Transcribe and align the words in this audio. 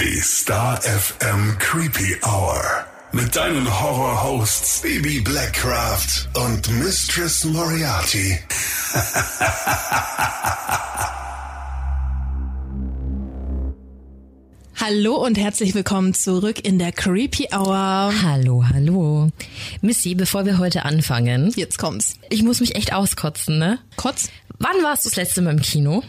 Die 0.00 0.20
Star 0.20 0.80
FM 0.82 1.56
Creepy 1.60 2.16
Hour. 2.24 2.60
Mit 3.12 3.36
deinen 3.36 3.80
Horror-Hosts 3.80 4.80
Baby 4.82 5.20
Blackcraft 5.20 6.28
und 6.34 6.68
Mistress 6.80 7.44
Moriarty. 7.44 8.36
Hallo 14.80 15.24
und 15.24 15.38
herzlich 15.38 15.76
willkommen 15.76 16.12
zurück 16.12 16.64
in 16.64 16.80
der 16.80 16.90
Creepy 16.90 17.50
Hour. 17.52 18.12
Hallo, 18.24 18.64
hallo. 18.68 19.28
Missy, 19.80 20.16
bevor 20.16 20.44
wir 20.44 20.58
heute 20.58 20.84
anfangen. 20.84 21.52
Jetzt 21.54 21.78
kommt's. 21.78 22.18
Ich 22.30 22.42
muss 22.42 22.58
mich 22.58 22.74
echt 22.74 22.92
auskotzen, 22.92 23.60
ne? 23.60 23.78
Kotz? 23.94 24.28
Wann 24.58 24.82
warst 24.82 25.04
du 25.04 25.10
das 25.10 25.16
letzte 25.16 25.40
Mal 25.40 25.52
im 25.52 25.62
Kino? 25.62 26.02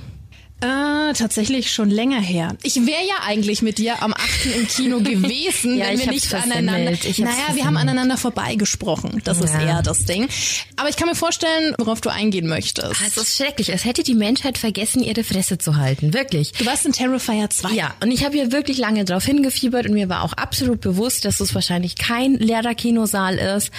Äh, 0.61 1.13
tatsächlich 1.13 1.71
schon 1.71 1.89
länger 1.89 2.21
her. 2.21 2.55
Ich 2.63 2.75
wäre 2.75 3.05
ja 3.05 3.15
eigentlich 3.25 3.61
mit 3.61 3.77
dir 3.77 4.01
am 4.01 4.13
8. 4.13 4.45
im 4.57 4.67
Kino 4.67 4.99
gewesen, 5.03 5.77
ja, 5.77 5.87
wenn 5.87 5.99
wir 5.99 6.07
nicht 6.07 6.33
aneinander. 6.33 6.91
Naja, 6.91 7.53
wir 7.53 7.65
haben 7.65 7.75
aneinander 7.75 8.15
vorbeigesprochen. 8.17 9.21
Das 9.25 9.39
ja. 9.39 9.45
ist 9.45 9.53
eher 9.53 9.81
das 9.81 10.05
Ding. 10.05 10.29
Aber 10.77 10.87
ich 10.87 10.95
kann 10.95 11.09
mir 11.09 11.15
vorstellen, 11.15 11.75
worauf 11.77 11.99
du 11.99 12.09
eingehen 12.09 12.47
möchtest. 12.47 13.01
Ah, 13.01 13.05
es 13.05 13.17
ist 13.17 13.35
schrecklich. 13.35 13.69
Es 13.69 13.83
hätte 13.83 14.03
die 14.03 14.15
Menschheit 14.15 14.57
vergessen, 14.57 15.03
ihre 15.03 15.25
Fresse 15.25 15.57
zu 15.57 15.75
halten. 15.75 16.13
Wirklich. 16.13 16.53
Du 16.53 16.65
warst 16.65 16.85
in 16.85 16.93
Terrifier 16.93 17.49
2. 17.49 17.71
Ja, 17.73 17.93
und 18.01 18.11
ich 18.11 18.23
habe 18.23 18.37
hier 18.37 18.53
wirklich 18.53 18.77
lange 18.77 19.03
drauf 19.03 19.25
hingefiebert 19.25 19.87
und 19.87 19.93
mir 19.93 20.07
war 20.07 20.23
auch 20.23 20.33
absolut 20.33 20.79
bewusst, 20.79 21.25
dass 21.25 21.41
es 21.41 21.53
wahrscheinlich 21.53 21.97
kein 21.97 22.35
leerer 22.35 22.75
Kinosaal 22.75 23.37
ist. 23.37 23.71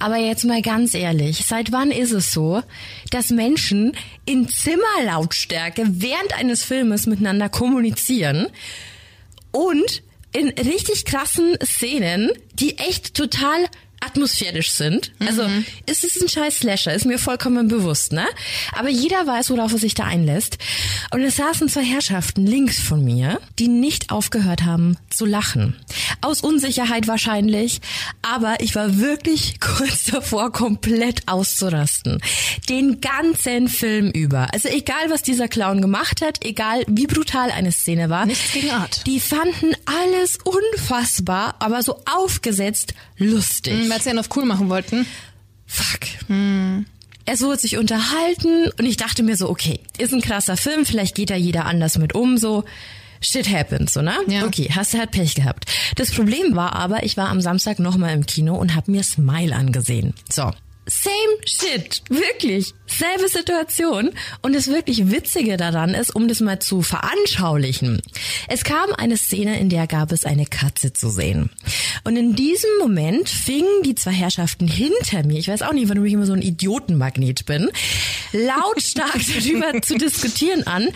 Aber 0.00 0.16
jetzt 0.16 0.44
mal 0.44 0.60
ganz 0.60 0.94
ehrlich, 0.94 1.44
seit 1.46 1.70
wann 1.70 1.92
ist 1.92 2.10
es 2.10 2.32
so, 2.32 2.62
dass 3.10 3.30
Menschen 3.30 3.92
in 4.24 4.48
Zimmerlautstärke 4.48 5.84
während 5.88 6.15
eines 6.34 6.64
Filmes 6.64 7.06
miteinander 7.06 7.48
kommunizieren 7.48 8.48
und 9.52 10.02
in 10.32 10.48
richtig 10.48 11.04
krassen 11.04 11.56
Szenen, 11.64 12.30
die 12.54 12.78
echt 12.78 13.14
total 13.14 13.66
atmosphärisch 14.00 14.70
sind. 14.70 15.12
Also 15.18 15.48
mhm. 15.48 15.64
es 15.86 16.04
ist 16.04 16.20
ein 16.20 16.28
scheiß 16.28 16.58
Slasher, 16.58 16.94
ist 16.94 17.06
mir 17.06 17.18
vollkommen 17.18 17.68
bewusst, 17.68 18.12
ne? 18.12 18.26
Aber 18.72 18.88
jeder 18.88 19.26
weiß, 19.26 19.50
worauf 19.50 19.72
er 19.72 19.78
sich 19.78 19.94
da 19.94 20.04
einlässt. 20.04 20.58
Und 21.12 21.22
es 21.22 21.36
saßen 21.36 21.68
zwei 21.68 21.84
Herrschaften 21.84 22.46
links 22.46 22.78
von 22.80 23.04
mir, 23.04 23.40
die 23.58 23.68
nicht 23.68 24.10
aufgehört 24.10 24.64
haben 24.64 24.96
zu 25.10 25.24
lachen. 25.24 25.76
Aus 26.20 26.42
Unsicherheit 26.42 27.08
wahrscheinlich, 27.08 27.80
aber 28.22 28.60
ich 28.60 28.74
war 28.74 28.98
wirklich 28.98 29.60
kurz 29.60 30.04
davor, 30.04 30.52
komplett 30.52 31.22
auszurasten. 31.26 32.20
Den 32.68 33.00
ganzen 33.00 33.68
Film 33.68 34.10
über. 34.10 34.52
Also 34.52 34.68
egal, 34.68 35.08
was 35.08 35.22
dieser 35.22 35.48
Clown 35.48 35.80
gemacht 35.80 36.22
hat, 36.22 36.44
egal 36.44 36.84
wie 36.86 37.06
brutal 37.06 37.50
eine 37.50 37.72
Szene 37.72 38.10
war. 38.10 38.26
Nichts 38.26 38.52
gegen 38.52 38.70
Art. 38.70 39.06
Die 39.06 39.20
fanden 39.20 39.74
alles 39.84 40.38
unfassbar, 40.44 41.56
aber 41.58 41.82
so 41.82 42.02
aufgesetzt 42.06 42.94
lustig. 43.18 43.74
Mhm, 43.74 43.85
weil 43.90 44.00
sie 44.00 44.10
einen 44.10 44.18
auf 44.18 44.28
cool 44.36 44.44
machen 44.44 44.68
wollten. 44.68 45.06
Fuck. 45.66 46.00
Hm. 46.28 46.86
Es 47.24 47.42
wurde 47.42 47.58
sich 47.58 47.76
unterhalten 47.76 48.70
und 48.78 48.86
ich 48.86 48.96
dachte 48.96 49.22
mir 49.24 49.36
so, 49.36 49.50
okay, 49.50 49.80
ist 49.98 50.14
ein 50.14 50.20
krasser 50.20 50.56
Film, 50.56 50.86
vielleicht 50.86 51.16
geht 51.16 51.30
da 51.30 51.34
jeder 51.34 51.64
anders 51.64 51.98
mit 51.98 52.14
um, 52.14 52.38
so. 52.38 52.64
Shit 53.20 53.50
happens, 53.50 53.94
so, 53.94 54.02
ne? 54.02 54.14
Ja. 54.28 54.44
Okay, 54.44 54.70
hast 54.74 54.94
du 54.94 54.98
halt 54.98 55.10
Pech 55.10 55.34
gehabt. 55.34 55.64
Das 55.96 56.12
Problem 56.12 56.54
war 56.54 56.74
aber, 56.74 57.02
ich 57.02 57.16
war 57.16 57.28
am 57.28 57.40
Samstag 57.40 57.78
nochmal 57.78 58.12
im 58.12 58.26
Kino 58.26 58.54
und 58.54 58.74
habe 58.74 58.90
mir 58.90 59.02
Smile 59.02 59.56
angesehen. 59.56 60.14
So, 60.30 60.52
same 60.86 61.36
shit. 61.44 62.02
Wirklich. 62.08 62.72
Selbe 62.86 63.28
Situation. 63.28 64.12
Und 64.42 64.54
das 64.54 64.68
wirklich 64.68 65.10
Witzige 65.10 65.56
daran 65.56 65.94
ist, 65.94 66.14
um 66.14 66.28
das 66.28 66.40
mal 66.40 66.60
zu 66.60 66.82
veranschaulichen. 66.82 68.00
Es 68.48 68.64
kam 68.64 68.92
eine 68.96 69.16
Szene, 69.16 69.58
in 69.58 69.68
der 69.68 69.86
gab 69.86 70.12
es 70.12 70.24
eine 70.24 70.46
Katze 70.46 70.92
zu 70.92 71.10
sehen. 71.10 71.50
Und 72.04 72.16
in 72.16 72.36
diesem 72.36 72.70
Moment 72.78 73.28
fingen 73.28 73.82
die 73.84 73.96
zwei 73.96 74.12
Herrschaften 74.12 74.68
hinter 74.68 75.26
mir, 75.26 75.38
ich 75.38 75.48
weiß 75.48 75.62
auch 75.62 75.72
nicht, 75.72 75.88
warum 75.88 76.04
ich 76.04 76.12
immer 76.12 76.26
so 76.26 76.32
ein 76.32 76.42
Idiotenmagnet 76.42 77.46
bin, 77.46 77.70
lautstark 78.32 79.20
darüber 79.34 79.82
zu 79.82 79.96
diskutieren 79.96 80.66
an, 80.66 80.88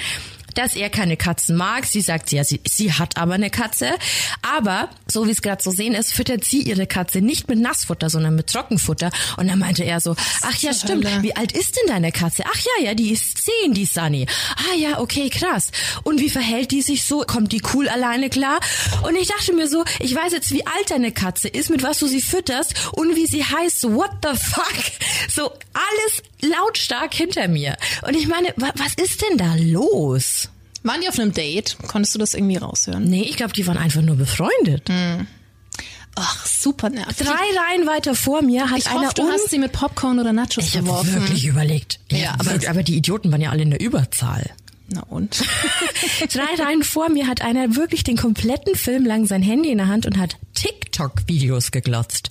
dass 0.54 0.76
er 0.76 0.90
keine 0.90 1.16
Katzen 1.16 1.56
mag. 1.56 1.86
Sie 1.86 2.00
sagt, 2.00 2.32
ja, 2.32 2.44
sie, 2.44 2.60
sie 2.66 2.92
hat 2.92 3.16
aber 3.16 3.34
eine 3.34 3.50
Katze. 3.50 3.90
Aber, 4.42 4.88
so 5.06 5.26
wie 5.26 5.30
es 5.30 5.42
gerade 5.42 5.62
zu 5.62 5.70
sehen 5.70 5.94
ist, 5.94 6.12
füttert 6.12 6.44
sie 6.44 6.62
ihre 6.62 6.86
Katze 6.86 7.20
nicht 7.20 7.48
mit 7.48 7.58
Nassfutter, 7.58 8.10
sondern 8.10 8.34
mit 8.34 8.48
Trockenfutter. 8.48 9.10
Und 9.36 9.48
dann 9.48 9.58
meinte 9.58 9.84
er 9.84 10.00
so, 10.00 10.16
ach 10.42 10.56
ja, 10.56 10.72
stimmt, 10.72 11.06
wie 11.22 11.36
alt 11.36 11.52
ist 11.52 11.76
denn 11.76 11.88
deine 11.88 12.12
Katze? 12.12 12.44
Ach 12.46 12.58
ja, 12.58 12.86
ja, 12.86 12.94
die 12.94 13.10
ist 13.10 13.44
zehn, 13.44 13.74
die 13.74 13.86
Sunny. 13.86 14.26
Ah 14.56 14.76
ja, 14.76 15.00
okay, 15.00 15.30
krass. 15.30 15.70
Und 16.02 16.20
wie 16.20 16.30
verhält 16.30 16.70
die 16.70 16.82
sich 16.82 17.04
so? 17.04 17.20
Kommt 17.20 17.52
die 17.52 17.62
cool 17.74 17.88
alleine 17.88 18.30
klar? 18.30 18.60
Und 19.02 19.16
ich 19.16 19.28
dachte 19.28 19.52
mir 19.52 19.68
so, 19.68 19.84
ich 19.98 20.14
weiß 20.14 20.32
jetzt, 20.32 20.52
wie 20.52 20.66
alt 20.66 20.90
deine 20.90 21.12
Katze 21.12 21.48
ist, 21.48 21.70
mit 21.70 21.82
was 21.82 21.98
du 21.98 22.06
sie 22.06 22.20
fütterst 22.20 22.74
und 22.92 23.16
wie 23.16 23.26
sie 23.26 23.44
heißt. 23.44 23.80
So, 23.80 23.94
what 23.94 24.10
the 24.22 24.38
fuck? 24.38 24.74
So, 25.28 25.50
alles 25.72 26.22
lautstark 26.42 27.14
hinter 27.14 27.48
mir. 27.48 27.76
Und 28.06 28.14
ich 28.16 28.28
meine, 28.28 28.52
was 28.56 28.94
ist 28.94 29.22
denn 29.22 29.38
da 29.38 29.54
los? 29.56 30.48
Waren 30.82 31.00
die 31.02 31.08
auf 31.08 31.18
einem 31.18 31.32
Date? 31.32 31.76
Konntest 31.86 32.14
du 32.14 32.18
das 32.18 32.34
irgendwie 32.34 32.56
raushören? 32.56 33.04
Nee, 33.04 33.22
ich 33.22 33.36
glaube, 33.36 33.52
die 33.52 33.66
waren 33.66 33.76
einfach 33.76 34.02
nur 34.02 34.16
befreundet. 34.16 34.88
Hm. 34.88 35.26
Ach, 36.16 36.46
super 36.46 36.90
nervig. 36.90 37.16
Drei 37.18 37.32
Reihen 37.32 37.86
weiter 37.86 38.14
vor 38.14 38.42
mir 38.42 38.70
hat 38.70 38.78
ich 38.78 38.86
einer 38.88 39.06
hoffe, 39.06 39.14
du 39.14 39.28
hast 39.28 39.50
sie 39.50 39.58
mit 39.58 39.72
Popcorn 39.72 40.18
oder 40.18 40.32
Nachos 40.32 40.64
ich 40.64 40.72
geworfen. 40.72 41.08
Ich 41.08 41.14
habe 41.14 41.24
wirklich 41.26 41.46
überlegt. 41.46 42.00
Ja, 42.10 42.18
ja 42.18 42.36
aber, 42.38 42.68
aber 42.68 42.82
die 42.82 42.96
Idioten 42.96 43.30
waren 43.30 43.40
ja 43.40 43.50
alle 43.50 43.62
in 43.62 43.70
der 43.70 43.80
Überzahl. 43.80 44.50
Na 44.88 45.02
und? 45.02 45.44
Drei 46.32 46.62
Reihen 46.62 46.82
vor 46.82 47.10
mir 47.10 47.28
hat 47.28 47.42
einer 47.42 47.76
wirklich 47.76 48.02
den 48.02 48.16
kompletten 48.16 48.74
Film 48.74 49.06
lang 49.06 49.26
sein 49.26 49.42
Handy 49.42 49.70
in 49.70 49.78
der 49.78 49.86
Hand 49.86 50.04
und 50.06 50.18
hat 50.18 50.36
TikTok-Videos 50.90 51.70
geglotzt. 51.70 52.30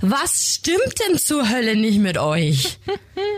Was 0.00 0.54
stimmt 0.56 0.94
denn 1.08 1.18
zur 1.18 1.48
Hölle 1.48 1.76
nicht 1.76 1.98
mit 1.98 2.18
euch? 2.18 2.78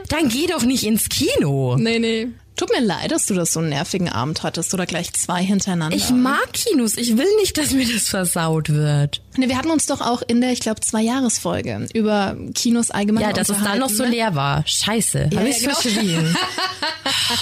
Dann 0.08 0.28
geh 0.28 0.46
doch 0.46 0.62
nicht 0.62 0.84
ins 0.84 1.08
Kino. 1.08 1.76
Nee, 1.76 1.98
nee. 1.98 2.28
Tut 2.56 2.70
mir 2.70 2.86
leid, 2.86 3.10
dass 3.10 3.26
du 3.26 3.34
das 3.34 3.52
so 3.52 3.58
einen 3.58 3.70
nervigen 3.70 4.08
Abend 4.08 4.44
hattest 4.44 4.72
oder 4.74 4.86
gleich 4.86 5.12
zwei 5.12 5.42
hintereinander. 5.42 5.96
Ich 5.96 6.10
mag 6.10 6.52
Kinos. 6.52 6.96
Ich 6.96 7.16
will 7.16 7.26
nicht, 7.40 7.58
dass 7.58 7.72
mir 7.72 7.84
das 7.84 8.08
versaut 8.08 8.68
wird. 8.68 9.22
Nee, 9.36 9.48
wir 9.48 9.58
hatten 9.58 9.72
uns 9.72 9.86
doch 9.86 10.00
auch 10.00 10.22
in 10.22 10.40
der, 10.40 10.52
ich 10.52 10.60
glaube, 10.60 10.80
Zwei-Jahres-Folge 10.80 11.88
über 11.94 12.36
Kinos 12.54 12.92
allgemein 12.92 13.24
Ja, 13.24 13.32
dass 13.32 13.48
es 13.48 13.60
da 13.60 13.74
noch 13.74 13.88
so 13.90 14.04
ne? 14.04 14.10
leer 14.10 14.36
war. 14.36 14.62
Scheiße. 14.68 15.30
Ja, 15.32 15.40
Hab 15.40 15.48
ich's 15.48 15.62
genau. 15.62 15.74
verschwiegen. 15.74 16.36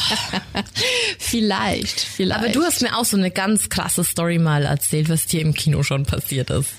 vielleicht, 1.19 2.00
vielleicht. 2.00 2.41
Aber 2.41 2.49
du 2.49 2.62
hast 2.62 2.81
mir 2.81 2.97
auch 2.97 3.05
so 3.05 3.19
eine 3.19 3.31
ganz 3.31 3.69
krasse 3.69 4.05
Story 4.05 4.39
mal 4.39 4.65
erzählt, 4.65 5.11
was 5.11 5.27
dir 5.27 5.43
im 5.43 5.53
Kino 5.53 5.83
schon 5.83 6.06
passiert 6.06 6.49
ist. 6.49 6.71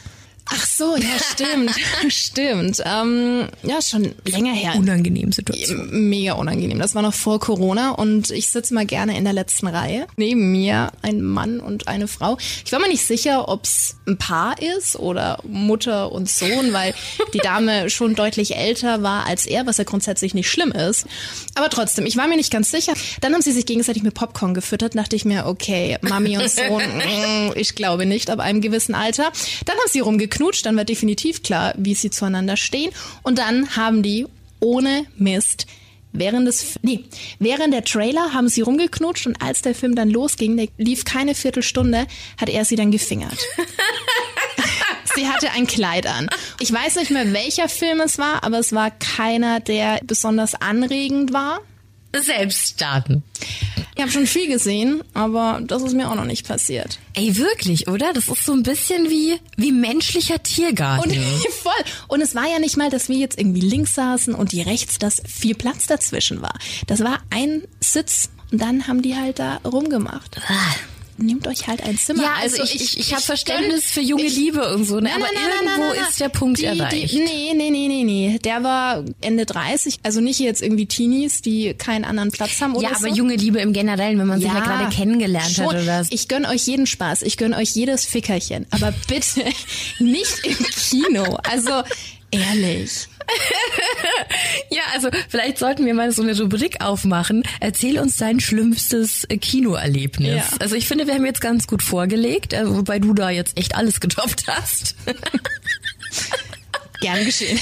Ach 0.56 0.68
so, 0.68 0.96
ja, 0.96 1.18
stimmt. 1.20 1.72
stimmt. 2.10 2.82
Ähm, 2.86 3.48
ja, 3.64 3.82
schon 3.82 4.14
länger 4.28 4.54
her. 4.54 4.76
Unangenehm 4.76 5.32
Situation. 5.32 6.10
Mega 6.10 6.34
unangenehm. 6.34 6.78
Das 6.78 6.94
war 6.94 7.02
noch 7.02 7.14
vor 7.14 7.40
Corona 7.40 7.92
und 7.92 8.30
ich 8.30 8.50
sitze 8.50 8.74
mal 8.74 8.86
gerne 8.86 9.18
in 9.18 9.24
der 9.24 9.34
letzten 9.34 9.68
Reihe. 9.68 10.06
Neben 10.16 10.52
mir 10.52 10.92
ein 11.02 11.24
Mann 11.24 11.60
und 11.60 11.88
eine 11.88 12.08
Frau. 12.08 12.38
Ich 12.66 12.72
war 12.72 12.80
mir 12.80 12.88
nicht 12.88 13.06
sicher, 13.06 13.50
ob's 13.50 13.96
ein 14.08 14.18
Paar 14.18 14.62
ist 14.62 14.96
oder 14.96 15.40
Mutter 15.44 16.12
und 16.12 16.30
Sohn, 16.30 16.72
weil 16.72 16.94
die 17.34 17.40
Dame 17.40 17.90
schon 17.90 18.14
deutlich 18.14 18.56
älter 18.56 19.02
war 19.02 19.26
als 19.26 19.48
er, 19.48 19.66
was 19.66 19.78
ja 19.78 19.86
grundsätzlich 19.86 20.36
nicht 20.36 20.52
schlimm 20.52 20.72
ist. 20.72 21.08
Aber 21.56 21.70
trotzdem, 21.70 22.06
ich 22.06 22.18
war 22.18 22.28
mir 22.28 22.36
nicht 22.36 22.52
ganz 22.52 22.70
sicher. 22.70 22.94
Dann 23.22 23.34
haben 23.34 23.42
sie 23.42 23.54
sich 23.54 23.66
gegenseitig 23.66 24.04
mit 24.04 24.14
Popcorn 24.14 24.54
gefüttert. 24.54 24.96
Dachte 24.96 25.16
ich 25.16 25.26
mir, 25.26 25.48
okay, 25.48 25.98
Mami 26.02 26.38
und 26.38 26.50
Sohn, 26.50 26.84
mm, 26.98 27.54
ich 27.56 27.74
glaube 27.74 28.06
nicht, 28.06 28.30
ab 28.30 28.40
einem 28.40 28.62
gewissen 28.62 28.94
Alter. 28.94 29.32
Dann 29.66 29.78
haben 29.78 29.90
sie 29.90 30.02
rumgekriegt 30.02 30.43
geknutscht, 30.44 30.66
dann 30.66 30.76
wird 30.78 30.90
definitiv 30.90 31.44
klar, 31.44 31.74
wie 31.78 31.96
sie 31.96 32.10
zueinander 32.10 32.58
stehen. 32.58 32.92
Und 33.24 33.38
dann 33.38 33.76
haben 33.76 34.04
die 34.04 34.26
ohne 34.60 35.06
Mist 35.18 35.68
Während 36.16 36.48
des, 36.48 36.78
nee, 36.84 37.06
während 37.40 37.74
der 37.74 37.84
Trailer 37.84 38.34
haben 38.34 38.48
sie 38.48 38.62
rumgeknutscht 38.62 39.26
und 39.26 39.42
als 39.42 39.64
der 39.64 39.74
Film 39.74 39.96
dann 39.96 40.12
losging, 40.12 40.56
der 40.56 40.68
lief 40.78 41.06
keine 41.06 41.34
Viertelstunde, 41.34 42.06
hat 42.40 42.50
er 42.50 42.66
sie 42.66 42.76
dann 42.76 42.92
gefingert. 42.92 43.36
sie 45.16 45.28
hatte 45.28 45.50
ein 45.54 45.66
Kleid 45.66 46.06
an. 46.06 46.28
Ich 46.60 46.72
weiß 46.72 46.98
nicht 46.98 47.10
mehr, 47.10 47.34
welcher 47.34 47.68
Film 47.68 48.00
es 48.00 48.20
war, 48.20 48.44
aber 48.44 48.60
es 48.60 48.74
war 48.74 48.92
keiner, 48.92 49.60
der 49.60 50.02
besonders 50.04 50.54
anregend 50.54 51.34
war. 51.34 51.62
Selbst 52.16 52.76
starten. 52.76 53.24
Ich 53.96 54.02
habe 54.02 54.12
schon 54.12 54.26
viel 54.26 54.48
gesehen, 54.48 55.04
aber 55.14 55.62
das 55.64 55.84
ist 55.84 55.94
mir 55.94 56.10
auch 56.10 56.16
noch 56.16 56.26
nicht 56.26 56.48
passiert. 56.48 57.00
Ey, 57.14 57.38
wirklich, 57.38 57.88
oder? 57.88 58.12
Das 58.14 58.28
ist 58.28 58.46
so 58.46 58.54
ein 58.54 58.64
bisschen 58.64 59.10
wie, 59.10 59.40
wie 59.56 59.72
menschlicher 59.72 60.42
Tiergarten. 60.42 61.12
Und, 61.12 61.18
voll. 61.62 61.74
Und 62.08 62.22
es 62.22 62.34
war 62.34 62.50
ja 62.50 62.60
nicht 62.60 62.78
mal, 62.78 62.90
dass 62.90 63.10
wir 63.10 63.18
jetzt 63.18 63.40
irgendwie 63.40 63.62
links 63.62 63.94
saßen 63.94 64.34
und 64.34 64.52
die 64.52 64.62
rechts, 64.62 64.98
dass 64.98 65.22
viel 65.28 65.56
Platz 65.56 65.86
dazwischen 65.86 66.42
war. 66.42 66.58
Das 66.88 67.04
war 67.04 67.20
ein 67.30 67.64
Sitz 67.80 68.30
und 68.52 68.62
dann 68.62 68.88
haben 68.88 69.02
die 69.02 69.16
halt 69.16 69.40
da 69.40 69.58
rumgemacht. 69.66 70.40
Nehmt 71.18 71.48
euch 71.48 71.68
halt 71.68 71.84
ein 71.84 71.98
Zimmer. 71.98 72.24
Ja, 72.24 72.34
also, 72.42 72.62
also 72.62 72.74
ich, 72.74 72.82
ich, 72.82 73.00
ich 73.00 73.14
habe 73.14 73.22
Verständnis 73.22 73.86
für 73.92 74.02
junge 74.02 74.24
ich, 74.24 74.36
Liebe 74.36 74.74
und 74.74 74.86
so, 74.86 75.00
ne? 75.00 75.12
aber 75.14 75.26
nein, 75.26 75.44
irgendwo 75.60 75.82
nein, 75.84 75.96
nein, 75.96 76.10
ist 76.10 76.20
der 76.20 76.30
Punkt 76.30 76.60
die, 76.60 76.66
erreicht. 76.66 77.12
Die, 77.12 77.20
nee, 77.20 77.54
nee, 77.54 77.70
nee, 77.70 77.88
nee, 77.88 78.04
nee. 78.04 78.40
Der 78.40 78.64
war 78.64 79.04
Ende 79.22 79.46
30, 79.46 80.00
also 80.04 80.22
nicht 80.22 80.40
jetzt 80.40 80.62
irgendwie 80.62 80.88
Teenies, 80.88 81.42
die 81.42 81.76
keinen 81.76 82.04
anderen 82.04 82.32
Platz 82.32 82.60
haben 82.62 82.76
oder 82.76 82.90
Ja, 82.90 82.96
aber 82.96 83.10
so. 83.10 83.16
junge 83.16 83.36
Liebe 83.36 83.60
im 83.60 83.74
Generellen, 83.74 84.18
wenn 84.18 84.28
man 84.28 84.42
ja, 84.42 84.50
sich 84.50 84.58
ja 84.58 84.64
gerade 84.64 84.96
kennengelernt 84.96 85.52
schon. 85.52 85.68
hat 85.68 85.84
oder 85.84 86.06
Ich 86.10 86.28
gönn 86.28 86.46
euch 86.46 86.66
jeden 86.66 86.88
Spaß, 86.88 87.22
ich 87.22 87.38
gönn 87.38 87.54
euch 87.54 87.72
jedes 87.72 88.06
Fickerchen, 88.06 88.66
aber 88.72 88.94
bitte 89.08 89.44
nicht 90.00 90.46
im 90.46 90.58
Kino. 90.66 91.38
Also 91.44 91.84
ehrlich. 92.32 93.08
ja, 94.70 94.82
also 94.94 95.10
vielleicht 95.30 95.58
sollten 95.58 95.86
wir 95.86 95.94
mal 95.94 96.12
so 96.12 96.22
eine 96.22 96.38
Rubrik 96.40 96.82
aufmachen. 96.82 97.44
Erzähl 97.60 98.00
uns 98.00 98.18
dein 98.18 98.40
schlimmstes 98.40 99.28
Kinoerlebnis. 99.42 100.36
Ja. 100.52 100.58
Also 100.60 100.76
ich 100.76 100.88
finde, 100.88 101.08
wir 101.08 101.14
haben 101.16 101.26
jetzt 101.26 101.42
ganz 101.42 101.68
gut 101.68 101.82
vorgelegt, 101.82 102.54
äh, 102.54 102.70
wobei 102.70 103.00
du 103.00 103.14
da 103.14 103.30
jetzt 103.30 103.58
echt 103.58 103.76
alles 103.76 104.00
getoppt 104.00 104.46
hast. 104.48 104.96
Gern 107.02 107.26
geschehen. 107.26 107.60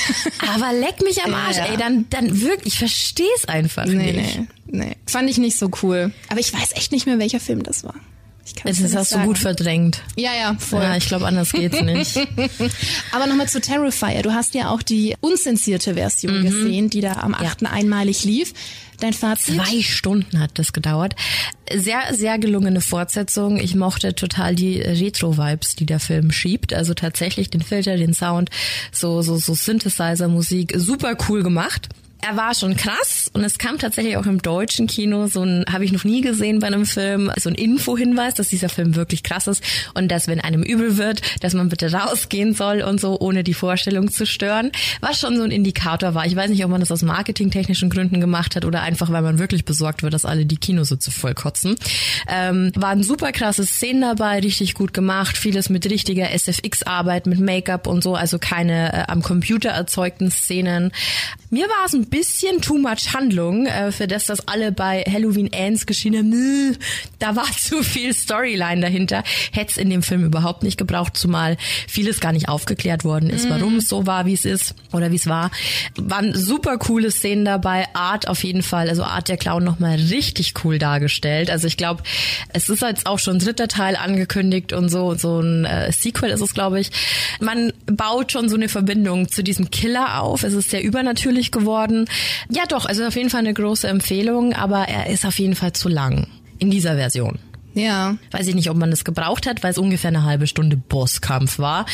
Aber 0.53 0.71
leck 0.71 1.01
mich 1.01 1.23
am 1.23 1.33
Arsch, 1.33 1.57
ja, 1.57 1.65
ja. 1.65 1.71
ey, 1.71 1.77
dann, 1.77 2.05
dann 2.11 2.41
wirklich, 2.41 2.73
ich 2.73 2.79
verstehe 2.79 3.25
es 3.37 3.45
einfach 3.45 3.85
nee, 3.85 4.11
nicht. 4.11 4.39
Nee, 4.67 4.85
nee, 4.85 4.95
fand 5.07 5.29
ich 5.29 5.39
nicht 5.39 5.57
so 5.57 5.71
cool. 5.81 6.13
Aber 6.29 6.39
ich 6.39 6.53
weiß 6.53 6.73
echt 6.75 6.91
nicht 6.91 7.07
mehr, 7.07 7.17
welcher 7.17 7.39
Film 7.39 7.63
das 7.63 7.83
war. 7.83 7.95
Das 8.63 8.95
hast 8.95 9.09
sagen. 9.09 9.23
du 9.23 9.27
gut 9.27 9.38
verdrängt. 9.38 10.01
Ja, 10.15 10.31
ja, 10.33 10.55
voll. 10.57 10.81
Ja, 10.81 10.97
ich 10.97 11.07
glaube, 11.07 11.25
anders 11.25 11.51
geht's 11.51 11.81
nicht. 11.81 12.17
Aber 13.11 13.27
nochmal 13.27 13.47
zu 13.47 13.61
Terrifier. 13.61 14.21
Du 14.23 14.33
hast 14.33 14.53
ja 14.53 14.69
auch 14.69 14.81
die 14.81 15.15
unzensierte 15.21 15.93
Version 15.93 16.39
mhm. 16.39 16.45
gesehen, 16.45 16.89
die 16.89 17.01
da 17.01 17.13
am 17.13 17.33
8. 17.33 17.61
Ja. 17.61 17.69
einmalig 17.69 18.23
lief. 18.23 18.53
Dein 18.99 19.13
Fazit? 19.13 19.55
Zwei 19.55 19.81
Stunden 19.81 20.39
hat 20.39 20.51
das 20.59 20.73
gedauert. 20.73 21.15
Sehr, 21.73 22.01
sehr 22.11 22.38
gelungene 22.38 22.81
Fortsetzung. 22.81 23.57
Ich 23.57 23.73
mochte 23.73 24.13
total 24.13 24.53
die 24.53 24.79
Retro-Vibes, 24.79 25.75
die 25.75 25.88
der 25.88 25.99
Film 25.99 26.31
schiebt. 26.31 26.73
Also 26.73 26.93
tatsächlich 26.93 27.49
den 27.49 27.61
Filter, 27.61 27.97
den 27.97 28.13
Sound, 28.13 28.51
so, 28.91 29.21
so, 29.23 29.38
so 29.38 29.55
Synthesizer-Musik. 29.55 30.73
Super 30.77 31.17
cool 31.27 31.41
gemacht 31.41 31.89
er 32.21 32.38
war 32.38 32.53
schon 32.53 32.75
krass 32.75 33.29
und 33.33 33.44
es 33.44 33.57
kam 33.57 33.77
tatsächlich 33.79 34.18
auch 34.18 34.25
im 34.25 34.41
deutschen 34.41 34.88
Kino 34.88 35.27
so 35.27 35.44
ein, 35.44 35.65
habe 35.71 35.85
ich 35.85 35.91
noch 35.91 36.03
nie 36.03 36.21
gesehen 36.21 36.59
bei 36.59 36.68
einem 36.68 36.85
Film, 36.85 37.31
so 37.38 37.50
ein 37.50 37.56
Info-Hinweis, 37.56 38.35
dass 38.35 38.50
dieser 38.50 38.69
Film 38.69 38.95
wirklich 38.95 39.23
krass 39.23 39.47
ist 39.47 39.63
und 39.95 40.09
dass 40.09 40.27
wenn 40.27 40.39
einem 40.39 40.62
übel 40.62 40.97
wird, 40.97 41.21
dass 41.44 41.53
man 41.53 41.69
bitte 41.69 41.91
rausgehen 41.91 42.53
soll 42.53 42.81
und 42.81 43.01
so, 43.01 43.19
ohne 43.19 43.44
die 43.44 43.53
Vorstellung 43.53 44.12
zu 44.12 44.25
stören, 44.25 44.71
was 45.01 45.19
schon 45.19 45.35
so 45.35 45.44
ein 45.44 45.51
Indikator 45.51 46.13
war. 46.13 46.25
Ich 46.25 46.35
weiß 46.35 46.50
nicht, 46.50 46.63
ob 46.63 46.71
man 46.71 46.79
das 46.79 46.91
aus 46.91 47.01
marketingtechnischen 47.01 47.89
Gründen 47.89 48.21
gemacht 48.21 48.56
hat 48.56 48.65
oder 48.65 48.81
einfach, 48.81 49.12
weil 49.12 49.24
man 49.24 49.39
wirklich 49.39 49.65
besorgt 49.65 50.03
wird, 50.03 50.13
dass 50.13 50.25
alle 50.25 50.45
die 50.45 50.57
Kinositze 50.57 51.12
voll 51.12 51.33
kotzen. 51.33 51.75
Ähm, 52.27 52.71
waren 52.75 53.03
super 53.03 53.31
krasse 53.31 53.65
Szenen 53.65 54.01
dabei, 54.01 54.39
richtig 54.39 54.75
gut 54.75 54.94
gemacht, 54.94 55.38
vieles 55.38 55.69
mit 55.69 55.89
richtiger 55.89 56.29
SFX-Arbeit, 56.31 57.25
mit 57.25 57.39
Make-up 57.39 57.88
und 57.88 58.03
so, 58.03 58.15
also 58.15 58.38
keine 58.38 58.94
äh, 58.94 59.03
am 59.07 59.24
Computer 59.24 59.69
erzeugten 59.69 60.29
Szenen. 60.29 60.91
Mir 61.53 61.68
war 61.68 61.86
es 61.86 61.94
ein 61.94 62.06
bisschen 62.06 62.62
too 62.62 62.77
much 62.77 63.13
Handlung, 63.13 63.65
äh, 63.65 63.92
für 63.92 64.07
das, 64.07 64.25
das 64.25 64.48
alle 64.48 64.71
bei 64.71 65.03
Halloween 65.03 65.51
Ends 65.51 65.86
geschehen 65.86 66.15
haben. 66.15 66.77
Da 67.19 67.36
war 67.36 67.44
zu 67.59 67.83
viel 67.83 68.13
Storyline 68.13 68.80
dahinter. 68.80 69.21
Hätte 69.51 69.71
es 69.71 69.77
in 69.77 69.89
dem 69.89 70.01
Film 70.01 70.24
überhaupt 70.24 70.63
nicht 70.63 70.77
gebraucht, 70.77 71.18
zumal 71.18 71.57
vieles 71.89 72.21
gar 72.21 72.31
nicht 72.31 72.48
aufgeklärt 72.48 73.03
worden 73.03 73.30
ist, 73.30 73.50
warum 73.50 73.75
es 73.75 73.89
so 73.89 74.07
war, 74.07 74.25
wie 74.25 74.33
es 74.33 74.45
ist 74.45 74.75
oder 74.94 75.12
wie 75.12 75.18
es 75.18 75.27
war. 75.27 75.51
Waren 75.98 76.33
super 76.33 76.77
coole 76.77 77.12
Szenen 77.12 77.44
dabei. 77.44 77.86
Art 77.94 78.30
auf 78.30 78.45
jeden 78.45 78.63
Fall, 78.63 78.88
also 78.88 79.03
Art 79.03 79.27
der 79.27 79.36
Clown 79.36 79.65
nochmal 79.65 79.95
richtig 79.95 80.53
cool 80.63 80.80
dargestellt. 80.80 81.50
Also 81.50 81.68
ich 81.68 81.75
glaube, 81.75 82.03
es 82.53 82.69
ist 82.69 82.81
jetzt 82.81 83.06
auch 83.06 83.19
schon 83.19 83.36
ein 83.36 83.39
dritter 83.39 83.68
Teil 83.68 83.98
angekündigt 83.98 84.71
und 84.71 84.88
so, 84.88 85.15
so 85.15 85.42
ein 85.42 85.65
äh, 85.65 85.92
Sequel 85.92 86.30
ist 86.30 86.42
es, 86.42 86.53
glaube 86.53 86.80
ich. 86.80 86.92
Man 87.42 87.74
baut 87.88 88.31
schon 88.31 88.48
so 88.48 88.56
eine 88.56 88.69
Verbindung 88.69 89.27
zu 89.30 89.44
diesem 89.44 89.69
Killer 89.69 90.21
auf. 90.21 90.44
Es 90.44 90.53
ist 90.53 90.69
sehr 90.69 90.81
übernatürlich 90.81 91.40
geworden. 91.49 92.05
Ja, 92.49 92.65
doch, 92.69 92.85
also 92.85 93.03
auf 93.05 93.15
jeden 93.15 93.31
Fall 93.31 93.39
eine 93.39 93.53
große 93.55 93.88
Empfehlung, 93.88 94.53
aber 94.53 94.88
er 94.88 95.07
ist 95.07 95.25
auf 95.25 95.39
jeden 95.39 95.55
Fall 95.55 95.73
zu 95.73 95.89
lang 95.89 96.27
in 96.59 96.69
dieser 96.69 96.95
Version. 96.95 97.39
Ja. 97.73 98.17
Weiß 98.31 98.47
ich 98.47 98.55
nicht, 98.55 98.69
ob 98.69 98.77
man 98.77 98.91
das 98.91 99.03
gebraucht 99.03 99.47
hat, 99.47 99.63
weil 99.63 99.71
es 99.71 99.77
ungefähr 99.77 100.09
eine 100.09 100.23
halbe 100.23 100.45
Stunde 100.47 100.77
Bosskampf 100.77 101.57
war. 101.57 101.85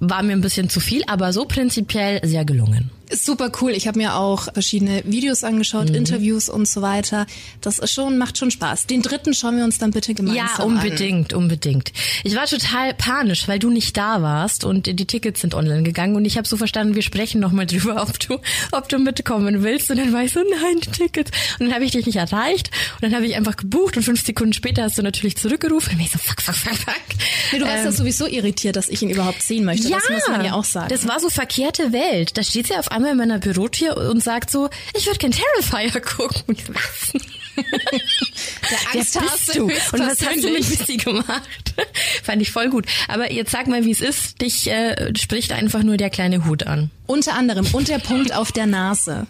War 0.00 0.22
mir 0.22 0.32
ein 0.32 0.40
bisschen 0.40 0.68
zu 0.68 0.80
viel, 0.80 1.02
aber 1.06 1.32
so 1.32 1.44
prinzipiell 1.44 2.20
sehr 2.24 2.44
gelungen. 2.44 2.90
Super 3.10 3.52
cool. 3.60 3.70
Ich 3.72 3.86
habe 3.86 3.98
mir 3.98 4.16
auch 4.16 4.52
verschiedene 4.52 5.02
Videos 5.04 5.44
angeschaut, 5.44 5.90
mhm. 5.90 5.94
Interviews 5.94 6.48
und 6.48 6.66
so 6.66 6.82
weiter. 6.82 7.26
Das 7.60 7.78
ist 7.78 7.92
schon, 7.92 8.18
macht 8.18 8.38
schon 8.38 8.50
Spaß. 8.50 8.86
Den 8.86 9.02
dritten 9.02 9.32
schauen 9.32 9.56
wir 9.56 9.64
uns 9.64 9.78
dann 9.78 9.92
bitte 9.92 10.14
gemeinsam 10.14 10.46
an. 10.46 10.58
Ja, 10.58 10.64
unbedingt, 10.64 11.32
an. 11.32 11.38
unbedingt. 11.40 11.92
Ich 12.24 12.34
war 12.34 12.46
total 12.46 12.94
panisch, 12.94 13.46
weil 13.46 13.58
du 13.58 13.70
nicht 13.70 13.96
da 13.96 14.22
warst 14.22 14.64
und 14.64 14.86
die 14.86 15.06
Tickets 15.06 15.40
sind 15.40 15.54
online 15.54 15.84
gegangen 15.84 16.16
und 16.16 16.24
ich 16.24 16.36
habe 16.36 16.48
so 16.48 16.56
verstanden, 16.56 16.94
wir 16.94 17.02
sprechen 17.02 17.40
nochmal 17.40 17.66
drüber, 17.66 18.02
ob 18.08 18.18
du, 18.18 18.38
ob 18.72 18.88
du 18.88 18.98
mitkommen 18.98 19.62
willst. 19.62 19.90
Und 19.90 19.98
dann 19.98 20.12
war 20.12 20.24
ich 20.24 20.32
so, 20.32 20.40
nein, 20.40 20.80
die 20.84 20.90
Tickets. 20.90 21.30
Und 21.58 21.66
dann 21.66 21.74
habe 21.74 21.84
ich 21.84 21.92
dich 21.92 22.06
nicht 22.06 22.16
erreicht 22.16 22.70
und 22.94 23.02
dann 23.02 23.14
habe 23.14 23.26
ich 23.26 23.36
einfach 23.36 23.56
gebucht 23.56 23.96
und 23.96 24.02
fünf 24.02 24.24
Sekunden 24.24 24.52
später 24.52 24.82
hast 24.82 24.98
du 24.98 25.02
natürlich 25.02 25.36
zurückgerufen 25.36 25.94
und 25.94 26.00
ich 26.00 26.10
so, 26.10 26.18
fuck, 26.18 26.42
fuck, 26.42 26.54
fuck, 26.54 26.76
fuck. 26.76 26.94
Nee, 27.52 27.58
du 27.60 27.64
warst 27.64 27.78
ähm, 27.78 27.84
ja 27.84 27.92
sowieso 27.92 28.26
irritiert, 28.26 28.76
dass 28.76 28.88
ich 28.88 29.00
ihn 29.02 29.10
überhaupt 29.10 29.42
sehen 29.42 29.64
möchte. 29.64 29.88
Ja, 29.88 29.98
das 29.98 30.10
muss 30.10 30.28
man 30.28 30.44
ja 30.44 30.54
auch 30.54 30.64
sagen. 30.64 30.88
Das 30.88 31.06
war 31.06 31.20
so 31.20 31.30
verkehrte 31.30 31.92
Welt. 31.92 32.36
Da 32.36 32.42
steht 32.42 32.68
ja 32.68 32.78
auf 32.78 32.90
einmal 32.96 33.12
in 33.12 33.18
meiner 33.18 33.38
Bürotür 33.38 33.96
und 33.96 34.22
sagt 34.22 34.50
so, 34.50 34.68
ich 34.94 35.06
würde 35.06 35.18
kein 35.18 35.32
Terrifier 35.32 36.00
gucken. 36.00 36.56
was? 36.68 37.12
Der 37.56 38.78
Angst 38.94 39.20
hast 39.20 39.56
du? 39.56 39.64
Und 39.64 39.72
was 39.92 40.20
hast 40.20 40.44
du 40.44 40.50
mit 40.50 40.68
Missy 40.68 40.96
gemacht? 40.96 41.42
Fand 42.22 42.42
ich 42.42 42.50
voll 42.50 42.68
gut. 42.68 42.86
Aber 43.08 43.32
jetzt 43.32 43.52
sag 43.52 43.66
mal, 43.66 43.84
wie 43.84 43.92
es 43.92 44.00
ist. 44.00 44.42
Dich 44.42 44.70
äh, 44.70 45.12
spricht 45.16 45.52
einfach 45.52 45.82
nur 45.82 45.96
der 45.96 46.10
kleine 46.10 46.44
Hut 46.44 46.66
an. 46.66 46.90
Unter 47.06 47.34
anderem. 47.34 47.66
Und 47.72 47.88
der 47.88 47.98
Punkt 47.98 48.34
auf 48.34 48.52
der 48.52 48.66
Nase. 48.66 49.26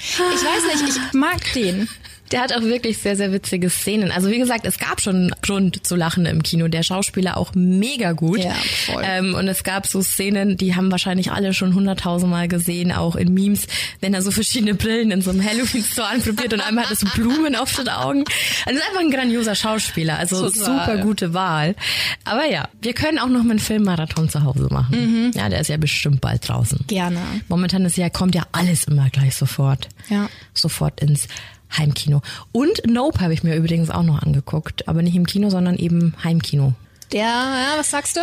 Ich 0.00 0.18
weiß 0.18 0.82
nicht, 0.82 0.96
ich 0.96 1.12
mag 1.12 1.40
den. 1.54 1.88
Der 2.32 2.40
hat 2.40 2.52
auch 2.54 2.62
wirklich 2.62 2.98
sehr, 2.98 3.14
sehr 3.16 3.30
witzige 3.30 3.68
Szenen. 3.68 4.10
Also 4.10 4.30
wie 4.30 4.38
gesagt, 4.38 4.64
es 4.66 4.78
gab 4.78 5.02
schon 5.02 5.30
Grund 5.42 5.86
zu 5.86 5.96
lachen 5.96 6.24
im 6.24 6.42
Kino. 6.42 6.66
Der 6.68 6.82
Schauspieler 6.82 7.36
auch 7.36 7.52
mega 7.54 8.12
gut. 8.12 8.42
Ja, 8.42 8.54
voll. 8.86 9.02
Ähm, 9.06 9.34
und 9.34 9.46
es 9.48 9.64
gab 9.64 9.86
so 9.86 10.02
Szenen, 10.02 10.56
die 10.56 10.74
haben 10.74 10.90
wahrscheinlich 10.90 11.30
alle 11.30 11.52
schon 11.52 11.74
hunderttausendmal 11.74 12.48
gesehen, 12.48 12.90
auch 12.90 13.16
in 13.16 13.34
Memes, 13.34 13.66
wenn 14.00 14.14
er 14.14 14.22
so 14.22 14.30
verschiedene 14.30 14.74
Brillen 14.74 15.10
in 15.10 15.20
so 15.20 15.30
einem 15.30 15.44
Halloween-Store 15.44 16.08
anprobiert 16.08 16.54
und 16.54 16.60
einmal 16.60 16.84
hat 16.84 16.90
er 16.90 16.96
so 16.96 17.06
Blumen 17.14 17.54
auf 17.54 17.76
den 17.76 17.88
Augen. 17.90 18.24
Also 18.64 18.78
ist 18.78 18.88
einfach 18.88 19.00
ein 19.00 19.10
grandioser 19.10 19.54
Schauspieler. 19.54 20.18
Also 20.18 20.48
Total. 20.48 20.86
super 20.86 20.98
gute 21.02 21.34
Wahl. 21.34 21.76
Aber 22.24 22.46
ja, 22.46 22.68
wir 22.80 22.94
können 22.94 23.18
auch 23.18 23.28
noch 23.28 23.42
mal 23.42 23.50
einen 23.50 23.58
Filmmarathon 23.58 24.30
zu 24.30 24.42
Hause 24.42 24.68
machen. 24.70 25.26
Mhm. 25.26 25.30
Ja, 25.34 25.50
der 25.50 25.60
ist 25.60 25.68
ja 25.68 25.76
bestimmt 25.76 26.22
bald 26.22 26.48
draußen. 26.48 26.80
Gerne. 26.86 27.20
Momentan 27.48 27.84
ist 27.84 27.98
ja, 27.98 28.08
kommt 28.08 28.34
ja 28.34 28.44
alles 28.52 28.84
immer 28.84 29.10
gleich 29.10 29.36
sofort. 29.36 29.88
Ja. 30.08 30.30
Sofort 30.54 31.00
ins 31.00 31.28
Heimkino. 31.76 32.22
Und 32.52 32.82
Nope 32.86 33.20
habe 33.20 33.34
ich 33.34 33.42
mir 33.42 33.56
übrigens 33.56 33.90
auch 33.90 34.02
noch 34.02 34.22
angeguckt, 34.22 34.88
aber 34.88 35.02
nicht 35.02 35.16
im 35.16 35.26
Kino, 35.26 35.50
sondern 35.50 35.76
eben 35.76 36.14
Heimkino. 36.22 36.74
Der, 37.12 37.20
ja, 37.20 37.74
was 37.76 37.90
sagst 37.90 38.16
du? 38.16 38.20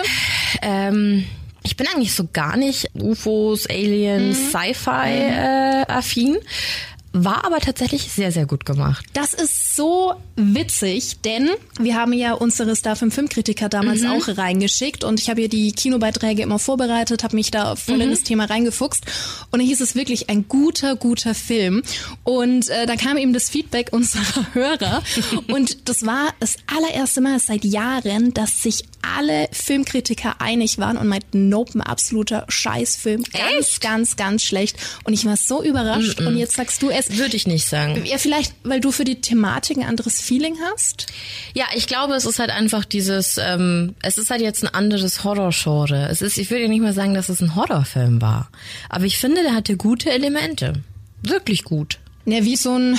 Ähm, 0.62 1.26
ich 1.64 1.78
bin 1.78 1.88
eigentlich 1.88 2.14
so 2.14 2.28
gar 2.32 2.58
nicht 2.58 2.90
UFOs, 2.96 3.68
Aliens, 3.70 4.38
mhm. 4.38 4.50
Sci-Fi-affin. 4.50 6.36
Äh, 6.36 6.40
war 7.12 7.46
aber 7.46 7.60
tatsächlich 7.60 8.12
sehr, 8.12 8.32
sehr 8.32 8.46
gut 8.46 8.66
gemacht. 8.66 9.06
Das 9.14 9.34
ist 9.34 9.76
so 9.76 10.14
witzig, 10.36 11.22
denn 11.22 11.50
wir 11.80 11.96
haben 11.96 12.14
ja 12.14 12.34
unsere 12.34 12.76
Star 12.76 12.96
5 12.96 13.14
Filmkritiker 13.14 13.70
damals 13.70 14.02
mhm. 14.02 14.12
auch 14.12 14.38
reingeschickt 14.38 15.04
und 15.04 15.20
ich 15.20 15.30
habe 15.30 15.42
hier 15.42 15.50
die 15.50 15.72
Kinobeiträge 15.72 16.42
immer 16.44 16.60
vorbereitet, 16.60 17.24
habe 17.24 17.36
mich 17.36 17.52
da 17.52 17.76
voll 17.76 17.96
mhm. 17.96 18.02
in 18.02 18.10
das 18.12 18.24
Thema 18.24 18.46
reingefuchst 18.46 19.06
und 19.52 19.60
dann 19.60 19.68
hieß 19.68 19.82
es 19.82 19.96
wirklich 19.96 20.30
ein 20.30 20.48
guter, 20.48 20.96
guter 20.96 21.34
Film 21.34 21.82
und 22.24 22.70
äh, 22.70 22.86
da 22.86 22.96
kam 22.96 23.18
eben 23.18 23.34
das 23.34 23.50
Feedback 23.50 23.90
unserer 23.92 24.54
Hörer 24.54 25.04
und 25.48 25.90
das 25.90 26.06
war 26.06 26.34
das 26.40 26.58
allererste 26.68 27.22
Mal 27.22 27.40
seit 27.40 27.66
Jahren, 27.66 28.34
dass 28.34 28.62
sich 28.62 28.84
alle 29.02 29.48
Filmkritiker 29.52 30.42
einig 30.42 30.78
waren 30.78 30.98
und 30.98 31.08
meinten, 31.08 31.50
Nope, 31.50 31.76
ein 31.76 31.82
absoluter 31.82 32.46
Scheißfilm. 32.48 33.24
Ganz, 33.24 33.44
Echt? 33.60 33.82
ganz, 33.82 34.16
ganz 34.16 34.44
schlecht. 34.44 34.78
Und 35.04 35.14
ich 35.14 35.26
war 35.26 35.38
so 35.38 35.64
überrascht. 35.64 36.20
Mm 36.20 36.24
-mm. 36.24 36.28
Und 36.28 36.38
jetzt 36.38 36.56
sagst 36.56 36.82
du 36.82 36.90
es. 36.90 37.18
Würde 37.18 37.36
ich 37.36 37.48
nicht 37.48 37.68
sagen. 37.68 38.04
Ja, 38.06 38.18
vielleicht, 38.18 38.54
weil 38.64 38.80
du 38.80 38.92
für 38.92 39.04
die 39.04 39.22
Thematik 39.22 39.78
ein 39.78 39.84
anderes 39.84 40.22
Feeling 40.22 40.56
hast? 40.72 41.08
Ja, 41.54 41.66
ich 41.76 41.88
glaube, 41.88 42.14
es 42.14 42.26
ist 42.26 42.40
halt 42.40 42.50
einfach 42.50 42.86
dieses, 42.86 43.38
ähm, 43.38 43.96
es 44.02 44.18
ist 44.18 44.30
halt 44.30 44.42
jetzt 44.42 44.64
ein 44.64 44.74
anderes 44.74 45.24
Horrorgenre. 45.24 46.08
Es 46.10 46.22
ist, 46.22 46.38
ich 46.38 46.50
würde 46.52 46.68
nicht 46.68 46.82
mal 46.82 46.94
sagen, 46.94 47.14
dass 47.14 47.30
es 47.30 47.42
ein 47.42 47.56
Horrorfilm 47.56 48.22
war. 48.22 48.50
Aber 48.90 49.06
ich 49.06 49.18
finde, 49.18 49.44
der 49.44 49.56
hatte 49.56 49.78
gute 49.78 50.12
Elemente. 50.12 50.74
Wirklich 51.24 51.64
gut. 51.64 52.00
Ja, 52.26 52.44
wie 52.44 52.56
so 52.56 52.76
ein 52.78 52.98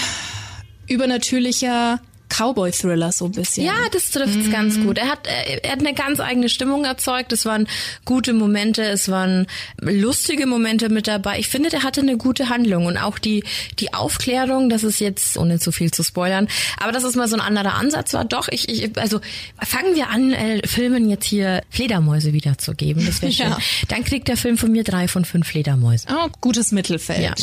übernatürlicher 0.86 2.00
Cowboy-Thriller 2.30 3.12
so 3.12 3.26
ein 3.26 3.32
bisschen. 3.32 3.66
Ja, 3.66 3.74
das 3.92 4.10
trifft 4.10 4.40
es 4.40 4.48
mm. 4.48 4.52
ganz 4.52 4.80
gut. 4.80 4.98
Er 4.98 5.08
hat, 5.08 5.26
er 5.26 5.72
hat 5.72 5.80
eine 5.80 5.92
ganz 5.92 6.20
eigene 6.20 6.48
Stimmung 6.48 6.84
erzeugt. 6.84 7.32
Es 7.32 7.44
waren 7.44 7.66
gute 8.04 8.32
Momente, 8.32 8.82
es 8.82 9.08
waren 9.08 9.46
lustige 9.80 10.46
Momente 10.46 10.88
mit 10.88 11.06
dabei. 11.06 11.38
Ich 11.38 11.48
finde, 11.48 11.68
der 11.68 11.82
hatte 11.82 12.00
eine 12.00 12.16
gute 12.16 12.48
Handlung 12.48 12.86
und 12.86 12.96
auch 12.96 13.18
die, 13.18 13.44
die 13.78 13.92
Aufklärung, 13.92 14.70
dass 14.70 14.82
es 14.82 14.98
jetzt, 15.00 15.36
ohne 15.36 15.58
zu 15.58 15.72
viel 15.72 15.90
zu 15.90 16.02
spoilern, 16.02 16.48
aber 16.78 16.92
dass 16.92 17.04
es 17.04 17.16
mal 17.16 17.28
so 17.28 17.36
ein 17.36 17.42
anderer 17.42 17.74
Ansatz 17.74 18.14
war. 18.14 18.24
Doch, 18.24 18.48
ich, 18.48 18.68
ich 18.68 18.96
also 18.98 19.20
fangen 19.60 19.94
wir 19.94 20.08
an, 20.08 20.32
äh, 20.32 20.66
Filmen 20.66 21.10
jetzt 21.10 21.26
hier 21.26 21.62
Fledermäuse 21.70 22.32
wiederzugeben. 22.32 23.04
Das 23.04 23.20
wäre 23.20 23.32
schön. 23.32 23.50
Ja. 23.50 23.58
Dann 23.88 24.04
kriegt 24.04 24.28
der 24.28 24.36
Film 24.36 24.56
von 24.56 24.70
mir 24.70 24.84
drei 24.84 25.08
von 25.08 25.24
fünf 25.24 25.48
Fledermäusen. 25.48 26.10
Oh, 26.12 26.28
gutes 26.40 26.72
Mittelfeld. 26.72 27.20
Ja. 27.20 27.34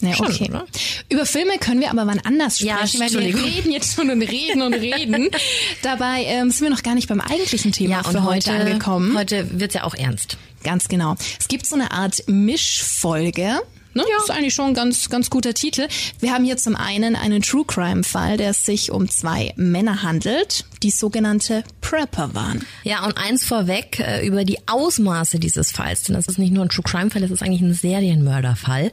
Ja, 0.00 0.14
Schon, 0.14 0.26
okay. 0.26 0.48
Oder? 0.50 0.66
Über 1.08 1.26
Filme 1.26 1.58
können 1.58 1.80
wir 1.80 1.90
aber 1.90 2.06
wann 2.06 2.20
anders 2.20 2.58
sprechen, 2.58 3.00
ja, 3.00 3.14
weil 3.14 3.24
wir 3.24 3.44
reden 3.44 3.72
jetzt 3.72 3.94
schon 3.94 4.10
und 4.10 4.22
reden 4.22 4.62
und 4.62 4.74
reden. 4.74 5.30
Dabei 5.82 6.24
ähm, 6.24 6.50
sind 6.50 6.62
wir 6.62 6.70
noch 6.70 6.82
gar 6.82 6.94
nicht 6.94 7.08
beim 7.08 7.20
eigentlichen 7.20 7.72
Thema 7.72 7.96
ja, 7.96 8.02
für 8.02 8.24
heute, 8.24 8.52
heute 8.52 8.52
angekommen. 8.52 9.16
Heute 9.16 9.58
wird's 9.58 9.74
ja 9.74 9.84
auch 9.84 9.94
ernst. 9.94 10.36
Ganz 10.62 10.88
genau. 10.88 11.16
Es 11.38 11.48
gibt 11.48 11.66
so 11.66 11.74
eine 11.74 11.92
Art 11.92 12.24
Mischfolge 12.26 13.60
Ne? 13.94 14.02
Ja. 14.08 14.24
Ist 14.24 14.30
eigentlich 14.30 14.54
schon 14.54 14.68
ein 14.68 14.74
ganz, 14.74 15.08
ganz 15.08 15.30
guter 15.30 15.54
Titel. 15.54 15.86
Wir 16.20 16.32
haben 16.32 16.44
hier 16.44 16.56
zum 16.56 16.74
einen 16.76 17.14
einen 17.16 17.42
True 17.42 17.64
Crime 17.64 18.02
Fall, 18.02 18.36
der 18.36 18.52
sich 18.52 18.90
um 18.90 19.08
zwei 19.08 19.52
Männer 19.56 20.02
handelt, 20.02 20.64
die 20.82 20.90
sogenannte 20.90 21.62
Prepper 21.80 22.34
waren. 22.34 22.64
Ja, 22.82 23.04
und 23.04 23.16
eins 23.16 23.44
vorweg 23.44 24.00
äh, 24.00 24.26
über 24.26 24.44
die 24.44 24.58
Ausmaße 24.66 25.38
dieses 25.38 25.70
Falls, 25.70 26.02
denn 26.02 26.14
das 26.14 26.26
ist 26.26 26.38
nicht 26.38 26.52
nur 26.52 26.64
ein 26.64 26.68
True 26.68 26.84
Crime 26.84 27.10
Fall, 27.10 27.22
das 27.22 27.30
ist 27.30 27.42
eigentlich 27.42 27.60
ein 27.60 27.74
Serienmörderfall. 27.74 28.90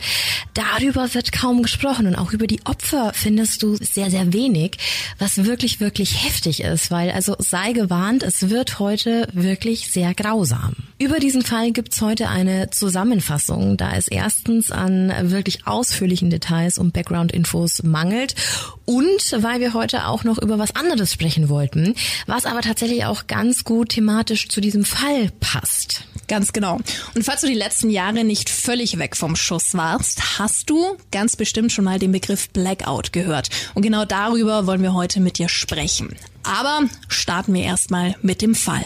Darüber 0.53 1.13
wird 1.13 1.31
kaum 1.31 1.63
gesprochen 1.63 2.05
und 2.08 2.15
auch 2.15 2.31
über 2.31 2.48
die 2.48 2.62
Opfer 2.65 3.12
findest 3.13 3.63
du 3.63 3.75
sehr, 3.77 4.12
sehr 4.12 4.34
wenig, 4.34 4.77
was 5.17 5.46
wirklich, 5.46 5.79
wirklich 5.79 6.25
heftig 6.25 6.62
ist, 6.62 6.91
weil 6.91 7.10
also 7.12 7.36
sei 7.39 7.74
gewarnt, 7.74 8.24
es 8.24 8.50
wird 8.50 8.79
heute 8.79 9.27
wirklich 9.34 9.91
sehr 9.91 10.13
grausam. 10.13 10.75
Über 11.00 11.20
diesen 11.20 11.41
Fall 11.41 11.72
gibt's 11.72 12.01
heute 12.01 12.29
eine 12.29 12.70
Zusammenfassung, 12.70 13.77
da 13.77 13.96
es 13.96 14.08
erstens 14.08 14.70
an 14.70 14.90
an 14.91 15.31
wirklich 15.31 15.67
ausführlichen 15.67 16.29
Details 16.29 16.77
und 16.77 16.93
Background-Infos 16.93 17.83
mangelt 17.83 18.36
und 18.86 19.36
weil 19.38 19.60
wir 19.60 19.74
heute 19.74 20.07
auch 20.07 20.24
noch 20.24 20.38
über 20.38 20.60
was 20.60 20.75
anderes 20.75 21.13
sprechen 21.13 21.50
wollten, 21.50 21.95
was 22.27 22.45
aber 22.45 22.62
tatsächlich 22.62 23.05
auch 23.05 23.27
ganz 23.27 23.63
gut 23.63 23.89
thematisch 23.89 24.50
zu 24.50 24.62
diesem 24.62 24.83
Fall 24.83 25.31
passt. 25.39 26.03
Ganz 26.27 26.53
genau. 26.53 26.79
Und 27.15 27.24
falls 27.24 27.41
du 27.41 27.48
die 27.48 27.53
letzten 27.53 27.89
Jahre 27.89 28.24
nicht 28.24 28.50
völlig 28.50 28.98
weg 28.98 29.17
vom 29.17 29.36
Schuss 29.36 29.74
warst, 29.74 30.39
hast 30.39 30.69
du 30.69 30.98
ganz 31.12 31.36
bestimmt 31.36 31.71
schon 31.71 31.86
mal 31.86 32.00
den 32.00 32.12
Begriff 32.12 32.50
Blackout 32.50 33.12
gehört. 33.12 33.50
Und 33.74 33.81
genau 33.81 34.05
darüber 34.05 34.65
wollen 34.67 34.81
wir 34.81 34.93
heute 34.93 35.19
mit 35.19 35.38
dir 35.38 35.50
sprechen. 35.50 36.15
Aber 36.43 36.83
starten 37.07 37.53
wir 37.53 37.63
erstmal 37.63 38.15
mit 38.21 38.41
dem 38.41 38.55
Fall. 38.55 38.86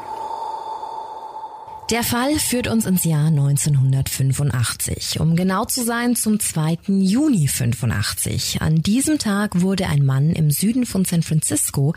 Der 1.91 2.03
Fall 2.03 2.39
führt 2.39 2.67
uns 2.69 2.85
ins 2.85 3.03
Jahr 3.03 3.27
1985. 3.27 5.19
Um 5.19 5.35
genau 5.35 5.65
zu 5.65 5.83
sein, 5.83 6.15
zum 6.15 6.39
2. 6.39 6.77
Juni 6.87 7.49
85. 7.49 8.61
An 8.61 8.81
diesem 8.81 9.19
Tag 9.19 9.59
wurde 9.59 9.87
ein 9.87 10.05
Mann 10.05 10.31
im 10.31 10.51
Süden 10.51 10.85
von 10.85 11.03
San 11.03 11.21
Francisco 11.21 11.93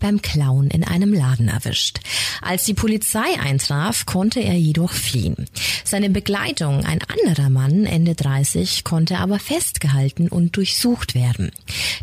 beim 0.00 0.20
Klauen 0.20 0.68
in 0.68 0.84
einem 0.84 1.14
Laden 1.14 1.48
erwischt. 1.48 2.00
Als 2.42 2.64
die 2.64 2.74
Polizei 2.74 3.40
eintraf, 3.40 4.04
konnte 4.04 4.40
er 4.40 4.52
jedoch 4.52 4.92
fliehen. 4.92 5.46
Seine 5.82 6.10
Begleitung, 6.10 6.84
ein 6.84 7.00
anderer 7.02 7.48
Mann, 7.48 7.86
Ende 7.86 8.14
30, 8.14 8.84
konnte 8.84 9.16
aber 9.16 9.38
festgehalten 9.38 10.28
und 10.28 10.58
durchsucht 10.58 11.14
werden. 11.14 11.52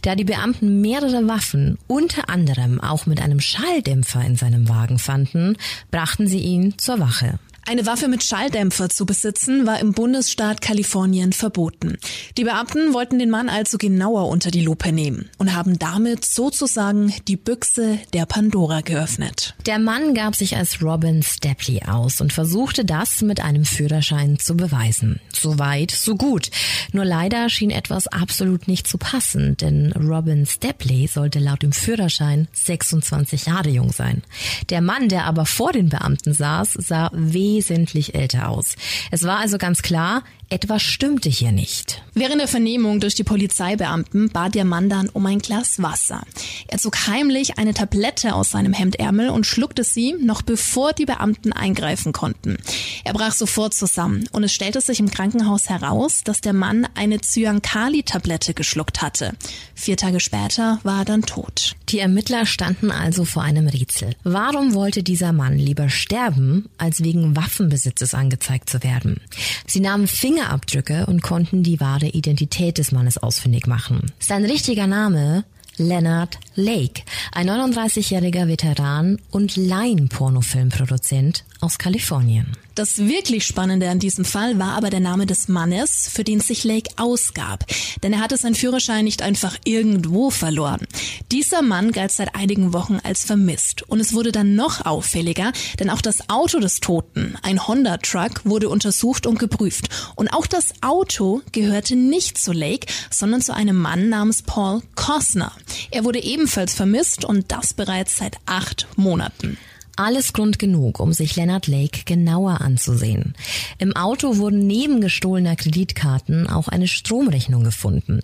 Da 0.02 0.16
die 0.16 0.24
Beamten 0.24 0.82
mehrere 0.82 1.28
Waffen, 1.28 1.78
unter 1.86 2.28
anderem 2.28 2.82
auch 2.82 3.06
mit 3.06 3.22
einem 3.22 3.40
Schalldämpfer 3.40 4.26
in 4.26 4.36
seinem 4.36 4.68
Wagen 4.68 4.98
fanden, 4.98 5.58
brachten 5.92 6.28
sie 6.28 6.40
ihn 6.40 6.74
zur 6.80 7.00
Wache. 7.00 7.35
Eine 7.68 7.88
Waffe 7.88 8.08
mit 8.08 8.24
Schalldämpfer 8.24 8.90
zu 8.90 9.08
besitzen 9.08 9.66
war 9.66 9.80
im 9.80 9.92
Bundesstaat 9.92 10.62
Kalifornien 10.62 11.34
verboten. 11.34 11.98
Die 12.38 12.44
Beamten 12.44 12.94
wollten 12.94 13.18
den 13.18 13.32
Mann 13.32 13.50
also 13.50 13.80
genauer 13.80 14.30
unter 14.30 14.52
die 14.52 14.62
Lupe 14.62 14.92
nehmen 14.92 15.32
und 15.40 15.56
haben 15.56 15.80
damit 15.80 16.26
sozusagen 16.26 17.12
die 17.28 17.38
Büchse 17.38 17.98
der 18.14 18.28
Pandora 18.28 18.82
geöffnet. 18.82 19.56
Der 19.66 19.80
Mann 19.80 20.14
gab 20.14 20.36
sich 20.36 20.56
als 20.56 20.84
Robin 20.84 21.24
Stepley 21.24 21.82
aus 21.88 22.22
und 22.22 22.32
versuchte 22.32 22.86
das 22.86 23.24
mit 23.24 23.42
einem 23.42 23.66
Führerschein 23.66 24.38
zu 24.38 24.56
beweisen. 24.56 25.20
So 25.34 25.58
weit, 25.58 25.90
so 25.90 26.16
gut. 26.16 26.52
Nur 26.92 27.04
leider 27.04 27.50
schien 27.50 27.72
etwas 27.72 28.06
absolut 28.08 28.68
nicht 28.68 28.88
zu 28.88 29.00
passen, 29.00 29.58
denn 29.58 29.92
Robin 29.94 30.46
Stepley 30.46 31.08
sollte 31.08 31.40
laut 31.40 31.64
dem 31.64 31.72
Führerschein 31.72 32.48
26 32.54 33.48
Jahre 33.48 33.70
jung 33.70 33.92
sein. 33.92 34.22
Der 34.70 34.82
Mann, 34.82 35.10
der 35.10 35.26
aber 35.26 35.48
vor 35.48 35.72
den 35.72 35.90
Beamten 35.90 36.32
saß, 36.32 36.74
sah 36.74 37.10
wesentlich 37.12 37.55
wesentlich 37.56 38.16
älter 38.16 38.50
aus. 38.50 38.76
Es 39.12 39.24
war 39.24 39.40
also 39.40 39.58
ganz 39.58 39.82
klar, 39.82 40.24
etwas 40.50 40.84
stimmte 40.84 41.30
hier 41.30 41.52
nicht. 41.52 42.02
Während 42.14 42.40
der 42.40 42.48
Vernehmung 42.48 43.00
durch 43.00 43.16
die 43.16 43.24
Polizeibeamten 43.24 44.30
bat 44.30 44.56
der 44.56 44.66
Mann 44.66 44.90
dann 44.90 45.10
um 45.10 45.26
ein 45.26 45.40
Glas 45.40 45.82
Wasser. 45.82 46.24
Er 46.68 46.78
zog 46.78 47.08
heimlich 47.08 47.58
eine 47.58 47.74
Tablette 47.74 48.36
aus 48.36 48.52
seinem 48.52 48.74
Hemdärmel 48.74 49.30
und 49.30 49.46
schluckte 49.46 49.84
sie, 49.84 50.16
noch 50.22 50.42
bevor 50.42 50.94
die 50.94 51.06
Beamten 51.06 51.52
eingreifen 51.52 52.14
konnten. 52.14 52.58
Er 53.04 53.14
brach 53.14 53.34
sofort 53.34 53.74
zusammen 53.74 54.30
und 54.32 54.44
es 54.44 54.54
stellte 54.54 54.82
sich 54.82 55.00
im 55.00 55.10
Krankenhaus 55.10 55.70
heraus, 55.70 56.22
dass 56.24 56.42
der 56.42 56.54
Mann 56.54 56.88
eine 56.96 57.20
Cyankali-Tablette 57.20 58.54
geschluckt 58.54 59.02
hatte. 59.02 59.34
Vier 59.74 59.98
Tage 59.98 60.20
später 60.20 60.80
war 60.84 61.00
er 61.00 61.06
dann 61.06 61.24
tot. 61.24 61.76
Die 61.90 62.00
Ermittler 62.00 62.46
standen 62.46 62.92
also 62.92 63.26
vor 63.26 63.44
einem 63.44 63.68
Rätsel. 63.68 64.16
Warum 64.24 64.74
wollte 64.74 65.04
dieser 65.04 65.34
Mann 65.34 65.58
lieber 65.58 65.90
sterben, 65.90 66.70
als 66.78 67.04
wegen 67.04 67.36
Waffenbesitzes 67.36 68.14
angezeigt 68.14 68.70
zu 68.70 68.84
werden? 68.84 69.22
Sie 69.68 69.80
nahmen 69.80 70.08
Finger 70.08 70.35
Fingerabdrücke 70.36 71.06
und 71.06 71.22
konnten 71.24 71.64
die 71.64 71.80
wahre 71.80 72.08
Identität 72.08 72.78
des 72.78 72.92
Mannes 72.92 73.18
ausfindig 73.18 73.68
machen. 73.68 74.12
Sein 74.20 74.44
richtiger 74.44 74.86
Name 74.86 75.46
Leonard 75.78 76.40
Lake, 76.56 77.04
ein 77.32 77.50
39-jähriger 77.50 78.48
Veteran 78.48 79.18
und 79.32 79.56
Laien-Pornofilmproduzent 79.56 81.46
aus 81.66 81.80
Kalifornien. 81.80 82.46
Das 82.76 83.00
wirklich 83.00 83.46
Spannende 83.46 83.90
an 83.90 84.00
diesem 84.00 84.24
Fall 84.24 84.60
war 84.60 84.74
aber 84.74 84.90
der 84.90 85.00
Name 85.00 85.26
des 85.26 85.48
Mannes, 85.48 86.10
für 86.14 86.24
den 86.24 86.42
sich 86.42 86.64
Lake 86.64 86.92
ausgab. 86.98 87.66
Denn 88.04 88.14
er 88.14 88.20
hatte 88.20 88.38
seinen 88.38 88.54
Führerschein 88.54 89.06
nicht 89.06 89.22
einfach 89.22 89.58
irgendwo 89.64 90.30
verloren. 90.30 90.86
Dieser 91.32 91.62
Mann 91.62 91.92
galt 91.92 92.12
seit 92.12 92.36
einigen 92.36 92.72
Wochen 92.74 93.00
als 93.02 93.24
vermisst. 93.24 93.82
Und 93.84 94.00
es 94.00 94.14
wurde 94.14 94.32
dann 94.32 94.56
noch 94.56 94.86
auffälliger, 94.86 95.54
denn 95.80 95.90
auch 95.90 96.02
das 96.02 96.30
Auto 96.30 96.60
des 96.60 96.82
Toten, 96.82 97.36
ein 97.42 97.66
Honda 97.66 97.98
Truck, 97.98 98.42
wurde 98.44 98.70
untersucht 98.70 99.26
und 99.26 99.40
geprüft. 99.40 99.88
Und 100.16 100.28
auch 100.34 100.46
das 100.46 100.74
Auto 100.82 101.42
gehörte 101.52 101.96
nicht 101.96 102.38
zu 102.38 102.52
Lake, 102.52 102.88
sondern 103.10 103.42
zu 103.42 103.56
einem 103.56 103.78
Mann 103.78 104.10
namens 104.10 104.44
Paul 104.44 104.82
Costner. 104.96 105.54
Er 105.92 106.04
wurde 106.04 106.22
ebenfalls 106.22 106.76
vermisst 106.76 107.26
und 107.26 107.52
das 107.52 107.74
bereits 107.74 108.18
seit 108.18 108.38
acht 108.46 108.86
Monaten. 108.98 109.58
Alles 109.98 110.34
Grund 110.34 110.60
genug, 110.60 111.00
um 111.00 111.14
sich 111.14 111.36
Leonard 111.36 111.68
Lake 111.68 112.02
genauer 112.06 112.60
anzusehen. 112.62 113.34
Im 113.78 113.96
Auto 113.96 114.38
wurden 114.38 114.68
neben 114.68 115.00
gestohlener 115.00 115.56
Kreditkarten 115.56 116.48
auch 116.48 116.68
eine 116.68 116.88
Stromrechnung 116.88 117.64
gefunden. 117.64 118.20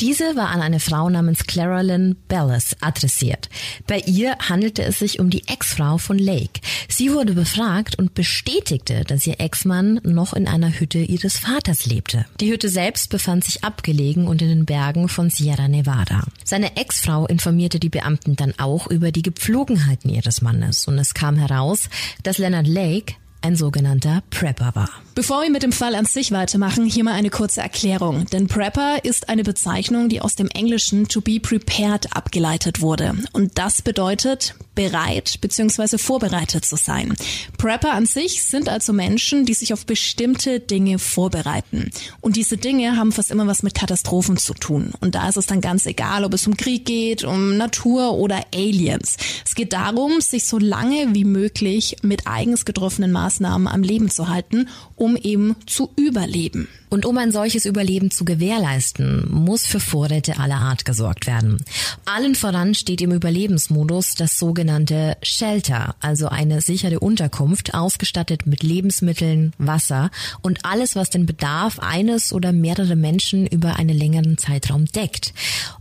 Diese 0.00 0.34
war 0.34 0.48
an 0.48 0.60
eine 0.60 0.80
Frau 0.80 1.08
namens 1.08 1.46
Clara 1.46 1.82
Lynn 1.82 2.16
Bellis 2.26 2.76
adressiert. 2.80 3.48
Bei 3.86 4.00
ihr 4.00 4.36
handelte 4.48 4.82
es 4.82 4.98
sich 4.98 5.20
um 5.20 5.30
die 5.30 5.46
Ex-Frau 5.46 5.98
von 5.98 6.18
Lake. 6.18 6.60
Sie 6.88 7.12
wurde 7.12 7.34
befragt 7.34 7.98
und 7.98 8.14
bestätigte, 8.14 9.04
dass 9.04 9.26
ihr 9.26 9.40
Ex-Mann 9.40 10.00
noch 10.02 10.32
in 10.32 10.48
einer 10.48 10.78
Hütte 10.78 10.98
ihres 10.98 11.38
Vaters 11.38 11.86
lebte. 11.86 12.26
Die 12.40 12.50
Hütte 12.50 12.68
selbst 12.68 13.10
befand 13.10 13.44
sich 13.44 13.62
abgelegen 13.62 14.26
und 14.26 14.42
in 14.42 14.48
den 14.48 14.66
Bergen 14.66 15.08
von 15.08 15.30
Sierra 15.30 15.68
Nevada. 15.68 16.24
Seine 16.44 16.76
Ex-Frau 16.76 17.26
informierte 17.26 17.78
die 17.78 17.88
Beamten 17.88 18.34
dann 18.34 18.54
auch 18.58 18.88
über 18.88 19.12
die 19.12 19.22
Gepflogenheiten 19.22 20.10
ihres 20.10 20.42
Mannes 20.42 20.86
und 20.88 20.98
es 20.98 21.11
kam 21.14 21.36
heraus, 21.36 21.88
dass 22.22 22.38
Leonard 22.38 22.66
Lake 22.66 23.14
ein 23.42 23.56
sogenannter 23.56 24.22
Prepper 24.30 24.72
war. 24.74 24.88
Bevor 25.14 25.42
wir 25.42 25.50
mit 25.50 25.62
dem 25.62 25.72
Fall 25.72 25.94
an 25.94 26.06
sich 26.06 26.32
weitermachen, 26.32 26.86
hier 26.86 27.04
mal 27.04 27.12
eine 27.12 27.28
kurze 27.28 27.60
Erklärung. 27.60 28.24
Denn 28.32 28.46
Prepper 28.46 29.04
ist 29.04 29.28
eine 29.28 29.42
Bezeichnung, 29.42 30.08
die 30.08 30.22
aus 30.22 30.36
dem 30.36 30.48
Englischen 30.48 31.06
to 31.06 31.20
be 31.20 31.38
prepared 31.38 32.16
abgeleitet 32.16 32.80
wurde. 32.80 33.14
Und 33.32 33.58
das 33.58 33.82
bedeutet 33.82 34.54
bereit 34.74 35.38
bzw. 35.42 35.98
vorbereitet 35.98 36.64
zu 36.64 36.76
sein. 36.76 37.14
Prepper 37.58 37.92
an 37.92 38.06
sich 38.06 38.42
sind 38.44 38.70
also 38.70 38.94
Menschen, 38.94 39.44
die 39.44 39.52
sich 39.52 39.74
auf 39.74 39.84
bestimmte 39.84 40.60
Dinge 40.60 40.98
vorbereiten. 40.98 41.90
Und 42.22 42.36
diese 42.36 42.56
Dinge 42.56 42.96
haben 42.96 43.12
fast 43.12 43.30
immer 43.30 43.46
was 43.46 43.62
mit 43.62 43.74
Katastrophen 43.74 44.38
zu 44.38 44.54
tun. 44.54 44.92
Und 45.00 45.14
da 45.14 45.28
ist 45.28 45.36
es 45.36 45.44
dann 45.44 45.60
ganz 45.60 45.84
egal, 45.84 46.24
ob 46.24 46.32
es 46.32 46.46
um 46.46 46.56
Krieg 46.56 46.86
geht, 46.86 47.22
um 47.22 47.58
Natur 47.58 48.14
oder 48.14 48.40
Aliens. 48.54 49.16
Es 49.44 49.54
geht 49.54 49.74
darum, 49.74 50.22
sich 50.22 50.46
so 50.46 50.58
lange 50.58 51.14
wie 51.14 51.26
möglich 51.26 51.96
mit 52.00 52.26
eigens 52.26 52.64
getroffenen 52.64 53.12
Maßnahmen 53.12 53.31
am 53.40 53.82
Leben 53.82 54.10
zu 54.10 54.28
halten, 54.28 54.68
um 54.96 55.16
eben 55.16 55.56
zu 55.66 55.90
überleben. 55.96 56.68
Und 56.92 57.06
um 57.06 57.16
ein 57.16 57.32
solches 57.32 57.64
Überleben 57.64 58.10
zu 58.10 58.26
gewährleisten, 58.26 59.26
muss 59.30 59.64
für 59.64 59.80
Vorräte 59.80 60.38
aller 60.38 60.56
Art 60.56 60.84
gesorgt 60.84 61.26
werden. 61.26 61.64
Allen 62.04 62.34
voran 62.34 62.74
steht 62.74 63.00
im 63.00 63.12
Überlebensmodus 63.12 64.14
das 64.14 64.38
sogenannte 64.38 65.16
Shelter, 65.22 65.94
also 66.00 66.28
eine 66.28 66.60
sichere 66.60 67.00
Unterkunft, 67.00 67.72
ausgestattet 67.72 68.46
mit 68.46 68.62
Lebensmitteln, 68.62 69.54
Wasser 69.56 70.10
und 70.42 70.66
alles, 70.66 70.94
was 70.94 71.08
den 71.08 71.24
Bedarf 71.24 71.78
eines 71.78 72.30
oder 72.30 72.52
mehrere 72.52 72.94
Menschen 72.94 73.46
über 73.46 73.76
einen 73.76 73.96
längeren 73.96 74.36
Zeitraum 74.36 74.84
deckt. 74.84 75.32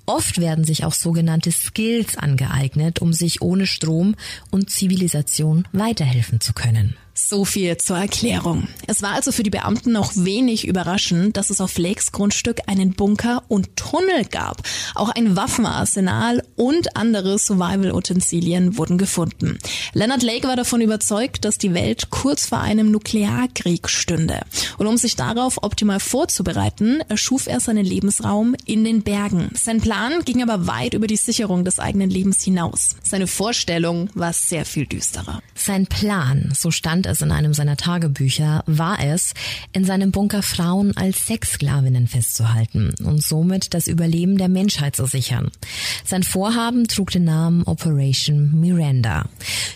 Oft 0.06 0.40
werden 0.40 0.64
sich 0.64 0.86
auch 0.86 0.94
sogenannte 0.94 1.52
Skills 1.52 2.18
angeeignet, 2.18 3.00
um 3.00 3.12
sich 3.12 3.42
ohne 3.42 3.68
Strom 3.68 4.16
und 4.50 4.70
Zivilisation 4.70 5.68
weiterhelfen 5.74 6.40
zu 6.40 6.54
können. 6.54 6.96
So 7.28 7.46
viel 7.46 7.78
zur 7.78 7.98
Erklärung. 7.98 8.68
Es 8.88 9.02
war 9.02 9.12
also 9.12 9.32
für 9.32 9.44
die 9.44 9.50
Beamten 9.50 9.94
noch 9.94 10.12
wenig 10.16 10.68
überraschend, 10.68 11.38
dass 11.38 11.50
es 11.50 11.62
auf 11.62 11.78
Lakes 11.78 12.12
Grundstück 12.12 12.62
einen 12.68 12.94
Bunker 12.94 13.44
und 13.48 13.78
Tunnel 13.78 14.26
gab. 14.26 14.64
Auch 14.96 15.10
ein 15.10 15.38
Waffenarsenal 15.38 16.44
und 16.58 16.98
andere 16.98 17.38
Survival-Utensilien 17.38 18.78
wurden 18.78 18.98
gefunden. 18.98 19.60
Leonard 19.94 20.24
Lake 20.24 20.48
war 20.48 20.56
davon 20.58 20.82
überzeugt, 20.82 21.46
dass 21.46 21.58
die 21.58 21.74
Welt 21.74 22.10
kurz 22.10 22.48
vor 22.48 22.60
einem 22.60 22.92
Nuklearkrieg 22.92 23.88
stünde. 23.88 24.42
Und 24.78 24.88
um 24.88 24.98
sich 24.98 25.16
darauf 25.16 25.64
optimal 25.64 26.02
vorzubereiten, 26.02 27.02
erschuf 27.08 27.48
er 27.48 27.62
seinen 27.62 27.86
Lebensraum 27.86 28.56
in 28.66 28.84
den 28.84 29.04
Bergen. 29.04 29.52
Sein 29.54 29.80
Plan 29.80 30.26
ging 30.26 30.42
aber 30.42 30.68
weit 30.68 30.96
über 30.96 31.08
die 31.08 31.16
Sicherung 31.16 31.64
des 31.64 31.80
eigenen 31.80 32.10
Lebens 32.10 32.44
hinaus. 32.44 32.96
Seine 33.04 33.28
Vorstellung 33.28 34.10
war 34.16 34.34
sehr 34.34 34.66
viel 34.66 34.86
düsterer. 34.86 35.42
Sein 35.56 35.86
Plan, 35.86 36.52
so 36.58 36.72
stand 36.72 37.06
es 37.12 37.22
in 37.22 37.32
einem 37.32 37.54
seiner 37.54 37.78
Tagebücher, 37.78 38.64
war 38.66 39.00
es, 39.04 39.34
in 39.74 39.86
seinem 39.86 40.12
Bunker 40.12 40.42
Frauen 40.42 40.98
als 40.98 41.28
Sexsklavinnen 41.28 42.08
festzuhalten 42.08 42.94
und 43.04 43.24
somit 43.24 43.74
das 43.74 43.88
Überleben 43.88 44.38
der 44.38 44.50
Menschheit 44.50 44.96
zu 44.96 45.06
sichern. 45.06 45.52
Sein 46.04 46.24
Vorhaben 46.24 46.88
trug 46.88 47.12
den 47.12 47.26
Namen 47.26 47.64
Operation 47.64 48.60
Miranda. 48.60 49.26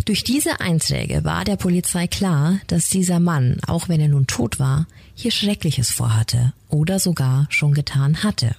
Durch 0.06 0.24
diese 0.24 0.60
Einträge 0.60 1.24
war 1.24 1.44
der 1.44 1.58
Polizei 1.58 2.08
klar, 2.08 2.60
dass 2.68 2.90
dieser 2.90 3.20
Mann, 3.20 3.58
auch 3.68 3.90
wenn 3.90 4.02
er 4.02 4.08
nun 4.08 4.28
tot 4.28 4.60
war, 4.60 4.88
hier 5.14 5.32
Schreckliches 5.32 5.92
vorhatte 5.92 6.54
oder 6.70 7.00
sogar 7.00 7.48
schon 7.50 7.74
getan 7.74 8.24
hatte. 8.24 8.56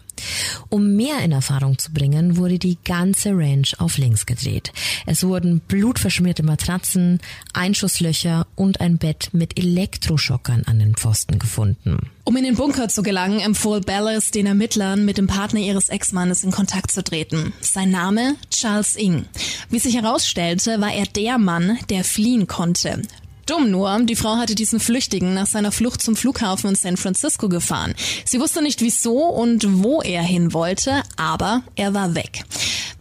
Um 0.68 0.96
mehr 0.96 1.20
in 1.20 1.32
Erfahrung 1.32 1.78
zu 1.78 1.92
bringen, 1.92 2.36
wurde 2.36 2.58
die 2.58 2.78
ganze 2.84 3.30
Ranch 3.32 3.74
auf 3.78 3.98
links 3.98 4.26
gedreht. 4.26 4.72
Es 5.06 5.24
wurden 5.24 5.60
blutverschmierte 5.60 6.42
Matratzen, 6.42 7.20
Einschusslöcher 7.52 8.46
und 8.54 8.80
ein 8.80 8.98
Bett 8.98 9.30
mit 9.32 9.58
Elektroschockern 9.58 10.64
an 10.66 10.78
den 10.78 10.94
Pfosten 10.94 11.38
gefunden. 11.38 12.10
Um 12.24 12.36
in 12.36 12.44
den 12.44 12.56
Bunker 12.56 12.88
zu 12.88 13.02
gelangen, 13.02 13.40
empfohl 13.40 13.80
Bellis 13.80 14.30
den 14.32 14.46
Ermittlern, 14.46 15.04
mit 15.04 15.18
dem 15.18 15.28
Partner 15.28 15.60
ihres 15.60 15.88
Ex-Mannes 15.88 16.42
in 16.42 16.50
Kontakt 16.50 16.90
zu 16.90 17.04
treten. 17.04 17.52
Sein 17.60 17.90
Name 17.90 18.34
Charles 18.50 18.96
Ing. 18.96 19.26
Wie 19.70 19.78
sich 19.78 19.94
herausstellte, 19.94 20.80
war 20.80 20.92
er 20.92 21.06
der 21.06 21.38
Mann, 21.38 21.78
der 21.88 22.02
fliehen 22.02 22.46
konnte. 22.46 23.02
Dumm 23.46 23.70
nur, 23.70 23.98
die 24.04 24.16
Frau 24.16 24.36
hatte 24.36 24.56
diesen 24.56 24.80
Flüchtigen 24.80 25.32
nach 25.32 25.46
seiner 25.46 25.70
Flucht 25.70 26.02
zum 26.02 26.16
Flughafen 26.16 26.70
in 26.70 26.74
San 26.76 26.96
Francisco 26.96 27.48
gefahren. 27.48 27.94
Sie 28.24 28.40
wusste 28.40 28.60
nicht 28.60 28.80
wieso 28.80 29.20
und 29.20 29.82
wo 29.82 30.02
er 30.02 30.22
hin 30.22 30.52
wollte, 30.52 31.02
aber 31.16 31.62
er 31.76 31.94
war 31.94 32.16
weg. 32.16 32.44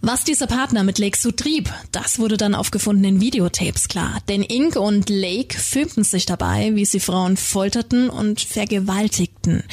Was 0.02 0.24
dieser 0.24 0.46
Partner 0.46 0.84
mit 0.84 1.00
Lake 1.00 1.18
so 1.18 1.32
trieb, 1.32 1.74
das 1.92 2.20
wurde 2.20 2.38
dann 2.38 2.54
auf 2.54 2.70
gefundenen 2.70 3.22
Videotapes 3.22 3.88
klar. 3.88 4.20
Denn 4.30 4.44
Ink 4.44 4.75
und 4.75 5.10
Lake 5.10 5.58
filmten 5.58 6.04
sich 6.04 6.28
dabei, 6.28 6.75
wie 6.75 6.86
sie 6.86 7.00
Frauen 7.00 7.38
folterten 7.38 8.12
und 8.12 8.40
vergewaltigten. 8.40 9.64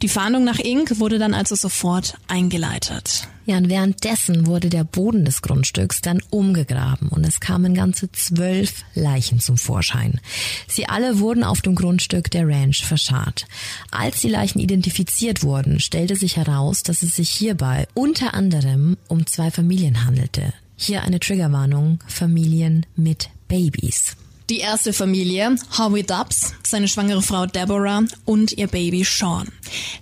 Die 0.00 0.08
Fahndung 0.08 0.44
nach 0.44 0.58
Ink 0.58 0.98
wurde 0.98 1.18
dann 1.18 1.34
also 1.34 1.56
sofort 1.56 2.16
eingeleitet. 2.26 3.28
Ja, 3.44 3.56
und 3.56 3.68
währenddessen 3.68 4.46
wurde 4.46 4.68
der 4.68 4.84
Boden 4.84 5.24
des 5.24 5.42
Grundstücks 5.42 6.00
dann 6.00 6.20
umgegraben 6.30 7.08
und 7.08 7.24
es 7.24 7.40
kamen 7.40 7.74
ganze 7.74 8.10
zwölf 8.12 8.84
Leichen 8.94 9.40
zum 9.40 9.58
Vorschein. 9.58 10.20
Sie 10.68 10.88
alle 10.88 11.18
wurden 11.18 11.42
auf 11.42 11.60
dem 11.60 11.74
Grundstück 11.74 12.30
der 12.30 12.46
Ranch 12.46 12.84
verscharrt. 12.84 13.46
Als 13.90 14.20
die 14.20 14.28
Leichen 14.28 14.60
identifiziert 14.60 15.42
wurden, 15.42 15.80
stellte 15.80 16.14
sich 16.14 16.36
heraus, 16.36 16.84
dass 16.84 17.02
es 17.02 17.16
sich 17.16 17.30
hierbei 17.30 17.88
unter 17.94 18.34
anderem 18.34 18.96
um 19.08 19.26
zwei 19.26 19.50
Familien 19.50 20.04
handelte. 20.04 20.52
Hier 20.76 21.02
eine 21.02 21.18
Triggerwarnung, 21.18 21.98
Familien 22.06 22.86
mit 22.96 23.28
Babys. 23.48 24.16
Die 24.52 24.58
erste 24.58 24.92
Familie, 24.92 25.56
Harvey 25.70 26.02
Dubs, 26.02 26.52
seine 26.62 26.86
schwangere 26.86 27.22
Frau 27.22 27.46
Deborah 27.46 28.02
und 28.26 28.52
ihr 28.52 28.66
Baby 28.66 29.02
Sean. 29.02 29.48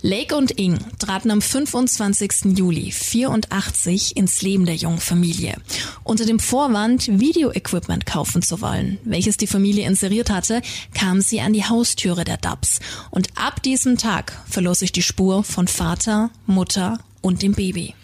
Lake 0.02 0.34
und 0.34 0.50
Ing 0.50 0.76
traten 0.98 1.30
am 1.30 1.40
25. 1.40 2.58
Juli 2.58 2.90
84 2.90 4.16
ins 4.16 4.42
Leben 4.42 4.66
der 4.66 4.74
jungen 4.74 4.98
Familie. 4.98 5.54
Unter 6.02 6.26
dem 6.26 6.40
Vorwand, 6.40 7.20
Videoequipment 7.20 8.06
kaufen 8.06 8.42
zu 8.42 8.60
wollen, 8.60 8.98
welches 9.04 9.36
die 9.36 9.46
Familie 9.46 9.86
inseriert 9.86 10.30
hatte, 10.30 10.62
kam 10.94 11.20
sie 11.20 11.40
an 11.40 11.52
die 11.52 11.66
Haustüre 11.66 12.24
der 12.24 12.38
Dubs. 12.38 12.80
Und 13.12 13.28
ab 13.36 13.62
diesem 13.62 13.98
Tag 13.98 14.36
verlor 14.48 14.74
sich 14.74 14.90
die 14.90 15.02
Spur 15.02 15.44
von 15.44 15.68
Vater, 15.68 16.30
Mutter 16.46 16.98
und 17.22 17.42
dem 17.42 17.52
Baby. 17.52 17.94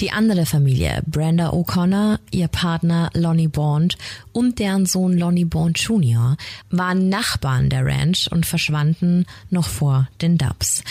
Die 0.00 0.12
andere 0.12 0.46
Familie, 0.46 1.02
Brenda 1.06 1.50
O'Connor, 1.50 2.20
ihr 2.30 2.48
Partner 2.48 3.10
Lonnie 3.12 3.48
Bond 3.48 3.98
und 4.32 4.58
deren 4.58 4.86
Sohn 4.86 5.16
Lonnie 5.16 5.44
Bond 5.44 5.78
Jr. 5.78 6.36
waren 6.70 7.08
Nachbarn 7.08 7.68
der 7.68 7.84
Ranch 7.84 8.28
und 8.30 8.46
verschwanden 8.46 9.26
noch 9.50 9.68
vor 9.68 10.08
den 10.22 10.38
Dubs. 10.38 10.82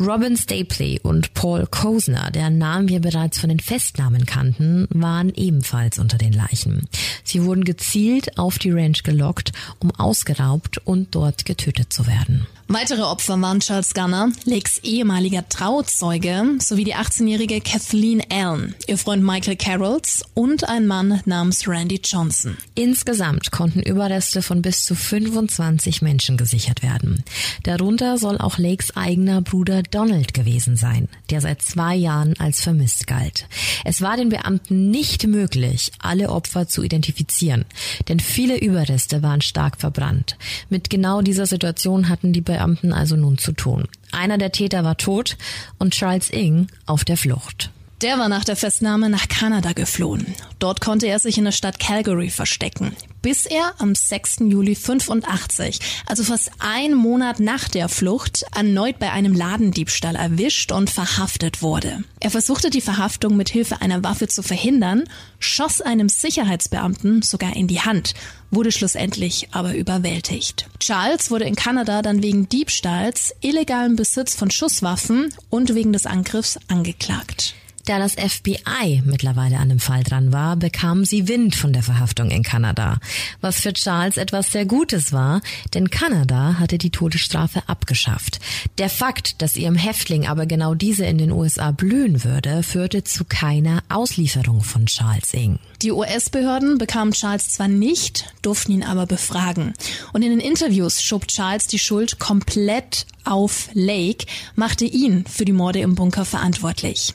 Robin 0.00 0.36
Stapley 0.36 1.00
und 1.02 1.34
Paul 1.34 1.66
Kosner, 1.66 2.30
deren 2.30 2.58
Namen 2.58 2.88
wir 2.88 3.00
bereits 3.00 3.38
von 3.38 3.48
den 3.48 3.60
Festnahmen 3.60 4.26
kannten, 4.26 4.86
waren 4.90 5.32
ebenfalls 5.34 5.98
unter 5.98 6.18
den 6.18 6.32
Leichen. 6.32 6.88
Sie 7.24 7.44
wurden 7.44 7.64
gezielt 7.64 8.38
auf 8.38 8.58
die 8.58 8.70
Ranch 8.70 9.02
gelockt, 9.02 9.52
um 9.78 9.90
ausgeraubt 9.92 10.78
und 10.78 11.14
dort 11.14 11.44
getötet 11.44 11.92
zu 11.92 12.06
werden. 12.06 12.46
Weitere 12.66 13.02
Opfer 13.02 13.40
waren 13.42 13.60
Charles 13.60 13.92
Gunner, 13.92 14.32
Lakes 14.46 14.78
ehemaliger 14.82 15.46
Trauzeuge, 15.48 16.56
sowie 16.60 16.84
die 16.84 16.94
18-jährige 16.94 17.60
Kathleen 17.60 18.22
Allen, 18.30 18.74
ihr 18.86 18.96
Freund 18.96 19.22
Michael 19.22 19.56
Carrolls 19.56 20.24
und 20.32 20.66
ein 20.66 20.86
Mann 20.86 21.20
namens 21.26 21.68
Randy 21.68 22.00
Johnson. 22.02 22.56
Insgesamt 22.84 23.50
konnten 23.50 23.80
Überreste 23.80 24.42
von 24.42 24.60
bis 24.60 24.84
zu 24.84 24.94
25 24.94 26.02
Menschen 26.02 26.36
gesichert 26.36 26.82
werden. 26.82 27.24
Darunter 27.62 28.18
soll 28.18 28.36
auch 28.36 28.58
Lakes 28.58 28.94
eigener 28.94 29.40
Bruder 29.40 29.82
Donald 29.82 30.34
gewesen 30.34 30.76
sein, 30.76 31.08
der 31.30 31.40
seit 31.40 31.62
zwei 31.62 31.94
Jahren 31.94 32.34
als 32.38 32.60
vermisst 32.60 33.06
galt. 33.06 33.46
Es 33.86 34.02
war 34.02 34.18
den 34.18 34.28
Beamten 34.28 34.90
nicht 34.90 35.26
möglich, 35.26 35.92
alle 35.98 36.28
Opfer 36.28 36.68
zu 36.68 36.82
identifizieren, 36.82 37.64
denn 38.08 38.20
viele 38.20 38.58
Überreste 38.58 39.22
waren 39.22 39.40
stark 39.40 39.80
verbrannt. 39.80 40.36
Mit 40.68 40.90
genau 40.90 41.22
dieser 41.22 41.46
Situation 41.46 42.10
hatten 42.10 42.34
die 42.34 42.42
Beamten 42.42 42.92
also 42.92 43.16
nun 43.16 43.38
zu 43.38 43.52
tun. 43.52 43.88
Einer 44.12 44.36
der 44.36 44.52
Täter 44.52 44.84
war 44.84 44.98
tot 44.98 45.38
und 45.78 45.94
Charles 45.94 46.28
Ing 46.28 46.66
auf 46.84 47.06
der 47.06 47.16
Flucht. 47.16 47.70
Der 48.04 48.18
war 48.18 48.28
nach 48.28 48.44
der 48.44 48.54
Festnahme 48.54 49.08
nach 49.08 49.28
Kanada 49.28 49.72
geflohen. 49.72 50.26
Dort 50.58 50.82
konnte 50.82 51.06
er 51.06 51.18
sich 51.18 51.38
in 51.38 51.44
der 51.46 51.52
Stadt 51.52 51.78
Calgary 51.78 52.28
verstecken, 52.28 52.94
bis 53.22 53.46
er 53.46 53.72
am 53.78 53.94
6. 53.94 54.40
Juli 54.40 54.74
85, 54.74 55.78
also 56.04 56.22
fast 56.22 56.50
ein 56.58 56.92
Monat 56.92 57.40
nach 57.40 57.66
der 57.66 57.88
Flucht, 57.88 58.44
erneut 58.54 58.98
bei 58.98 59.10
einem 59.10 59.32
Ladendiebstahl 59.32 60.16
erwischt 60.16 60.70
und 60.70 60.90
verhaftet 60.90 61.62
wurde. 61.62 62.04
Er 62.20 62.30
versuchte 62.30 62.68
die 62.68 62.82
Verhaftung 62.82 63.38
mit 63.38 63.48
Hilfe 63.48 63.80
einer 63.80 64.04
Waffe 64.04 64.28
zu 64.28 64.42
verhindern, 64.42 65.04
schoss 65.38 65.80
einem 65.80 66.10
Sicherheitsbeamten 66.10 67.22
sogar 67.22 67.56
in 67.56 67.68
die 67.68 67.80
Hand, 67.80 68.12
wurde 68.50 68.70
schlussendlich 68.70 69.48
aber 69.52 69.74
überwältigt. 69.74 70.66
Charles 70.78 71.30
wurde 71.30 71.46
in 71.46 71.56
Kanada 71.56 72.02
dann 72.02 72.22
wegen 72.22 72.50
Diebstahls, 72.50 73.34
illegalem 73.40 73.96
Besitz 73.96 74.34
von 74.34 74.50
Schusswaffen 74.50 75.32
und 75.48 75.74
wegen 75.74 75.94
des 75.94 76.04
Angriffs 76.04 76.58
angeklagt. 76.68 77.54
Da 77.86 77.98
das 77.98 78.14
FBI 78.14 79.02
mittlerweile 79.04 79.58
an 79.58 79.68
dem 79.68 79.78
Fall 79.78 80.02
dran 80.04 80.32
war, 80.32 80.56
bekam 80.56 81.04
sie 81.04 81.28
Wind 81.28 81.54
von 81.54 81.74
der 81.74 81.82
Verhaftung 81.82 82.30
in 82.30 82.42
Kanada, 82.42 82.98
was 83.42 83.60
für 83.60 83.74
Charles 83.74 84.16
etwas 84.16 84.52
sehr 84.52 84.64
Gutes 84.64 85.12
war, 85.12 85.42
denn 85.74 85.90
Kanada 85.90 86.56
hatte 86.58 86.78
die 86.78 86.88
Todesstrafe 86.88 87.62
abgeschafft. 87.66 88.40
Der 88.78 88.88
Fakt, 88.88 89.42
dass 89.42 89.56
ihrem 89.56 89.76
Häftling 89.76 90.26
aber 90.26 90.46
genau 90.46 90.74
diese 90.74 91.04
in 91.04 91.18
den 91.18 91.30
USA 91.30 91.72
blühen 91.72 92.24
würde, 92.24 92.62
führte 92.62 93.04
zu 93.04 93.26
keiner 93.26 93.82
Auslieferung 93.90 94.62
von 94.62 94.86
Charles 94.86 95.34
Ing. 95.34 95.58
Die 95.82 95.92
US-Behörden 95.92 96.78
bekamen 96.78 97.12
Charles 97.12 97.50
zwar 97.50 97.68
nicht, 97.68 98.32
durften 98.40 98.72
ihn 98.72 98.82
aber 98.82 99.04
befragen. 99.04 99.74
Und 100.14 100.22
in 100.22 100.30
den 100.30 100.40
Interviews 100.40 101.02
schob 101.02 101.28
Charles 101.28 101.66
die 101.66 101.78
Schuld 101.78 102.18
komplett 102.18 103.04
auf 103.24 103.68
Lake, 103.72 104.26
machte 104.54 104.84
ihn 104.84 105.24
für 105.26 105.44
die 105.44 105.52
Morde 105.52 105.80
im 105.80 105.94
Bunker 105.94 106.24
verantwortlich. 106.24 107.14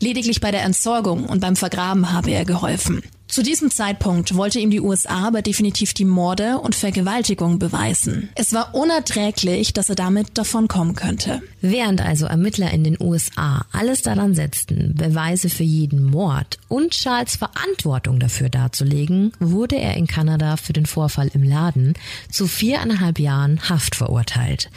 Lediglich 0.00 0.40
bei 0.40 0.50
der 0.50 0.62
Entsorgung 0.62 1.24
und 1.24 1.40
beim 1.40 1.56
Vergraben 1.56 2.12
habe 2.12 2.30
er 2.30 2.44
geholfen. 2.44 3.02
Zu 3.36 3.42
diesem 3.42 3.70
Zeitpunkt 3.70 4.34
wollte 4.34 4.58
ihm 4.58 4.70
die 4.70 4.80
USA 4.80 5.26
aber 5.26 5.42
definitiv 5.42 5.92
die 5.92 6.06
Morde 6.06 6.56
und 6.56 6.74
Vergewaltigung 6.74 7.58
beweisen. 7.58 8.30
Es 8.34 8.54
war 8.54 8.74
unerträglich, 8.74 9.74
dass 9.74 9.90
er 9.90 9.94
damit 9.94 10.38
davonkommen 10.38 10.94
könnte. 10.94 11.42
Während 11.60 12.00
also 12.00 12.24
Ermittler 12.24 12.70
in 12.70 12.82
den 12.82 12.96
USA 12.98 13.66
alles 13.72 14.00
daran 14.00 14.34
setzten, 14.34 14.94
Beweise 14.94 15.50
für 15.50 15.64
jeden 15.64 16.02
Mord 16.02 16.58
und 16.68 16.92
Charles 16.92 17.36
Verantwortung 17.36 18.20
dafür 18.20 18.48
darzulegen, 18.48 19.32
wurde 19.38 19.76
er 19.76 19.98
in 19.98 20.06
Kanada 20.06 20.56
für 20.56 20.72
den 20.72 20.86
Vorfall 20.86 21.30
im 21.34 21.42
Laden 21.42 21.92
zu 22.30 22.46
viereinhalb 22.46 23.18
Jahren 23.18 23.68
Haft 23.68 23.96
verurteilt. 23.96 24.70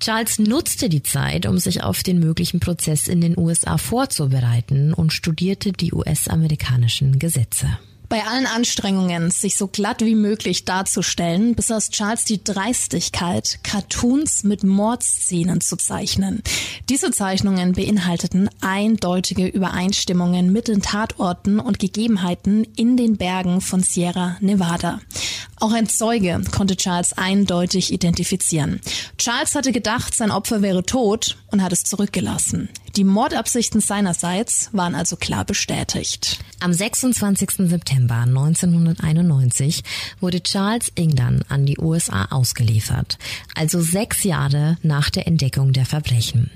Charles 0.00 0.38
nutzte 0.38 0.88
die 0.88 1.02
Zeit, 1.02 1.44
um 1.44 1.58
sich 1.58 1.82
auf 1.82 2.02
den 2.02 2.20
möglichen 2.20 2.58
Prozess 2.58 3.06
in 3.06 3.20
den 3.20 3.36
USA 3.36 3.76
vorzubereiten 3.76 4.94
und 4.94 5.12
studierte 5.12 5.72
die 5.72 5.92
US-amerikanischen 5.92 7.18
Gesetze. 7.18 7.68
Bei 8.08 8.24
allen 8.24 8.46
Anstrengungen, 8.46 9.30
sich 9.30 9.56
so 9.56 9.66
glatt 9.66 10.00
wie 10.00 10.14
möglich 10.14 10.64
darzustellen, 10.64 11.54
besaß 11.54 11.90
Charles 11.90 12.24
die 12.24 12.42
Dreistigkeit, 12.42 13.60
Cartoons 13.62 14.44
mit 14.44 14.64
Mordszenen 14.64 15.60
zu 15.60 15.76
zeichnen. 15.76 16.42
Diese 16.88 17.10
Zeichnungen 17.10 17.72
beinhalteten 17.72 18.48
eindeutige 18.62 19.46
Übereinstimmungen 19.46 20.50
mit 20.50 20.68
den 20.68 20.80
Tatorten 20.80 21.60
und 21.60 21.78
Gegebenheiten 21.78 22.66
in 22.76 22.96
den 22.96 23.18
Bergen 23.18 23.60
von 23.60 23.82
Sierra 23.82 24.38
Nevada. 24.40 25.00
Auch 25.60 25.72
ein 25.72 25.88
Zeuge 25.88 26.40
konnte 26.52 26.76
Charles 26.76 27.12
eindeutig 27.14 27.92
identifizieren. 27.92 28.80
Charles 29.16 29.54
hatte 29.54 29.72
gedacht, 29.72 30.14
sein 30.14 30.30
Opfer 30.30 30.62
wäre 30.62 30.84
tot 30.84 31.36
und 31.50 31.62
hat 31.62 31.72
es 31.72 31.82
zurückgelassen. 31.82 32.68
Die 32.96 33.04
Mordabsichten 33.04 33.80
seinerseits 33.80 34.70
waren 34.72 34.94
also 34.94 35.16
klar 35.16 35.44
bestätigt. 35.44 36.38
Am 36.60 36.72
26. 36.72 37.68
September 37.68 38.22
1991 38.22 39.84
wurde 40.20 40.42
Charles 40.42 40.90
Ingdan 40.96 41.44
an 41.48 41.66
die 41.66 41.78
USA 41.78 42.26
ausgeliefert, 42.30 43.18
also 43.54 43.80
sechs 43.80 44.24
Jahre 44.24 44.78
nach 44.82 45.10
der 45.10 45.28
Entdeckung 45.28 45.72
der 45.72 45.86
Verbrechen. 45.86 46.50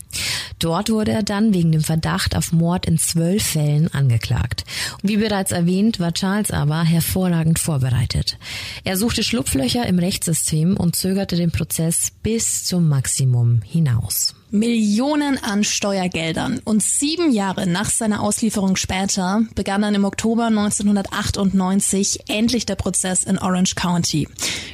Dort 0.62 0.90
wurde 0.90 1.10
er 1.10 1.24
dann 1.24 1.52
wegen 1.54 1.72
dem 1.72 1.82
Verdacht 1.82 2.36
auf 2.36 2.52
Mord 2.52 2.86
in 2.86 2.96
zwölf 2.96 3.42
Fällen 3.42 3.92
angeklagt. 3.92 4.64
Wie 5.02 5.16
bereits 5.16 5.50
erwähnt, 5.50 5.98
war 5.98 6.12
Charles 6.12 6.52
aber 6.52 6.84
hervorragend 6.84 7.58
vorbereitet. 7.58 8.38
Er 8.84 8.96
suchte 8.96 9.24
Schlupflöcher 9.24 9.84
im 9.86 9.98
Rechtssystem 9.98 10.76
und 10.76 10.94
zögerte 10.94 11.34
den 11.34 11.50
Prozess 11.50 12.12
bis 12.22 12.62
zum 12.62 12.88
Maximum 12.88 13.60
hinaus. 13.62 14.36
Millionen 14.52 15.42
an 15.42 15.64
Steuergeldern. 15.64 16.60
Und 16.64 16.82
sieben 16.82 17.32
Jahre 17.32 17.66
nach 17.66 17.88
seiner 17.88 18.22
Auslieferung 18.22 18.76
später 18.76 19.46
begann 19.54 19.80
dann 19.80 19.94
im 19.94 20.04
Oktober 20.04 20.44
1998 20.44 22.24
endlich 22.28 22.66
der 22.66 22.74
Prozess 22.74 23.24
in 23.24 23.38
Orange 23.38 23.74
County. 23.74 24.28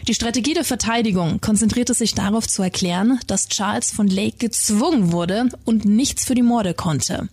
Die 0.09 0.15
Strategie 0.15 0.55
der 0.55 0.65
Verteidigung 0.65 1.41
konzentrierte 1.41 1.95
sich 1.95 2.15
darauf 2.15 2.49
zu 2.49 2.61
erklären, 2.63 3.21
dass 3.29 3.49
Charles 3.49 3.93
von 3.93 4.09
Lake 4.09 4.39
gezwungen 4.39 5.13
wurde 5.13 5.49
und 5.65 5.85
nichts 5.85 6.25
für 6.25 6.35
die 6.35 6.43
Morde 6.43 6.75
konnte. 6.75 7.29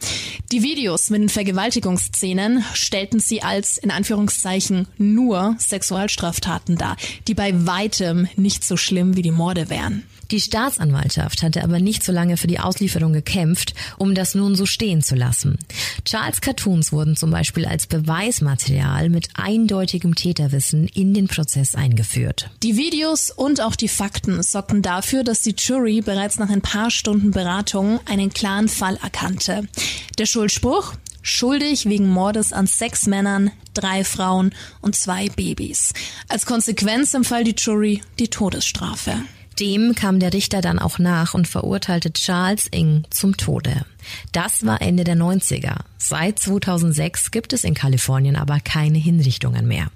Die 0.52 0.62
Videos 0.62 1.10
mit 1.10 1.22
den 1.22 1.30
Vergewaltigungsszenen 1.30 2.64
stellten 2.74 3.20
sie 3.20 3.42
als 3.42 3.80
in 3.80 3.90
Anführungszeichen 3.90 4.88
nur 5.00 5.56
Sexualstraftaten 5.58 6.78
dar, 6.78 6.96
die 7.28 7.34
bei 7.34 7.66
weitem 7.66 8.28
nicht 8.36 8.64
so 8.64 8.78
schlimm 8.78 9.16
wie 9.16 9.24
die 9.24 9.32
Morde 9.32 9.72
wären. 9.72 10.04
Die 10.32 10.42
Staatsanwaltschaft 10.42 11.44
hatte 11.44 11.64
aber 11.64 11.80
nicht 11.80 12.04
so 12.04 12.12
lange 12.12 12.38
für 12.38 12.48
die 12.48 12.60
Auslieferung 12.60 13.14
gekämpft, 13.14 13.74
um 13.98 14.16
das 14.16 14.36
nun 14.36 14.56
so 14.56 14.66
stehen 14.66 15.02
zu 15.02 15.16
lassen. 15.16 15.60
Charles 16.04 16.42
Cartoons 16.42 16.92
wurden 16.92 17.16
zum 17.16 17.32
Beispiel 17.32 17.66
als 17.66 17.88
Beweismaterial 17.88 19.10
mit 19.10 19.30
eindeutigem 19.36 20.16
Täterwissen 20.16 20.88
in 20.88 21.14
den 21.14 21.28
Prozess 21.28 21.76
eingeführt. 21.76 22.50
Die 22.64 22.78
Videos 22.78 23.32
und 23.32 23.62
auch 23.62 23.76
die 23.76 23.88
Fakten 23.88 24.42
sorgten 24.42 24.82
dafür, 24.82 25.24
dass 25.24 25.42
die 25.42 25.56
Jury 25.58 26.02
bereits 26.02 26.38
nach 26.40 26.50
ein 26.50 26.62
paar 26.62 26.92
Stunden 26.92 27.32
Beratung 27.32 28.00
einen 28.06 28.32
klaren 28.32 28.68
Fall 28.68 28.98
erkannte. 29.02 29.68
Der 30.18 30.26
Schuldspruch? 30.26 30.94
Schuldig 31.22 31.88
wegen 31.88 32.08
Mordes 32.08 32.54
an 32.54 32.68
sechs 32.68 33.08
Männern, 33.08 33.50
drei 33.74 34.04
Frauen 34.04 34.54
und 34.82 34.96
zwei 34.96 35.30
Babys. 35.30 35.92
Als 36.30 36.46
Konsequenz 36.46 37.16
empfahl 37.16 37.44
die 37.44 37.56
Jury 37.58 38.04
die 38.20 38.28
Todesstrafe. 38.28 39.14
Dem 39.60 39.96
kam 39.96 40.20
der 40.20 40.34
Richter 40.34 40.62
dann 40.62 40.80
auch 40.80 41.00
nach 41.00 41.34
und 41.34 41.48
verurteilte 41.48 42.12
Charles 42.12 42.68
Ing 42.68 43.06
zum 43.10 43.38
Tode. 43.38 43.86
Das 44.34 44.66
war 44.66 44.82
Ende 44.82 45.06
der 45.06 45.16
90er. 45.16 45.78
Seit 45.98 46.40
2006 46.40 47.32
gibt 47.32 47.54
es 47.54 47.64
in 47.64 47.74
Kalifornien 47.74 48.36
aber 48.36 48.60
keine 48.60 48.98
Hinrichtungen 48.98 49.68
mehr. 49.68 49.88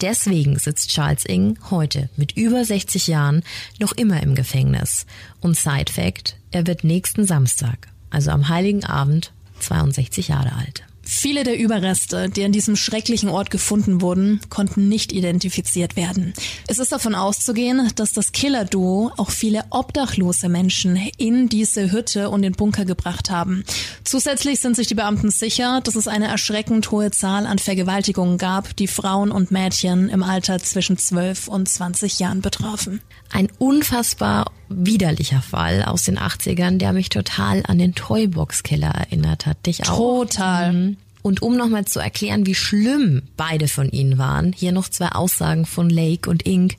Deswegen 0.00 0.58
sitzt 0.58 0.90
Charles 0.90 1.26
Ing 1.26 1.58
heute 1.70 2.08
mit 2.16 2.32
über 2.36 2.64
60 2.64 3.06
Jahren 3.06 3.42
noch 3.78 3.92
immer 3.92 4.22
im 4.22 4.34
Gefängnis. 4.34 5.06
Und 5.40 5.56
Side 5.56 5.92
Fact, 5.92 6.36
er 6.50 6.66
wird 6.66 6.82
nächsten 6.82 7.26
Samstag, 7.26 7.88
also 8.10 8.30
am 8.30 8.48
Heiligen 8.48 8.84
Abend, 8.84 9.32
62 9.60 10.28
Jahre 10.28 10.54
alt. 10.54 10.84
Viele 11.04 11.42
der 11.42 11.58
Überreste, 11.58 12.28
die 12.28 12.44
an 12.44 12.52
diesem 12.52 12.76
schrecklichen 12.76 13.28
Ort 13.28 13.50
gefunden 13.50 14.00
wurden, 14.00 14.40
konnten 14.48 14.88
nicht 14.88 15.12
identifiziert 15.12 15.96
werden. 15.96 16.32
Es 16.68 16.78
ist 16.78 16.92
davon 16.92 17.14
auszugehen, 17.14 17.90
dass 17.96 18.12
das 18.12 18.32
Killer-Duo 18.32 19.10
auch 19.16 19.30
viele 19.30 19.64
obdachlose 19.70 20.48
Menschen 20.48 20.96
in 21.18 21.48
diese 21.48 21.90
Hütte 21.90 22.30
und 22.30 22.42
den 22.42 22.52
Bunker 22.52 22.84
gebracht 22.84 23.30
haben. 23.30 23.64
Zusätzlich 24.04 24.60
sind 24.60 24.76
sich 24.76 24.86
die 24.86 24.94
Beamten 24.94 25.30
sicher, 25.30 25.80
dass 25.82 25.96
es 25.96 26.08
eine 26.08 26.28
erschreckend 26.28 26.90
hohe 26.90 27.10
Zahl 27.10 27.46
an 27.46 27.58
Vergewaltigungen 27.58 28.38
gab, 28.38 28.76
die 28.76 28.86
Frauen 28.86 29.32
und 29.32 29.50
Mädchen 29.50 30.08
im 30.08 30.22
Alter 30.22 30.60
zwischen 30.60 30.98
12 30.98 31.48
und 31.48 31.68
20 31.68 32.20
Jahren 32.20 32.42
betrafen. 32.42 33.00
Ein 33.32 33.48
unfassbar 33.58 34.52
widerlicher 34.68 35.42
Fall 35.42 35.82
aus 35.82 36.04
den 36.04 36.18
80ern, 36.18 36.78
der 36.78 36.92
mich 36.92 37.08
total 37.08 37.62
an 37.66 37.78
den 37.78 37.94
Toybox-Killer 37.94 38.90
erinnert 38.90 39.46
hat. 39.46 39.66
Dich 39.66 39.88
auch? 39.88 39.96
Total. 39.96 40.72
Mhm. 40.72 40.96
Und 41.22 41.40
um 41.40 41.56
nochmal 41.56 41.84
zu 41.84 42.00
erklären, 42.00 42.46
wie 42.46 42.54
schlimm 42.54 43.22
beide 43.36 43.68
von 43.68 43.88
ihnen 43.88 44.18
waren, 44.18 44.52
hier 44.52 44.72
noch 44.72 44.88
zwei 44.88 45.08
Aussagen 45.10 45.66
von 45.66 45.88
Lake 45.88 46.28
und 46.28 46.44
Ink, 46.44 46.76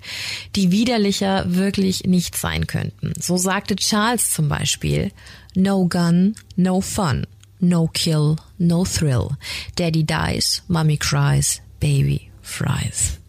die 0.55 0.69
widerlicher 0.69 1.55
wirklich 1.55 2.03
nicht 2.03 2.37
sein 2.37 2.67
könnten. 2.67 3.13
So 3.19 3.37
sagte 3.37 3.77
Charles 3.77 4.31
zum 4.31 4.49
Beispiel, 4.49 5.11
no 5.55 5.87
gun, 5.87 6.35
no 6.57 6.81
fun, 6.81 7.25
no 7.59 7.87
kill, 7.87 8.35
no 8.57 8.83
thrill. 8.83 9.29
Daddy 9.77 10.03
dies, 10.03 10.61
mommy 10.67 10.97
cries, 10.97 11.61
baby 11.79 12.29
fries. 12.41 13.19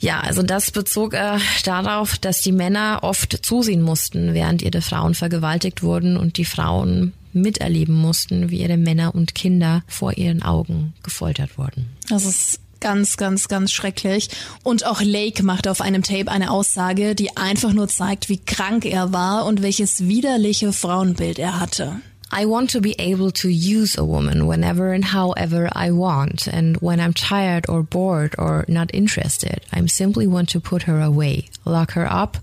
Ja, 0.00 0.20
also 0.20 0.42
das 0.42 0.70
bezog 0.70 1.12
äh, 1.14 1.38
darauf, 1.64 2.16
dass 2.18 2.40
die 2.40 2.52
Männer 2.52 3.00
oft 3.02 3.44
zusehen 3.44 3.82
mussten, 3.82 4.32
während 4.32 4.62
ihre 4.62 4.80
Frauen 4.80 5.14
vergewaltigt 5.14 5.82
wurden 5.82 6.16
und 6.16 6.38
die 6.38 6.46
Frauen 6.46 7.12
miterleben 7.32 7.94
mussten, 7.94 8.50
wie 8.50 8.62
ihre 8.62 8.78
Männer 8.78 9.14
und 9.14 9.34
Kinder 9.34 9.82
vor 9.86 10.16
ihren 10.16 10.42
Augen 10.42 10.94
gefoltert 11.02 11.58
wurden. 11.58 11.86
Das 12.08 12.24
ist 12.24 12.60
ganz, 12.80 13.18
ganz, 13.18 13.48
ganz 13.48 13.72
schrecklich. 13.72 14.28
Und 14.62 14.86
auch 14.86 15.02
Lake 15.02 15.42
machte 15.42 15.70
auf 15.70 15.82
einem 15.82 16.02
Tape 16.02 16.30
eine 16.30 16.50
Aussage, 16.50 17.14
die 17.14 17.36
einfach 17.36 17.72
nur 17.72 17.88
zeigt, 17.88 18.28
wie 18.28 18.38
krank 18.38 18.86
er 18.86 19.12
war 19.12 19.44
und 19.44 19.62
welches 19.62 20.08
widerliche 20.08 20.72
Frauenbild 20.72 21.38
er 21.38 21.60
hatte. 21.60 22.00
I 22.32 22.46
want 22.46 22.70
to 22.70 22.80
be 22.80 22.94
able 22.98 23.32
to 23.32 23.48
use 23.48 23.98
a 23.98 24.04
woman 24.04 24.46
whenever 24.46 24.92
and 24.92 25.04
however 25.04 25.68
I 25.72 25.90
want. 25.90 26.46
And 26.46 26.76
when 26.76 27.00
I'm 27.00 27.12
tired 27.12 27.68
or 27.68 27.82
bored 27.82 28.36
or 28.38 28.64
not 28.68 28.90
interested, 28.94 29.60
I 29.72 29.84
simply 29.86 30.28
want 30.28 30.48
to 30.50 30.60
put 30.60 30.84
her 30.84 31.00
away, 31.00 31.48
lock 31.64 31.92
her 31.92 32.06
up, 32.10 32.38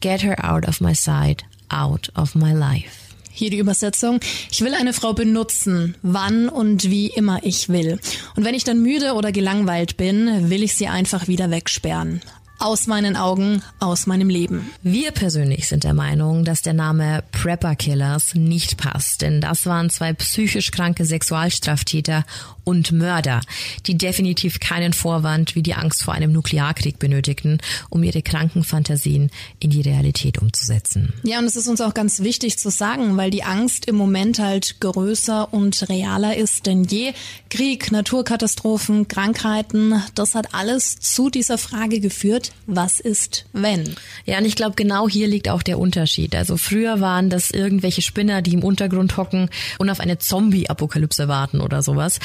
get 0.00 0.20
her 0.20 0.36
out 0.38 0.68
of 0.68 0.80
my 0.80 0.92
sight, 0.92 1.44
out 1.70 2.08
of 2.14 2.34
my 2.34 2.52
life. 2.52 3.14
Hier 3.34 3.48
die 3.48 3.58
Übersetzung. 3.58 4.20
Ich 4.50 4.60
will 4.60 4.74
eine 4.74 4.92
Frau 4.92 5.14
benutzen, 5.14 5.94
wann 6.02 6.50
und 6.50 6.90
wie 6.90 7.06
immer 7.06 7.40
ich 7.42 7.70
will. 7.70 7.98
Und 8.36 8.44
wenn 8.44 8.54
ich 8.54 8.64
dann 8.64 8.82
müde 8.82 9.14
oder 9.14 9.32
gelangweilt 9.32 9.96
bin, 9.96 10.50
will 10.50 10.62
ich 10.62 10.76
sie 10.76 10.88
einfach 10.88 11.28
wieder 11.28 11.50
wegsperren. 11.50 12.20
Aus 12.58 12.86
meinen 12.86 13.16
Augen, 13.16 13.62
aus 13.80 14.06
meinem 14.06 14.28
Leben. 14.28 14.70
Wir 14.82 15.10
persönlich 15.10 15.68
sind 15.68 15.84
der 15.84 15.94
Meinung, 15.94 16.44
dass 16.44 16.62
der 16.62 16.74
Name 16.74 17.24
Prepper 17.32 17.74
Killers 17.74 18.34
nicht 18.34 18.76
passt, 18.76 19.22
denn 19.22 19.40
das 19.40 19.66
waren 19.66 19.90
zwei 19.90 20.12
psychisch 20.12 20.70
kranke 20.70 21.04
Sexualstraftäter 21.04 22.24
und 22.64 22.92
Mörder, 22.92 23.40
die 23.86 23.96
definitiv 23.96 24.60
keinen 24.60 24.92
Vorwand 24.92 25.54
wie 25.54 25.62
die 25.62 25.74
Angst 25.74 26.02
vor 26.02 26.14
einem 26.14 26.32
Nuklearkrieg 26.32 26.98
benötigten, 26.98 27.58
um 27.90 28.02
ihre 28.02 28.22
kranken 28.22 28.64
Fantasien 28.64 29.30
in 29.58 29.70
die 29.70 29.80
Realität 29.80 30.38
umzusetzen. 30.38 31.12
Ja, 31.22 31.38
und 31.38 31.44
es 31.44 31.56
ist 31.56 31.68
uns 31.68 31.80
auch 31.80 31.94
ganz 31.94 32.20
wichtig 32.20 32.58
zu 32.58 32.70
sagen, 32.70 33.16
weil 33.16 33.30
die 33.30 33.44
Angst 33.44 33.86
im 33.86 33.96
Moment 33.96 34.38
halt 34.38 34.80
größer 34.80 35.52
und 35.52 35.88
realer 35.88 36.36
ist 36.36 36.66
denn 36.66 36.84
je. 36.84 37.12
Krieg, 37.50 37.92
Naturkatastrophen, 37.92 39.08
Krankheiten, 39.08 40.02
das 40.14 40.34
hat 40.34 40.54
alles 40.54 40.98
zu 40.98 41.30
dieser 41.30 41.58
Frage 41.58 42.00
geführt, 42.00 42.52
was 42.66 43.00
ist, 43.00 43.46
wenn? 43.52 43.94
Ja, 44.24 44.38
und 44.38 44.44
ich 44.44 44.56
glaube, 44.56 44.74
genau 44.76 45.08
hier 45.08 45.28
liegt 45.28 45.48
auch 45.48 45.62
der 45.62 45.78
Unterschied. 45.78 46.34
Also 46.34 46.56
früher 46.56 47.00
waren 47.00 47.30
das 47.30 47.50
irgendwelche 47.50 48.02
Spinner, 48.02 48.42
die 48.42 48.54
im 48.54 48.64
Untergrund 48.64 49.16
hocken 49.16 49.50
und 49.78 49.90
auf 49.90 50.00
eine 50.00 50.18
Zombie-Apokalypse 50.18 51.28
warten 51.28 51.60
oder 51.60 51.82
sowas. 51.82 52.18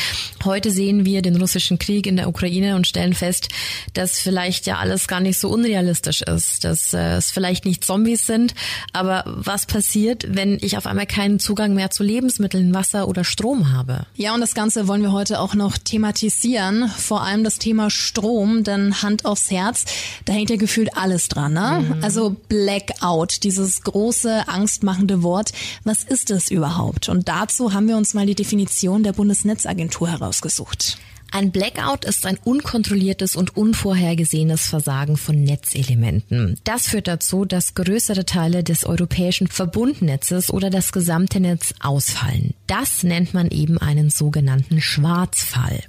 Heute 0.44 0.72
sehen 0.72 1.06
wir 1.06 1.22
den 1.22 1.36
russischen 1.36 1.80
Krieg 1.80 2.08
in 2.08 2.16
der 2.16 2.28
Ukraine 2.28 2.76
und 2.76 2.88
stellen 2.88 3.14
fest, 3.14 3.50
dass 3.94 4.20
vielleicht 4.20 4.66
ja 4.68 4.78
alles 4.78 5.08
gar 5.08 5.20
nicht 5.20 5.40
so 5.40 5.50
unrealistisch 5.50 6.22
ist, 6.22 6.64
dass 6.64 6.94
äh, 6.94 7.16
es 7.16 7.32
vielleicht 7.32 7.66
nicht 7.66 7.84
Zombies 7.84 8.26
sind, 8.26 8.54
aber 8.94 9.24
was 9.26 9.66
passiert, 9.66 10.26
wenn 10.28 10.58
ich 10.62 10.78
auf 10.78 10.86
einmal 10.86 11.06
keinen 11.06 11.40
Zugang 11.40 11.74
mehr 11.74 11.90
zu 11.90 12.04
Lebensmitteln, 12.04 12.74
Wasser 12.74 13.08
oder 13.08 13.24
Strom 13.24 13.72
habe? 13.74 14.06
Ja, 14.16 14.34
und 14.34 14.42
das 14.42 14.54
Ganze 14.54 14.88
wollen 14.88 15.02
wir 15.02 15.12
heute 15.12 15.40
auch 15.40 15.54
noch 15.54 15.78
thematisieren, 15.78 16.90
vor 16.90 17.24
allem 17.24 17.44
das 17.44 17.60
Thema 17.60 17.90
Strom, 17.90 18.64
denn 18.64 19.02
Hand 19.02 19.26
aufs 19.26 19.52
Herz, 19.52 19.86
da 20.26 20.34
hängt 20.34 20.50
ja 20.50 20.56
gefühlt 20.56 20.96
alles 20.98 21.28
dran. 21.30 21.54
Ne? 21.54 21.86
Mhm. 21.96 22.04
Also 22.04 22.36
Blackout, 22.48 23.44
dieses 23.44 23.82
große, 23.82 24.48
angstmachende 24.48 25.24
Wort. 25.24 25.52
Was 25.84 26.04
ist 26.04 26.32
es 26.32 26.50
überhaupt? 26.52 27.10
Und 27.10 27.28
dazu 27.28 27.74
haben 27.74 27.88
wir 27.88 27.98
uns 27.98 28.14
mal 28.14 28.26
die 28.26 28.36
Definition 28.36 29.04
der 29.04 29.14
Bundesnetzagentur 29.14 30.08
herausgesucht. 30.20 30.98
Ein 31.32 31.52
Blackout 31.52 32.06
ist 32.06 32.26
ein 32.26 32.38
unkontrolliertes 32.44 33.36
und 33.36 33.58
unvorhergesehenes 33.58 34.68
Versagen 34.68 35.18
von 35.18 35.44
Netzelementen. 35.44 36.58
Das 36.64 36.88
führt 36.88 37.08
dazu, 37.08 37.46
dass 37.46 37.76
größere 37.76 38.26
Teile 38.26 38.64
des 38.64 38.86
europäischen 38.86 39.48
Verbundnetzes 39.48 40.52
oder 40.52 40.70
das 40.70 40.92
gesamte 40.92 41.40
Netz 41.40 41.74
ausfallen. 41.82 42.54
Das 42.68 43.04
nennt 43.04 43.34
man 43.34 43.50
eben 43.50 43.78
einen 43.78 44.10
sogenannten 44.10 44.82
Schwarzfall. 44.82 45.82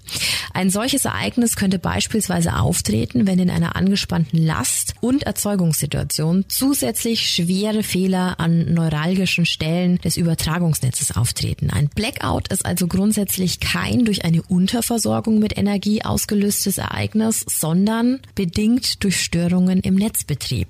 Ein 0.54 0.70
solches 0.70 1.04
Ereignis 1.04 1.56
könnte 1.56 1.78
beispielsweise 1.78 2.56
auftreten, 2.56 3.26
wenn 3.26 3.38
in 3.38 3.50
einer 3.50 3.76
angespannten 3.76 4.38
Last- 4.44 4.94
und 5.00 5.24
Erzeugungssituation 5.24 6.44
zusätzlich 6.48 7.28
schwere 7.28 7.82
Fehler 7.82 8.40
an 8.40 8.72
neuralgischen 8.72 9.44
Stellen 9.44 9.98
des 9.98 10.16
Übertragungsnetzes 10.16 11.16
auftreten. 11.16 11.70
Ein 11.70 11.88
Blackout 11.88 12.48
ist 12.48 12.64
also 12.64 12.86
grundsätzlich 12.86 13.60
kein 13.60 14.04
durch 14.04 14.24
eine 14.24 14.42
Unterversorgung 14.42 15.38
mit 15.38 15.58
Energie 15.58 16.04
ausgelöstes 16.04 16.78
Ereignis, 16.78 17.44
sondern 17.46 18.20
bedingt 18.34 19.02
durch 19.02 19.20
Störungen 19.20 19.80
im 19.80 19.96
Netzbetrieb. 19.96 20.68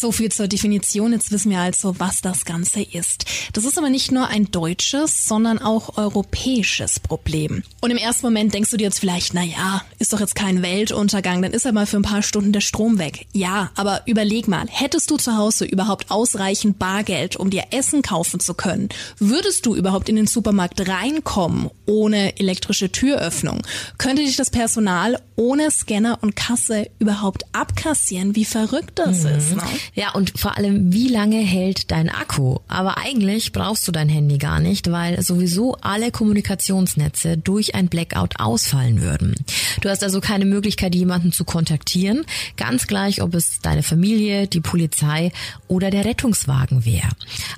So 0.00 0.12
viel 0.12 0.30
zur 0.30 0.46
Definition. 0.46 1.12
Jetzt 1.12 1.32
wissen 1.32 1.50
wir 1.50 1.58
also, 1.58 1.98
was 1.98 2.20
das 2.20 2.44
Ganze 2.44 2.82
ist. 2.82 3.24
Das 3.52 3.64
ist 3.64 3.78
aber 3.78 3.90
nicht 3.90 4.12
nur 4.12 4.28
ein 4.28 4.48
deutsches, 4.48 5.24
sondern 5.24 5.58
auch 5.58 5.98
europäisches 5.98 7.00
Problem. 7.00 7.64
Und 7.80 7.90
im 7.90 7.96
ersten 7.96 8.26
Moment 8.26 8.54
denkst 8.54 8.70
du 8.70 8.76
dir 8.76 8.84
jetzt 8.84 9.00
vielleicht, 9.00 9.34
na 9.34 9.42
ja, 9.42 9.82
ist 9.98 10.12
doch 10.12 10.20
jetzt 10.20 10.36
kein 10.36 10.62
Weltuntergang, 10.62 11.42
dann 11.42 11.52
ist 11.52 11.64
ja 11.64 11.72
mal 11.72 11.86
für 11.86 11.96
ein 11.96 12.02
paar 12.02 12.22
Stunden 12.22 12.52
der 12.52 12.60
Strom 12.60 13.00
weg. 13.00 13.26
Ja, 13.32 13.72
aber 13.74 14.02
überleg 14.06 14.46
mal, 14.46 14.66
hättest 14.68 15.10
du 15.10 15.16
zu 15.16 15.36
Hause 15.36 15.64
überhaupt 15.64 16.12
ausreichend 16.12 16.78
Bargeld, 16.78 17.34
um 17.34 17.50
dir 17.50 17.64
Essen 17.70 18.02
kaufen 18.02 18.38
zu 18.38 18.54
können? 18.54 18.90
Würdest 19.18 19.66
du 19.66 19.74
überhaupt 19.74 20.08
in 20.08 20.14
den 20.14 20.28
Supermarkt 20.28 20.88
reinkommen 20.88 21.70
ohne 21.86 22.38
elektrische 22.38 22.92
Türöffnung? 22.92 23.62
Könnte 23.98 24.22
dich 24.22 24.36
das 24.36 24.50
Personal 24.50 25.20
ohne 25.34 25.72
Scanner 25.72 26.18
und 26.20 26.36
Kasse 26.36 26.88
überhaupt 27.00 27.46
abkassieren? 27.52 28.36
Wie 28.36 28.44
verrückt 28.44 28.98
das 29.00 29.24
mhm. 29.24 29.30
ist. 29.30 29.56
Ne? 29.56 29.62
Ja, 29.94 30.12
und 30.12 30.38
vor 30.38 30.56
allem, 30.56 30.92
wie 30.92 31.08
lange 31.08 31.38
hält 31.38 31.90
dein 31.90 32.08
Akku? 32.08 32.58
Aber 32.68 32.98
eigentlich 32.98 33.52
brauchst 33.52 33.86
du 33.88 33.92
dein 33.92 34.08
Handy 34.08 34.38
gar 34.38 34.60
nicht, 34.60 34.90
weil 34.90 35.22
sowieso 35.22 35.76
alle 35.80 36.10
Kommunikationsnetze 36.10 37.36
durch 37.36 37.74
ein 37.74 37.88
Blackout 37.88 38.38
ausfallen 38.38 39.00
würden. 39.00 39.34
Du 39.80 39.88
hast 39.88 40.02
also 40.02 40.20
keine 40.20 40.44
Möglichkeit, 40.44 40.94
jemanden 40.94 41.32
zu 41.32 41.44
kontaktieren, 41.44 42.24
ganz 42.56 42.86
gleich, 42.86 43.22
ob 43.22 43.34
es 43.34 43.60
deine 43.60 43.82
Familie, 43.82 44.46
die 44.46 44.60
Polizei 44.60 45.32
oder 45.66 45.90
der 45.90 46.04
Rettungswagen 46.04 46.84
wäre. 46.84 47.08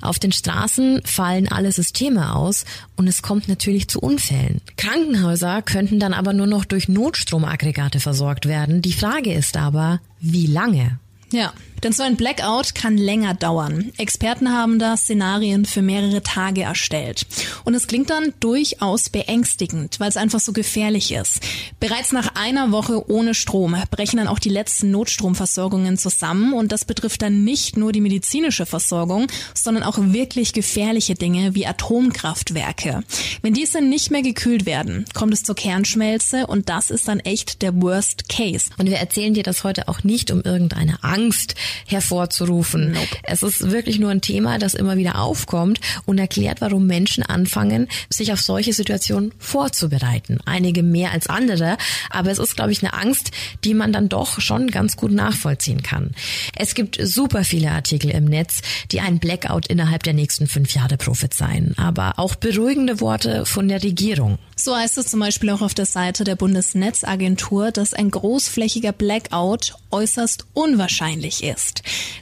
Auf 0.01 0.19
den 0.19 0.31
Straßen 0.31 1.01
fallen 1.03 1.47
alle 1.47 1.71
Systeme 1.71 2.35
aus 2.35 2.65
und 2.95 3.07
es 3.07 3.21
kommt 3.21 3.47
natürlich 3.47 3.87
zu 3.87 3.99
Unfällen. 3.99 4.61
Krankenhäuser 4.77 5.61
könnten 5.61 5.99
dann 5.99 6.13
aber 6.13 6.33
nur 6.33 6.47
noch 6.47 6.65
durch 6.65 6.87
Notstromaggregate 6.87 7.99
versorgt 7.99 8.47
werden. 8.47 8.81
Die 8.81 8.93
Frage 8.93 9.33
ist 9.33 9.57
aber, 9.57 10.01
wie 10.19 10.47
lange? 10.47 10.99
Ja, 11.31 11.53
denn 11.83 11.93
so 11.93 12.03
ein 12.03 12.15
Blackout 12.15 12.75
kann 12.75 12.97
länger 12.97 13.33
dauern. 13.33 13.91
Experten 13.97 14.51
haben 14.51 14.79
da 14.79 14.95
Szenarien 14.97 15.65
für 15.65 15.81
mehrere 15.81 16.21
Tage 16.21 16.61
erstellt. 16.61 17.25
Und 17.63 17.73
es 17.73 17.87
klingt 17.87 18.09
dann 18.09 18.33
durchaus 18.39 19.09
beängstigend, 19.09 19.99
weil 19.99 20.09
es 20.09 20.17
einfach 20.17 20.39
so 20.39 20.53
gefährlich 20.53 21.11
ist. 21.11 21.41
Bereits 21.79 22.11
nach 22.11 22.35
einer 22.35 22.71
Woche 22.71 23.09
ohne 23.09 23.33
Strom 23.33 23.75
brechen 23.89 24.17
dann 24.17 24.27
auch 24.27 24.39
die 24.39 24.49
letzten 24.49 24.91
Notstromversorgungen 24.91 25.97
zusammen 25.97 26.53
und 26.53 26.71
das 26.71 26.85
betrifft 26.85 27.21
dann 27.21 27.43
nicht 27.43 27.77
nur 27.77 27.91
die 27.91 28.01
medizinische 28.01 28.65
Versorgung, 28.65 29.27
sondern 29.53 29.83
auch 29.83 29.97
wirklich 29.97 30.53
gefährliche 30.53 31.15
Dinge 31.15 31.55
wie 31.55 31.65
Atomkraftwerke. 31.65 33.03
Wenn 33.41 33.53
diese 33.53 33.81
nicht 33.81 34.11
mehr 34.11 34.21
gekühlt 34.21 34.65
werden, 34.65 35.05
kommt 35.13 35.33
es 35.33 35.43
zur 35.43 35.55
Kernschmelze 35.55 36.47
und 36.47 36.69
das 36.69 36.91
ist 36.91 37.07
dann 37.07 37.19
echt 37.19 37.61
der 37.61 37.81
Worst 37.81 38.29
Case. 38.29 38.69
Und 38.77 38.89
wir 38.89 38.97
erzählen 38.97 39.33
dir 39.33 39.43
das 39.43 39.63
heute 39.63 39.87
auch 39.87 40.03
nicht 40.03 40.31
um 40.31 40.41
irgendeine 40.41 41.03
Angst 41.03 41.55
hervorzurufen. 41.85 42.91
Nope. 42.91 43.17
Es 43.23 43.43
ist 43.43 43.71
wirklich 43.71 43.99
nur 43.99 44.11
ein 44.11 44.21
Thema, 44.21 44.57
das 44.57 44.73
immer 44.73 44.97
wieder 44.97 45.19
aufkommt 45.19 45.79
und 46.05 46.17
erklärt, 46.17 46.61
warum 46.61 46.87
Menschen 46.87 47.23
anfangen, 47.23 47.87
sich 48.09 48.33
auf 48.33 48.41
solche 48.41 48.73
Situationen 48.73 49.33
vorzubereiten. 49.39 50.39
Einige 50.45 50.83
mehr 50.83 51.11
als 51.11 51.27
andere, 51.27 51.77
aber 52.09 52.31
es 52.31 52.39
ist, 52.39 52.55
glaube 52.55 52.71
ich, 52.71 52.83
eine 52.83 52.93
Angst, 52.93 53.31
die 53.63 53.73
man 53.73 53.93
dann 53.93 54.09
doch 54.09 54.39
schon 54.41 54.69
ganz 54.69 54.97
gut 54.97 55.11
nachvollziehen 55.11 55.83
kann. 55.83 56.11
Es 56.55 56.75
gibt 56.75 56.99
super 57.01 57.43
viele 57.43 57.71
Artikel 57.71 58.11
im 58.11 58.25
Netz, 58.25 58.61
die 58.91 59.01
einen 59.01 59.19
Blackout 59.19 59.67
innerhalb 59.67 60.03
der 60.03 60.13
nächsten 60.13 60.47
fünf 60.47 60.73
Jahre 60.73 60.97
prophezeien, 60.97 61.77
aber 61.77 62.13
auch 62.17 62.35
beruhigende 62.35 62.99
Worte 62.99 63.45
von 63.45 63.67
der 63.67 63.83
Regierung. 63.83 64.37
So 64.55 64.75
heißt 64.75 64.97
es 64.97 65.07
zum 65.07 65.19
Beispiel 65.19 65.49
auch 65.49 65.61
auf 65.61 65.73
der 65.73 65.85
Seite 65.85 66.23
der 66.23 66.35
Bundesnetzagentur, 66.35 67.71
dass 67.71 67.93
ein 67.93 68.11
großflächiger 68.11 68.91
Blackout 68.91 69.75
äußerst 69.89 70.45
unwahrscheinlich 70.53 71.43
ist. 71.43 71.60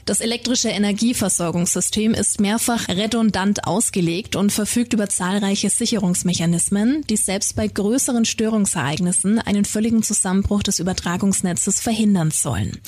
Das 0.05 0.21
elektrische 0.21 0.69
Energieversorgungssystem 0.69 2.15
ist 2.15 2.41
mehrfach 2.41 2.87
redundant 2.87 3.65
ausgelegt 3.65 4.35
und 4.35 4.51
verfügt 4.51 4.93
über 4.93 5.07
zahlreiche 5.07 5.69
Sicherungsmechanismen, 5.69 7.03
die 7.07 7.15
selbst 7.15 7.55
bei 7.55 7.67
größeren 7.67 8.25
Störungsereignissen 8.25 9.37
einen 9.37 9.65
völligen 9.65 10.01
Zusammenbruch 10.01 10.63
des 10.63 10.79
Übertragungsnetzes 10.79 11.79
verhindern 11.79 12.31
sollen. 12.31 12.79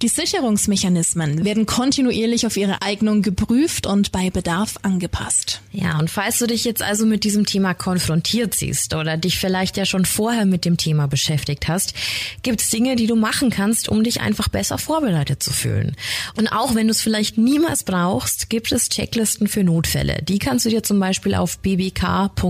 Die 0.00 0.08
Sicherungsmechanismen 0.08 1.44
werden 1.44 1.66
kontinuierlich 1.66 2.46
auf 2.46 2.56
ihre 2.56 2.80
Eignung 2.80 3.20
geprüft 3.20 3.86
und 3.86 4.10
bei 4.10 4.30
Bedarf 4.30 4.76
angepasst. 4.80 5.60
Ja, 5.72 5.98
und 5.98 6.10
falls 6.10 6.38
du 6.38 6.46
dich 6.46 6.64
jetzt 6.64 6.82
also 6.82 7.04
mit 7.04 7.24
diesem 7.24 7.44
Thema 7.44 7.74
konfrontiert 7.74 8.54
siehst 8.54 8.94
oder 8.94 9.18
dich 9.18 9.38
vielleicht 9.38 9.76
ja 9.76 9.84
schon 9.84 10.06
vorher 10.06 10.46
mit 10.46 10.64
dem 10.64 10.78
Thema 10.78 11.06
beschäftigt 11.06 11.68
hast, 11.68 11.92
gibt 12.42 12.62
es 12.62 12.70
Dinge, 12.70 12.96
die 12.96 13.06
du 13.06 13.16
machen 13.16 13.50
kannst, 13.50 13.90
um 13.90 14.02
dich 14.02 14.22
einfach 14.22 14.48
besser 14.48 14.78
vorbereitet 14.78 15.42
zu 15.42 15.52
fühlen. 15.52 15.94
Und 16.36 16.48
auch 16.48 16.74
wenn 16.74 16.86
du 16.88 16.92
es 16.92 17.00
vielleicht 17.02 17.38
niemals 17.38 17.84
brauchst, 17.84 18.50
gibt 18.50 18.72
es 18.72 18.88
Checklisten 18.88 19.48
für 19.48 19.64
Notfälle. 19.64 20.22
Die 20.22 20.38
kannst 20.38 20.66
du 20.66 20.70
dir 20.70 20.82
zum 20.82 20.98
Beispiel 21.00 21.34
auf 21.34 21.58
bbk.bund.de 21.58 22.40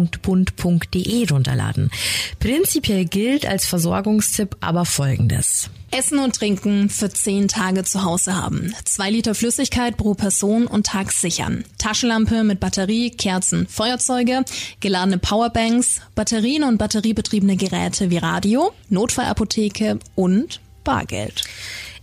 runterladen. 1.30 1.90
Prinzipiell 2.38 3.04
gilt 3.04 3.46
als 3.46 3.66
Versorgungstipp 3.66 4.56
aber 4.60 4.84
Folgendes. 4.84 5.70
Essen 5.92 6.20
und 6.20 6.36
Trinken 6.36 6.88
für 6.88 7.10
zehn 7.10 7.48
Tage 7.48 7.82
zu 7.82 8.04
Hause 8.04 8.36
haben. 8.36 8.72
Zwei 8.84 9.10
Liter 9.10 9.34
Flüssigkeit 9.34 9.96
pro 9.96 10.14
Person 10.14 10.66
und 10.66 10.86
Tag 10.86 11.10
sichern. 11.10 11.64
Taschenlampe 11.78 12.44
mit 12.44 12.60
Batterie, 12.60 13.10
Kerzen, 13.10 13.66
Feuerzeuge, 13.66 14.44
geladene 14.78 15.18
Powerbanks, 15.18 16.00
Batterien 16.14 16.62
und 16.62 16.78
batteriebetriebene 16.78 17.56
Geräte 17.56 18.10
wie 18.10 18.18
Radio, 18.18 18.72
Notfallapotheke 18.88 19.98
und 20.14 20.60
Bargeld. 20.84 21.42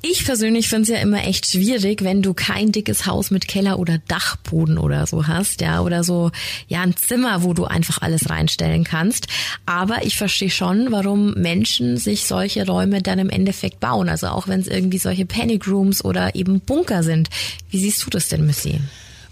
Ich 0.02 0.26
persönlich 0.26 0.70
finde 0.70 0.84
es 0.84 0.90
ja 0.90 0.98
immer 0.98 1.26
echt 1.26 1.50
schwierig, 1.50 2.04
wenn 2.04 2.22
du 2.22 2.34
kein 2.34 2.72
dickes 2.72 3.08
Haus 3.08 3.32
mit 3.32 3.48
Keller 3.48 3.80
oder 3.80 3.98
Dachboden 4.08 4.78
oder 4.78 5.08
so 5.08 5.28
hast, 5.28 5.62
ja, 5.62 5.82
oder 5.82 6.04
so, 6.04 6.32
ja, 6.68 6.82
ein 6.82 6.96
Zimmer, 6.96 7.44
wo 7.44 7.54
du 7.54 7.66
einfach 7.66 8.02
alles 8.02 8.30
reinstellen 8.30 8.84
kannst. 8.84 9.28
Aber 9.66 10.06
ich 10.06 10.16
verstehe 10.16 10.52
schon, 10.52 10.92
warum 10.92 11.34
Menschen 11.34 11.98
sich 11.98 12.26
solche 12.26 12.66
Räume 12.66 13.02
dann 13.02 13.18
im 13.20 13.30
Endeffekt 13.30 13.80
bauen. 13.80 14.08
Also 14.08 14.28
auch 14.28 14.48
wenn 14.48 14.60
es 14.60 14.68
irgendwie 14.68 15.00
solche 15.00 15.26
Panic 15.26 15.68
Rooms 15.68 16.06
oder 16.06 16.36
eben 16.36 16.60
Bunker 16.60 17.02
sind. 17.02 17.30
Wie 17.72 17.80
siehst 17.80 18.06
du 18.06 18.10
das 18.10 18.30
denn, 18.30 18.46
Missy? 18.46 18.80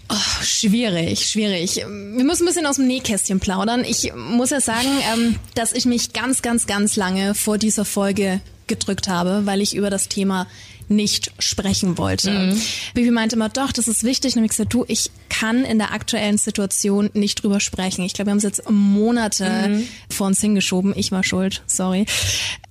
Oh, 0.08 0.42
schwierig, 0.42 1.26
schwierig. 1.28 1.76
Wir 1.76 2.24
müssen 2.24 2.44
ein 2.44 2.46
bisschen 2.46 2.66
aus 2.66 2.76
dem 2.76 2.86
Nähkästchen 2.86 3.40
plaudern. 3.40 3.84
Ich 3.84 4.12
muss 4.14 4.50
ja 4.50 4.60
sagen, 4.60 4.88
ähm, 5.12 5.36
dass 5.54 5.72
ich 5.72 5.84
mich 5.84 6.12
ganz, 6.12 6.42
ganz, 6.42 6.66
ganz 6.66 6.96
lange 6.96 7.34
vor 7.34 7.58
dieser 7.58 7.84
Folge 7.84 8.40
gedrückt 8.66 9.08
habe, 9.08 9.46
weil 9.46 9.60
ich 9.60 9.74
über 9.74 9.90
das 9.90 10.08
Thema 10.08 10.46
nicht 10.88 11.32
sprechen 11.38 11.98
wollte. 11.98 12.30
Mhm. 12.30 12.62
Bibi 12.94 13.10
meinte 13.10 13.36
immer, 13.36 13.48
doch, 13.48 13.72
das 13.72 13.88
ist 13.88 14.04
wichtig. 14.04 14.36
Und 14.36 14.44
ich 14.44 14.50
gesagt, 14.50 14.72
du, 14.72 14.84
ich 14.86 15.10
kann 15.28 15.64
in 15.64 15.78
der 15.78 15.92
aktuellen 15.92 16.38
Situation 16.38 17.10
nicht 17.12 17.42
drüber 17.42 17.58
sprechen. 17.58 18.04
Ich 18.04 18.14
glaube, 18.14 18.28
wir 18.28 18.30
haben 18.32 18.38
es 18.38 18.44
jetzt 18.44 18.70
Monate 18.70 19.68
mhm. 19.68 19.88
vor 20.08 20.28
uns 20.28 20.40
hingeschoben. 20.40 20.94
Ich 20.96 21.10
war 21.10 21.24
schuld, 21.24 21.62
sorry. 21.66 22.06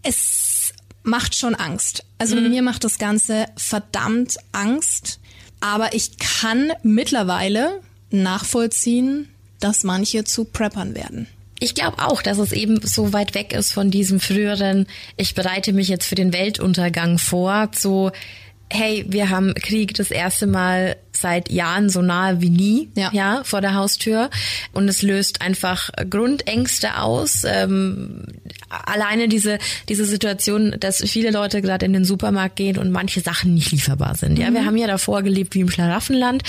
Es 0.03 0.73
macht 1.03 1.35
schon 1.35 1.55
Angst. 1.55 2.05
Also 2.17 2.35
mhm. 2.35 2.49
mir 2.49 2.61
macht 2.61 2.83
das 2.83 2.97
Ganze 2.97 3.47
verdammt 3.57 4.37
Angst. 4.53 5.19
Aber 5.59 5.93
ich 5.93 6.17
kann 6.17 6.71
mittlerweile 6.83 7.81
nachvollziehen, 8.11 9.29
dass 9.59 9.83
manche 9.83 10.23
zu 10.23 10.45
Preppern 10.45 10.95
werden. 10.95 11.27
Ich 11.59 11.73
glaube 11.73 11.99
auch, 11.99 12.21
dass 12.21 12.37
es 12.37 12.51
eben 12.51 12.79
so 12.85 13.13
weit 13.13 13.33
weg 13.33 13.53
ist 13.53 13.71
von 13.71 13.89
diesem 13.89 14.19
früheren, 14.19 14.87
ich 15.15 15.35
bereite 15.35 15.71
mich 15.73 15.87
jetzt 15.87 16.05
für 16.05 16.15
den 16.15 16.33
Weltuntergang 16.33 17.17
vor, 17.17 17.71
zu, 17.71 18.11
hey, 18.69 19.05
wir 19.07 19.29
haben 19.29 19.53
Krieg 19.53 19.93
das 19.93 20.11
erste 20.11 20.47
Mal 20.47 20.97
seit 21.15 21.51
Jahren 21.51 21.89
so 21.89 22.01
nahe 22.01 22.41
wie 22.41 22.49
nie, 22.49 22.89
ja, 22.95 23.09
ja 23.13 23.41
vor 23.43 23.61
der 23.61 23.73
Haustür. 23.73 24.29
Und 24.73 24.87
es 24.87 25.01
löst 25.01 25.41
einfach 25.41 25.89
Grundängste 26.09 26.99
aus. 26.99 27.43
Ähm, 27.45 28.23
alleine 28.69 29.27
diese, 29.27 29.57
diese 29.89 30.05
Situation, 30.05 30.75
dass 30.79 31.01
viele 31.01 31.31
Leute 31.31 31.61
gerade 31.61 31.85
in 31.85 31.93
den 31.93 32.05
Supermarkt 32.05 32.55
gehen 32.55 32.77
und 32.77 32.91
manche 32.91 33.21
Sachen 33.21 33.53
nicht 33.53 33.71
lieferbar 33.71 34.15
sind. 34.15 34.37
Ja, 34.39 34.49
mhm. 34.49 34.55
wir 34.55 34.65
haben 34.65 34.77
ja 34.77 34.87
davor 34.87 35.23
gelebt 35.23 35.55
wie 35.55 35.61
im 35.61 35.69
Schlaraffenland. 35.69 36.43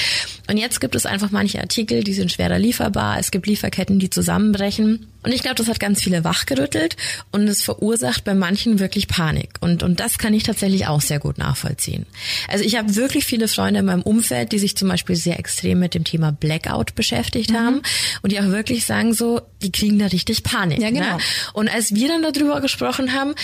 Und 0.48 0.56
jetzt 0.56 0.80
gibt 0.80 0.94
es 0.94 1.06
einfach 1.06 1.30
manche 1.30 1.60
Artikel, 1.60 2.04
die 2.04 2.14
sind 2.14 2.32
schwerer 2.32 2.58
lieferbar. 2.58 3.18
Es 3.18 3.30
gibt 3.30 3.46
Lieferketten, 3.46 3.98
die 3.98 4.10
zusammenbrechen. 4.10 5.06
Und 5.26 5.32
ich 5.32 5.42
glaube, 5.42 5.56
das 5.56 5.66
hat 5.66 5.80
ganz 5.80 6.00
viele 6.00 6.22
wachgerüttelt 6.22 6.96
und 7.32 7.48
es 7.48 7.60
verursacht 7.60 8.22
bei 8.22 8.34
manchen 8.34 8.78
wirklich 8.78 9.08
Panik. 9.08 9.54
Und, 9.60 9.82
und 9.82 9.98
das 9.98 10.18
kann 10.18 10.32
ich 10.32 10.44
tatsächlich 10.44 10.86
auch 10.86 11.00
sehr 11.00 11.18
gut 11.18 11.36
nachvollziehen. 11.36 12.06
Also 12.46 12.62
ich 12.62 12.76
habe 12.76 12.94
wirklich 12.94 13.24
viele 13.24 13.48
Freunde 13.48 13.80
in 13.80 13.86
meinem 13.86 14.02
Umfeld, 14.02 14.52
die 14.56 14.60
sich 14.60 14.74
zum 14.74 14.88
Beispiel 14.88 15.16
sehr 15.16 15.38
extrem 15.38 15.80
mit 15.80 15.94
dem 15.94 16.04
Thema 16.04 16.32
Blackout 16.32 16.94
beschäftigt 16.94 17.50
mhm. 17.50 17.56
haben 17.56 17.82
und 18.22 18.32
die 18.32 18.40
auch 18.40 18.46
wirklich 18.46 18.86
sagen 18.86 19.12
so, 19.12 19.42
die 19.60 19.70
kriegen 19.70 19.98
da 19.98 20.06
richtig 20.06 20.42
Panik. 20.42 20.80
Ja, 20.80 20.88
genau. 20.88 21.16
Ne? 21.16 21.22
Und 21.52 21.68
als 21.68 21.94
wir 21.94 22.08
dann 22.08 22.22
darüber 22.22 22.62
gesprochen 22.62 23.12
haben, 23.12 23.34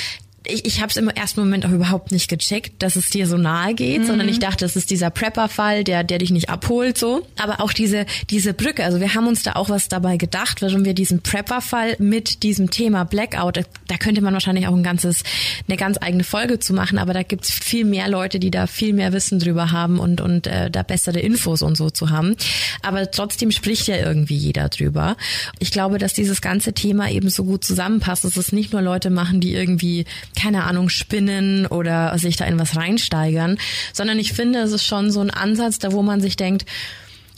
ich, 0.47 0.65
ich 0.65 0.81
habe 0.81 0.91
es 0.91 0.97
im 0.97 1.09
ersten 1.09 1.41
Moment 1.41 1.67
auch 1.67 1.71
überhaupt 1.71 2.13
nicht 2.13 2.29
gecheckt, 2.29 2.83
dass 2.83 2.97
es 2.97 3.11
dir 3.11 3.27
so 3.27 3.37
nahe 3.37 3.75
geht, 3.75 4.03
mhm. 4.03 4.07
sondern 4.07 4.29
ich 4.29 4.39
dachte, 4.39 4.65
das 4.65 4.77
ist 4.77 4.91
dieser 4.91 5.11
Prepper-Fall, 5.11 5.85
der, 5.85 6.05
der 6.05 6.19
dich 6.19 6.31
nicht 6.31 6.49
abholt, 6.49 6.99
so. 6.99 7.27
Aber 7.37 7.61
auch 7.61 7.73
diese, 7.73 8.07
diese 8.31 8.55
Brücke, 8.55 8.85
also 8.85 9.01
wir 9.01 9.15
haben 9.15 9.27
uns 9.27 9.43
da 9.43 9.53
auch 9.53 9.69
was 9.69 9.89
dabei 9.89 10.17
gedacht, 10.17 10.63
warum 10.63 10.85
wir 10.85 10.95
diesen 10.95 11.23
Prepper-Fall 11.23 11.97
mit 11.99 12.43
diesem 12.43 12.71
Thema 12.71 13.05
Blackout, 13.05 13.61
da 13.89 13.97
könnte 13.99 14.21
man 14.21 14.35
wahrscheinlich 14.35 14.67
auch 14.67 14.75
ein 14.75 14.83
ganzes, 14.83 15.23
eine 15.69 15.77
ganz 15.77 15.99
eigene 16.01 16.25
Folge 16.25 16.59
zu 16.59 16.75
machen, 16.75 16.99
aber 16.99 17.13
da 17.13 17.23
gibt's 17.23 17.51
viel 17.51 17.85
mehr 17.85 18.09
Leute, 18.09 18.39
die 18.41 18.51
da 18.51 18.67
viel 18.67 18.93
mehr 18.93 19.13
Wissen 19.13 19.39
drüber 19.39 19.71
haben 19.71 19.99
und, 19.99 20.21
und 20.21 20.47
äh, 20.47 20.71
da 20.71 20.83
bessere 20.83 21.21
Infos 21.21 21.63
und 21.63 21.77
so 21.77 21.91
zu 21.91 22.11
haben. 22.11 22.37
Aber 22.83 23.11
trotzdem 23.11 23.51
spricht 23.51 23.87
ja 23.87 23.97
irgendwie 23.97 24.37
jeder 24.37 24.69
drüber. 24.69 25.17
Ich 25.59 25.71
glaube, 25.71 25.99
dass 25.99 26.15
dieses 26.15 26.41
ganze 26.41 26.73
Thema 26.73 27.11
eben 27.11 27.29
so 27.29 27.45
gut 27.45 27.65
zusammenpasst, 27.65 28.25
dass 28.25 28.37
es 28.37 28.53
nicht 28.53 28.73
nur 28.73 28.83
Leute 28.83 29.11
machen, 29.11 29.41
die 29.41 29.55
irgendwie 29.55 30.05
keine 30.39 30.65
Ahnung, 30.65 30.89
spinnen 30.89 31.67
oder 31.67 32.17
sich 32.19 32.37
da 32.37 32.45
in 32.45 32.59
was 32.59 32.77
reinsteigern, 32.77 33.59
sondern 33.93 34.19
ich 34.19 34.33
finde, 34.33 34.61
es 34.61 34.73
ist 34.73 34.87
schon 34.87 35.11
so 35.11 35.21
ein 35.21 35.31
Ansatz, 35.31 35.79
da 35.79 35.93
wo 35.93 36.03
man 36.03 36.21
sich 36.21 36.37
denkt, 36.37 36.65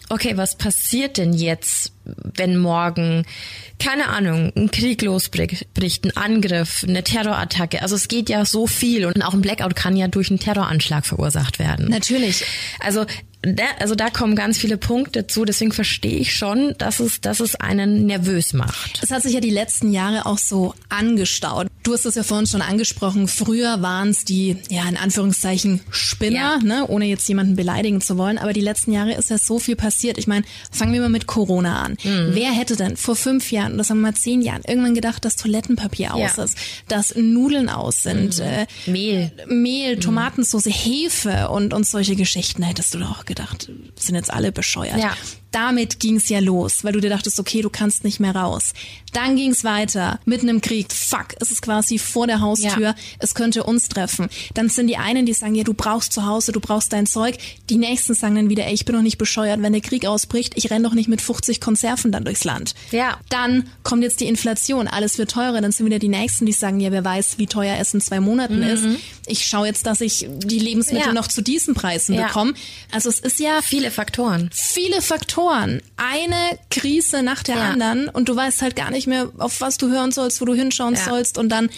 okay, 0.09 0.37
was 0.37 0.57
passiert 0.57 1.19
denn 1.19 1.33
jetzt, 1.33 1.94
wenn 2.05 2.57
morgen, 2.57 3.25
keine 3.79 4.09
Ahnung, 4.09 4.53
ein 4.57 4.71
Krieg 4.71 5.03
losbricht, 5.03 5.67
ein 6.05 6.17
Angriff, 6.17 6.85
eine 6.87 7.03
Terrorattacke. 7.03 7.83
Also 7.83 7.95
es 7.95 8.09
geht 8.09 8.29
ja 8.29 8.45
so 8.45 8.67
viel 8.67 9.07
und 9.07 9.23
auch 9.23 9.35
ein 9.35 9.43
Blackout 9.43 9.77
kann 9.77 9.97
ja 9.97 10.09
durch 10.09 10.31
einen 10.31 10.39
Terroranschlag 10.39 11.07
verursacht 11.07 11.59
werden. 11.59 11.89
Natürlich. 11.89 12.45
Also 12.81 13.07
da, 13.47 13.65
also 13.79 13.95
da 13.95 14.11
kommen 14.11 14.37
ganz 14.37 14.59
viele 14.59 14.79
Punkte 14.79 15.27
zu, 15.27 15.45
deswegen 15.45 15.73
verstehe 15.73 16.19
ich 16.19 16.35
schon, 16.35 16.75
dass 16.79 17.01
es, 17.01 17.21
dass 17.21 17.41
es 17.41 17.55
einen 17.57 18.07
nervös 18.07 18.53
macht. 18.53 19.01
Es 19.03 19.11
hat 19.11 19.23
sich 19.23 19.35
ja 19.35 19.41
die 19.41 19.51
letzten 19.51 19.93
Jahre 19.93 20.27
auch 20.27 20.39
so 20.39 20.75
angestaut. 20.89 21.67
Du 21.83 21.93
hast 21.93 22.07
es 22.07 22.15
ja 22.15 22.23
vorhin 22.23 22.47
schon 22.47 22.63
angesprochen. 22.63 23.29
Früher 23.29 23.83
waren 23.83 24.09
es 24.09 24.25
die, 24.25 24.57
ja, 24.71 24.89
in 24.89 24.97
Anführungszeichen 24.97 25.81
Spinner, 25.91 26.59
ja. 26.59 26.65
ne, 26.65 26.87
ohne 26.89 27.05
jetzt 27.05 27.29
jemanden 27.29 27.57
beleidigen 27.57 28.01
zu 28.01 28.17
wollen. 28.17 28.39
Aber 28.39 28.55
die 28.55 28.63
letzten 28.63 28.93
Jahre 28.93 29.13
ist 29.13 29.29
ja 29.29 29.37
so 29.37 29.59
viel 29.59 29.77
passiert. 29.77 30.17
Ich 30.17 30.27
meine, 30.27 30.47
fangen 30.71 30.95
wir 30.95 31.01
mal 31.01 31.11
mit 31.11 31.27
Corona 31.27 31.83
an. 31.83 31.94
Mhm. 32.03 32.31
Wer 32.33 32.51
hätte 32.53 32.77
denn 32.77 32.97
vor 32.97 33.17
fünf 33.17 33.53
Jahren, 33.53 33.79
das 33.79 33.91
haben 33.91 33.99
wir 33.99 34.11
mal 34.11 34.15
zehn 34.15 34.43
Jahren, 34.43 34.63
irgendwann 34.67 34.95
gedacht, 34.95 35.25
dass 35.25 35.37
Toilettenpapier 35.37 36.15
aus 36.15 36.37
ja. 36.37 36.45
ist, 36.45 36.57
dass 36.89 37.15
Nudeln 37.15 37.69
aus 37.69 38.03
sind, 38.03 38.39
mhm. 38.39 38.45
äh, 38.45 38.67
Mehl, 38.87 39.33
Mehl, 39.47 39.97
mhm. 39.97 40.01
Tomatensauce, 40.01 40.67
Hefe 40.67 41.49
und, 41.49 41.73
und 41.73 41.87
solche 41.87 42.17
Geschichten. 42.17 42.63
Hättest 42.63 42.95
du 42.95 42.99
doch 42.99 43.21
auch 43.21 43.25
gedacht, 43.25 43.71
sind 43.97 44.15
jetzt 44.15 44.33
alle 44.33 44.53
bescheuert. 44.53 44.99
Ja 44.99 45.17
damit 45.55 46.01
ging's 46.01 46.29
ja 46.29 46.41
los, 46.41 46.83
weil 46.83 46.93
du 46.93 47.01
dir 47.01 47.11
dachtest, 47.11 47.39
okay, 47.39 47.63
du 47.63 47.71
kannst 47.71 48.03
nicht 48.03 48.19
mehr 48.19 48.35
raus. 48.35 48.73
Dann 49.13 49.37
ging's 49.37 49.63
weiter, 49.63 50.19
mitten 50.25 50.49
im 50.49 50.61
Krieg, 50.61 50.93
fuck, 50.93 51.29
es 51.41 51.53
ist 51.53 51.63
quasi 51.63 51.99
vor 51.99 52.27
der 52.27 52.41
Haustür, 52.41 52.81
ja. 52.81 52.95
es 53.21 53.35
könnte 53.37 53.63
uns 53.63 53.89
treffen. 53.89 54.29
Dann 54.55 54.69
sind 54.69 54.89
die 54.89 54.97
einen, 54.97 55.27
die 55.27 55.33
sagen, 55.33 55.55
ja, 55.55 55.63
du 55.63 55.73
brauchst 55.73 56.13
zu 56.13 56.27
Hause, 56.27 56.51
du 56.51 56.59
brauchst 56.59 56.93
dein 56.93 57.07
Zeug. 57.07 57.37
Die 57.71 57.77
nächsten 57.77 58.15
sagen 58.15 58.35
dann 58.35 58.49
wieder, 58.49 58.67
ey, 58.67 58.75
ich 58.75 58.85
bin 58.85 58.97
doch 58.97 59.03
nicht 59.03 59.19
bescheuert, 59.19 59.63
wenn 59.63 59.73
der 59.73 59.83
Krieg 59.83 60.07
ausbricht, 60.07 60.55
ich 60.57 60.71
renn 60.73 60.83
doch 60.83 60.95
nicht 60.95 61.09
mit 61.09 61.21
50 61.21 61.61
Konserven 61.61 62.11
dann 62.11 62.25
durchs 62.25 62.43
Land. 62.43 62.75
Ja. 62.91 63.19
Dann 63.29 63.69
kommt 63.85 64.03
jetzt 64.03 64.19
die 64.19 64.27
Inflation, 64.27 64.89
alles 64.89 65.19
wird 65.19 65.31
teurer, 65.31 65.61
dann 65.61 65.71
sind 65.71 65.87
wieder 65.87 66.01
die 66.01 66.09
nächsten, 66.09 66.47
die 66.47 66.53
sagen, 66.53 66.81
ja, 66.81 66.91
wer 66.91 67.05
weiß, 67.05 67.39
wie 67.39 67.47
teuer 67.47 67.77
es 67.79 67.95
in 67.95 68.01
zwei 68.01 68.19
Monaten 68.19 68.57
mhm. 68.57 68.63
ist. 68.65 68.85
Ich 69.27 69.47
schaue 69.47 69.69
jetzt, 69.69 69.87
dass 69.87 70.01
ich 70.01 70.27
die 70.29 70.59
Lebensmittel 70.59 71.09
ja. 71.09 71.13
noch 71.13 71.29
zu 71.29 71.43
diesen 71.43 71.75
Preisen 71.75 72.15
ja. 72.15 72.27
bekomme. 72.27 72.55
Also 72.91 73.09
es 73.09 73.21
ist 73.21 73.39
ja 73.39 73.61
viele 73.63 73.93
Faktoren. 73.93 74.51
Viele 74.53 75.01
Faktoren 75.01 75.44
Faktoren. 75.45 75.83
Eine 75.97 76.59
Krise 76.71 77.23
nach 77.23 77.43
der 77.43 77.57
ja. 77.57 77.71
anderen 77.71 78.09
und 78.09 78.29
du 78.29 78.37
weißt 78.37 78.63
halt 78.63 78.77
gar 78.77 78.91
nicht 78.91 79.07
mehr, 79.07 79.31
auf 79.39 79.61
was 79.61 79.79
du 79.79 79.91
hören 79.91 80.13
sollst, 80.13 80.41
wo 80.41 80.45
du 80.45 80.55
hinschauen 80.55 80.95
ja. 80.95 81.01
sollst 81.01 81.39
und 81.39 81.49
dann 81.49 81.71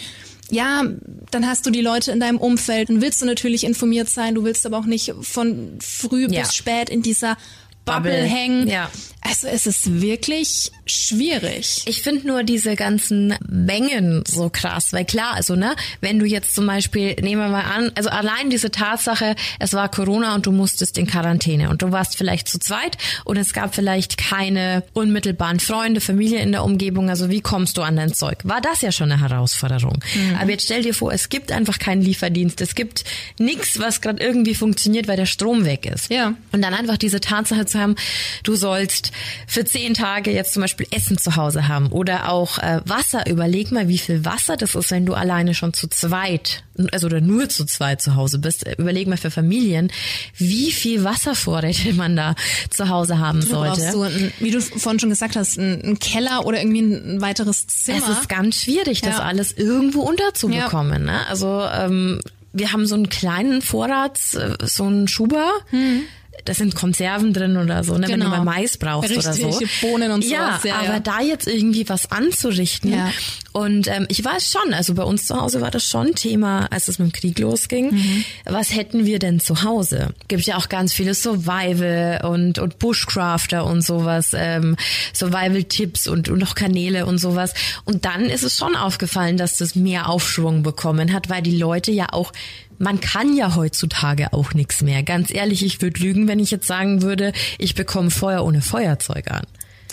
ja, 0.49 0.83
dann 1.29 1.45
hast 1.45 1.65
du 1.65 1.71
die 1.71 1.81
Leute 1.81 2.13
in 2.13 2.21
deinem 2.21 2.37
Umfeld. 2.37 2.87
Dann 2.87 3.01
willst 3.01 3.21
du 3.21 3.25
natürlich 3.25 3.65
informiert 3.65 4.07
sein, 4.07 4.33
du 4.33 4.45
willst 4.45 4.65
aber 4.65 4.77
auch 4.77 4.85
nicht 4.85 5.13
von 5.21 5.77
früh 5.81 6.25
ja. 6.29 6.39
bis 6.39 6.55
spät 6.55 6.89
in 6.89 7.01
dieser 7.01 7.35
Bubble, 7.83 8.11
Bubble 8.11 8.23
hängen. 8.23 8.67
Ja. 8.69 8.89
Also 9.29 9.47
es 9.47 9.67
ist 9.67 10.01
wirklich 10.01 10.71
schwierig. 10.85 11.83
Ich 11.85 12.01
finde 12.01 12.27
nur 12.27 12.43
diese 12.43 12.75
ganzen 12.75 13.35
Mengen 13.47 14.23
so 14.27 14.49
krass, 14.49 14.93
weil 14.93 15.05
klar, 15.05 15.33
also 15.33 15.55
ne, 15.55 15.75
wenn 16.01 16.19
du 16.19 16.25
jetzt 16.25 16.55
zum 16.55 16.65
Beispiel, 16.65 17.15
nehmen 17.21 17.41
wir 17.41 17.49
mal 17.49 17.63
an, 17.63 17.91
also 17.95 18.09
allein 18.09 18.49
diese 18.49 18.71
Tatsache, 18.71 19.35
es 19.59 19.73
war 19.73 19.89
Corona 19.89 20.35
und 20.35 20.45
du 20.45 20.51
musstest 20.51 20.97
in 20.97 21.07
Quarantäne 21.07 21.69
und 21.69 21.81
du 21.81 21.91
warst 21.91 22.17
vielleicht 22.17 22.47
zu 22.47 22.59
zweit 22.59 22.97
und 23.25 23.37
es 23.37 23.53
gab 23.53 23.75
vielleicht 23.75 24.17
keine 24.17 24.83
unmittelbaren 24.93 25.59
Freunde, 25.59 25.99
Familie 25.99 26.39
in 26.39 26.51
der 26.51 26.63
Umgebung, 26.63 27.09
also 27.09 27.29
wie 27.29 27.41
kommst 27.41 27.77
du 27.77 27.81
an 27.81 27.95
dein 27.95 28.13
Zeug? 28.13 28.39
War 28.43 28.61
das 28.61 28.81
ja 28.81 28.91
schon 28.91 29.11
eine 29.11 29.21
Herausforderung. 29.21 29.99
Mhm. 30.15 30.35
Aber 30.39 30.51
jetzt 30.51 30.65
stell 30.65 30.83
dir 30.83 30.93
vor, 30.93 31.11
es 31.11 31.29
gibt 31.29 31.51
einfach 31.51 31.79
keinen 31.79 32.01
Lieferdienst, 32.01 32.61
es 32.61 32.75
gibt 32.75 33.03
nichts, 33.39 33.79
was 33.79 34.01
gerade 34.01 34.23
irgendwie 34.23 34.55
funktioniert, 34.55 35.07
weil 35.07 35.17
der 35.17 35.25
Strom 35.25 35.65
weg 35.65 35.85
ist. 35.85 36.09
Ja. 36.09 36.33
Und 36.51 36.61
dann 36.61 36.73
einfach 36.73 36.97
diese 36.97 37.19
Tatsache 37.19 37.65
zu 37.65 37.79
haben, 37.79 37.95
du 38.43 38.55
sollst 38.55 39.11
für 39.47 39.65
zehn 39.65 39.93
Tage 39.93 40.31
jetzt 40.31 40.53
zum 40.53 40.61
Beispiel 40.61 40.87
Essen 40.91 41.17
zu 41.17 41.35
Hause 41.35 41.67
haben 41.67 41.87
oder 41.91 42.29
auch 42.29 42.57
äh, 42.59 42.81
Wasser. 42.85 43.27
Überleg 43.27 43.71
mal, 43.71 43.87
wie 43.87 43.97
viel 43.97 44.25
Wasser 44.25 44.57
das 44.57 44.75
ist, 44.75 44.91
wenn 44.91 45.05
du 45.05 45.13
alleine 45.13 45.53
schon 45.53 45.73
zu 45.73 45.87
zweit, 45.87 46.63
also 46.91 47.07
oder 47.07 47.21
nur 47.21 47.49
zu 47.49 47.65
zweit 47.65 48.01
zu 48.01 48.15
Hause 48.15 48.39
bist. 48.39 48.65
Überleg 48.77 49.07
mal 49.07 49.17
für 49.17 49.31
Familien, 49.31 49.91
wie 50.37 50.71
viel 50.71 51.03
Wasservorräte 51.03 51.93
man 51.93 52.15
da 52.15 52.35
zu 52.69 52.89
Hause 52.89 53.19
haben 53.19 53.41
du 53.41 53.47
sollte. 53.47 53.91
So 53.91 54.03
ein, 54.03 54.31
wie 54.39 54.51
du 54.51 54.61
vorhin 54.61 54.99
schon 54.99 55.09
gesagt 55.09 55.35
hast, 55.35 55.57
ein 55.57 55.99
Keller 55.99 56.45
oder 56.45 56.59
irgendwie 56.59 56.81
ein 56.81 57.21
weiteres 57.21 57.67
Zimmer. 57.67 58.09
Es 58.09 58.19
ist 58.19 58.29
ganz 58.29 58.63
schwierig, 58.63 59.01
das 59.01 59.19
alles 59.19 59.51
irgendwo 59.51 60.01
unterzubekommen. 60.01 61.05
Ja. 61.05 61.11
Ne? 61.13 61.27
Also 61.27 61.63
ähm, 61.73 62.21
wir 62.53 62.73
haben 62.73 62.85
so 62.85 62.95
einen 62.95 63.09
kleinen 63.09 63.61
Vorrat, 63.61 64.19
äh, 64.33 64.65
so 64.65 64.85
einen 64.85 65.07
Schuber. 65.07 65.51
Hm 65.69 66.03
da 66.45 66.53
sind 66.53 66.75
Konserven 66.75 67.33
drin 67.33 67.57
oder 67.57 67.83
so, 67.83 67.97
ne, 67.97 68.07
genau. 68.07 68.13
wenn 68.13 68.19
du 68.19 68.25
genau. 68.25 68.43
mal 68.43 68.59
Mais 68.59 68.77
brauchst 68.77 69.09
Richtig, 69.09 69.25
oder 69.25 69.51
so. 69.51 69.59
Bohnen 69.81 70.11
und 70.11 70.23
ja, 70.23 70.59
Ja, 70.63 70.75
aber 70.79 70.99
da 70.99 71.21
jetzt 71.21 71.47
irgendwie 71.47 71.87
was 71.89 72.11
anzurichten. 72.11 72.93
Ja. 72.93 73.11
Und 73.51 73.87
ähm, 73.87 74.05
ich 74.07 74.23
weiß 74.23 74.51
schon, 74.51 74.73
also 74.73 74.93
bei 74.93 75.03
uns 75.03 75.25
zu 75.25 75.39
Hause 75.39 75.61
war 75.61 75.71
das 75.71 75.83
schon 75.83 76.13
Thema, 76.13 76.67
als 76.71 76.87
es 76.87 76.99
mit 76.99 77.09
dem 77.09 77.11
Krieg 77.11 77.39
losging. 77.39 77.91
Mhm. 77.91 78.23
Was 78.45 78.73
hätten 78.75 79.05
wir 79.05 79.19
denn 79.19 79.39
zu 79.39 79.63
Hause? 79.63 80.13
Gibt 80.27 80.43
ja 80.43 80.57
auch 80.57 80.69
ganz 80.69 80.93
viele 80.93 81.15
Survival 81.15 82.21
und, 82.23 82.59
und 82.59 82.79
Bushcrafter 82.79 83.65
und 83.65 83.81
sowas, 83.81 84.31
ähm, 84.35 84.75
Survival-Tipps 85.13 86.07
und, 86.07 86.29
und 86.29 86.37
noch 86.39 86.55
Kanäle 86.55 87.05
und 87.05 87.17
sowas. 87.17 87.53
Und 87.83 88.05
dann 88.05 88.25
ist 88.25 88.43
es 88.43 88.57
schon 88.57 88.75
aufgefallen, 88.75 89.37
dass 89.37 89.57
das 89.57 89.75
mehr 89.75 90.07
Aufschwung 90.07 90.61
bekommen 90.61 91.11
hat, 91.11 91.29
weil 91.29 91.41
die 91.41 91.57
Leute 91.57 91.91
ja 91.91 92.07
auch 92.11 92.31
man 92.79 92.99
kann 92.99 93.35
ja 93.35 93.55
heutzutage 93.55 94.33
auch 94.33 94.53
nichts 94.53 94.81
mehr. 94.81 95.03
Ganz 95.03 95.33
ehrlich, 95.33 95.63
ich 95.63 95.81
würde 95.81 95.99
lügen, 95.99 96.27
wenn 96.27 96.39
ich 96.39 96.51
jetzt 96.51 96.67
sagen 96.67 97.01
würde, 97.01 97.33
ich 97.57 97.75
bekomme 97.75 98.11
Feuer 98.11 98.43
ohne 98.43 98.61
Feuerzeug 98.61 99.31
an. 99.31 99.43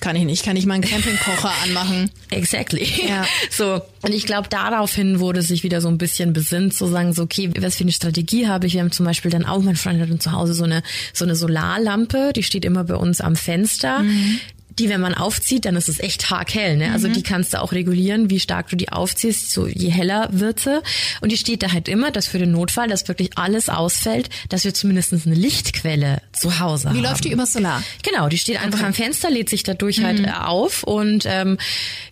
Kann 0.01 0.17
ich 0.17 0.25
nicht. 0.25 0.45
Kann 0.45 0.57
ich 0.57 0.67
mal 0.67 0.75
einen 0.75 0.85
Campingkocher 0.85 1.51
anmachen? 1.65 2.11
Exactly. 2.31 2.87
Ja. 3.09 3.25
So. 3.51 3.81
Und 4.03 4.13
ich 4.13 4.27
glaube, 4.27 4.49
daraufhin 4.49 5.21
wurde 5.21 5.41
sich 5.41 5.63
wieder 5.63 5.81
so 5.81 5.89
ein 5.89 5.97
bisschen 5.97 6.33
besinnt, 6.33 6.75
zu 6.75 6.87
sagen, 6.87 7.13
so, 7.13 7.23
okay, 7.23 7.51
was 7.59 7.77
für 7.77 7.85
eine 7.85 7.93
Strategie 7.93 8.49
habe 8.49 8.67
ich? 8.67 8.75
Wir 8.75 8.81
haben 8.81 8.91
zum 8.91 9.07
Beispiel 9.07 9.31
dann 9.31 9.45
auch, 9.45 9.63
mein 9.63 9.77
Freund 9.77 10.01
hat 10.01 10.11
dann 10.11 10.21
zu 10.21 10.33
Hause 10.33 10.55
so 10.55 10.65
eine, 10.65 10.83
so 11.13 11.25
eine 11.25 11.37
Solarlampe, 11.37 12.33
die 12.35 12.43
steht 12.43 12.65
immer 12.65 12.85
bei 12.85 12.97
uns 12.97 13.21
am 13.21 13.37
Fenster. 13.37 14.01
Mhm 14.01 14.41
die, 14.79 14.89
wenn 14.89 15.01
man 15.01 15.15
aufzieht, 15.15 15.65
dann 15.65 15.77
ist 15.77 15.89
es 15.89 16.01
echt 16.01 16.31
hell. 16.31 16.77
Ne? 16.77 16.93
Also 16.93 17.09
mhm. 17.09 17.13
die 17.13 17.23
kannst 17.23 17.55
du 17.55 17.61
auch 17.61 17.73
regulieren, 17.73 18.31
wie 18.31 18.41
stark 18.41 18.69
du 18.69 18.77
die 18.77 18.91
aufziehst, 18.91 19.53
so 19.53 19.67
je 19.67 19.91
heller 19.91 20.29
wird 20.33 20.61
sie. 20.61 20.83
Und 21.21 21.33
die 21.33 21.37
steht 21.37 21.63
da 21.63 21.73
halt 21.73 21.89
immer, 21.89 22.11
dass 22.11 22.27
für 22.27 22.39
den 22.39 22.53
Notfall, 22.53 22.89
dass 22.89 23.07
wirklich 23.09 23.31
alles 23.37 23.69
ausfällt, 23.69 24.31
dass 24.49 24.65
wir 24.65 24.75
zumindest 24.75 25.13
eine 25.13 25.35
Lichtquelle 25.35 26.23
zu 26.33 26.59
Hause 26.59 26.85
wie 26.85 26.89
haben. 26.89 26.97
Wie 26.97 27.03
läuft 27.03 27.25
die 27.25 27.31
über 27.31 27.47
Solar? 27.47 27.83
Genau, 28.03 28.29
die 28.29 28.39
steht 28.39 28.61
einfach 28.61 28.81
okay. 28.81 28.89
am 28.89 28.95
Fenster, 28.95 29.31
lädt 29.31 29.49
sich 29.49 29.63
dadurch 29.63 30.03
halt, 30.03 30.21
mhm. 30.21 30.27
halt 30.27 30.47
auf 30.47 30.83
und 30.83 31.25
ähm, 31.27 31.59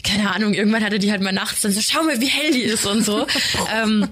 keine 0.04 0.30
Ahnung, 0.32 0.54
irgendwann 0.54 0.84
hatte 0.84 0.98
die 0.98 1.10
halt 1.10 1.22
mal 1.22 1.32
nachts 1.32 1.62
dann 1.62 1.72
so, 1.72 1.80
schau 1.80 2.02
mal, 2.02 2.20
wie 2.20 2.28
hell 2.28 2.52
die 2.52 2.62
ist 2.62 2.86
und 2.86 3.04
so. 3.04 3.26
ähm, 3.74 4.08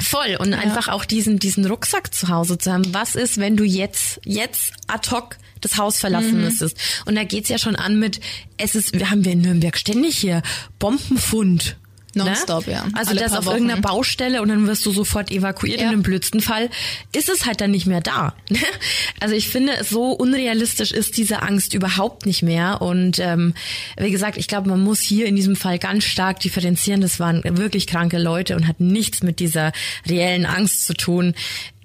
Voll 0.00 0.36
und 0.38 0.52
ja. 0.52 0.58
einfach 0.58 0.88
auch 0.88 1.04
diesen 1.04 1.38
diesen 1.38 1.66
Rucksack 1.66 2.14
zu 2.14 2.28
Hause 2.28 2.58
zu 2.58 2.72
haben. 2.72 2.94
Was 2.94 3.14
ist, 3.14 3.38
wenn 3.38 3.56
du 3.56 3.64
jetzt 3.64 4.20
jetzt 4.24 4.72
ad 4.86 5.10
hoc 5.10 5.36
das 5.60 5.78
Haus 5.78 5.98
verlassen 5.98 6.36
mhm. 6.36 6.44
müsstest. 6.44 6.76
Und 7.06 7.16
da 7.16 7.24
geht's 7.24 7.48
ja 7.48 7.58
schon 7.58 7.76
an 7.76 7.98
mit, 7.98 8.20
es 8.56 8.74
ist, 8.74 8.92
wir 8.92 9.10
haben 9.10 9.24
wir 9.24 9.32
in 9.32 9.40
Nürnberg 9.40 9.76
ständig 9.76 10.16
hier 10.16 10.42
Bombenfund. 10.78 11.76
Ne? 12.16 12.24
Nonstop, 12.24 12.66
ne? 12.66 12.72
ja. 12.72 12.86
Also 12.94 13.10
Alle 13.10 13.20
das 13.20 13.32
auf 13.32 13.44
Wochen. 13.44 13.56
irgendeiner 13.56 13.82
Baustelle 13.82 14.40
und 14.40 14.48
dann 14.48 14.66
wirst 14.66 14.86
du 14.86 14.90
sofort 14.90 15.30
evakuiert. 15.30 15.80
Ja. 15.80 15.86
In 15.86 15.90
dem 15.92 16.02
blödsten 16.02 16.40
Fall 16.40 16.70
ist 17.14 17.28
es 17.28 17.44
halt 17.44 17.60
dann 17.60 17.70
nicht 17.70 17.86
mehr 17.86 18.00
da. 18.00 18.34
also 19.20 19.34
ich 19.34 19.48
finde, 19.48 19.84
so 19.84 20.12
unrealistisch 20.12 20.92
ist 20.92 21.18
diese 21.18 21.42
Angst 21.42 21.74
überhaupt 21.74 22.24
nicht 22.24 22.42
mehr. 22.42 22.80
Und 22.80 23.18
ähm, 23.18 23.52
wie 23.98 24.10
gesagt, 24.10 24.38
ich 24.38 24.48
glaube, 24.48 24.70
man 24.70 24.82
muss 24.82 25.00
hier 25.00 25.26
in 25.26 25.36
diesem 25.36 25.56
Fall 25.56 25.78
ganz 25.78 26.04
stark 26.04 26.40
differenzieren. 26.40 27.02
Das 27.02 27.20
waren 27.20 27.42
wirklich 27.44 27.86
kranke 27.86 28.18
Leute 28.18 28.56
und 28.56 28.66
hat 28.66 28.80
nichts 28.80 29.22
mit 29.22 29.38
dieser 29.38 29.72
reellen 30.08 30.46
Angst 30.46 30.86
zu 30.86 30.94
tun 30.94 31.34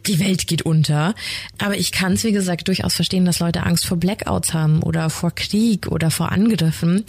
die 0.08 0.20
Welt 0.20 0.48
geht 0.48 0.64
unter. 0.64 1.16
Aber 1.58 1.78
ich 1.78 1.92
kann 1.92 2.14
es, 2.14 2.24
wie 2.24 2.32
gesagt, 2.32 2.68
durchaus 2.68 2.96
verstehen, 2.96 3.26
dass 3.26 3.40
Leute 3.40 3.64
Angst 3.64 3.86
vor 3.86 3.98
Blackouts 3.98 4.54
haben 4.54 4.82
oder 4.84 5.10
vor 5.10 5.32
Krieg 5.32 5.88
oder 5.88 6.12
vor 6.12 6.32
Angriffen, 6.32 7.06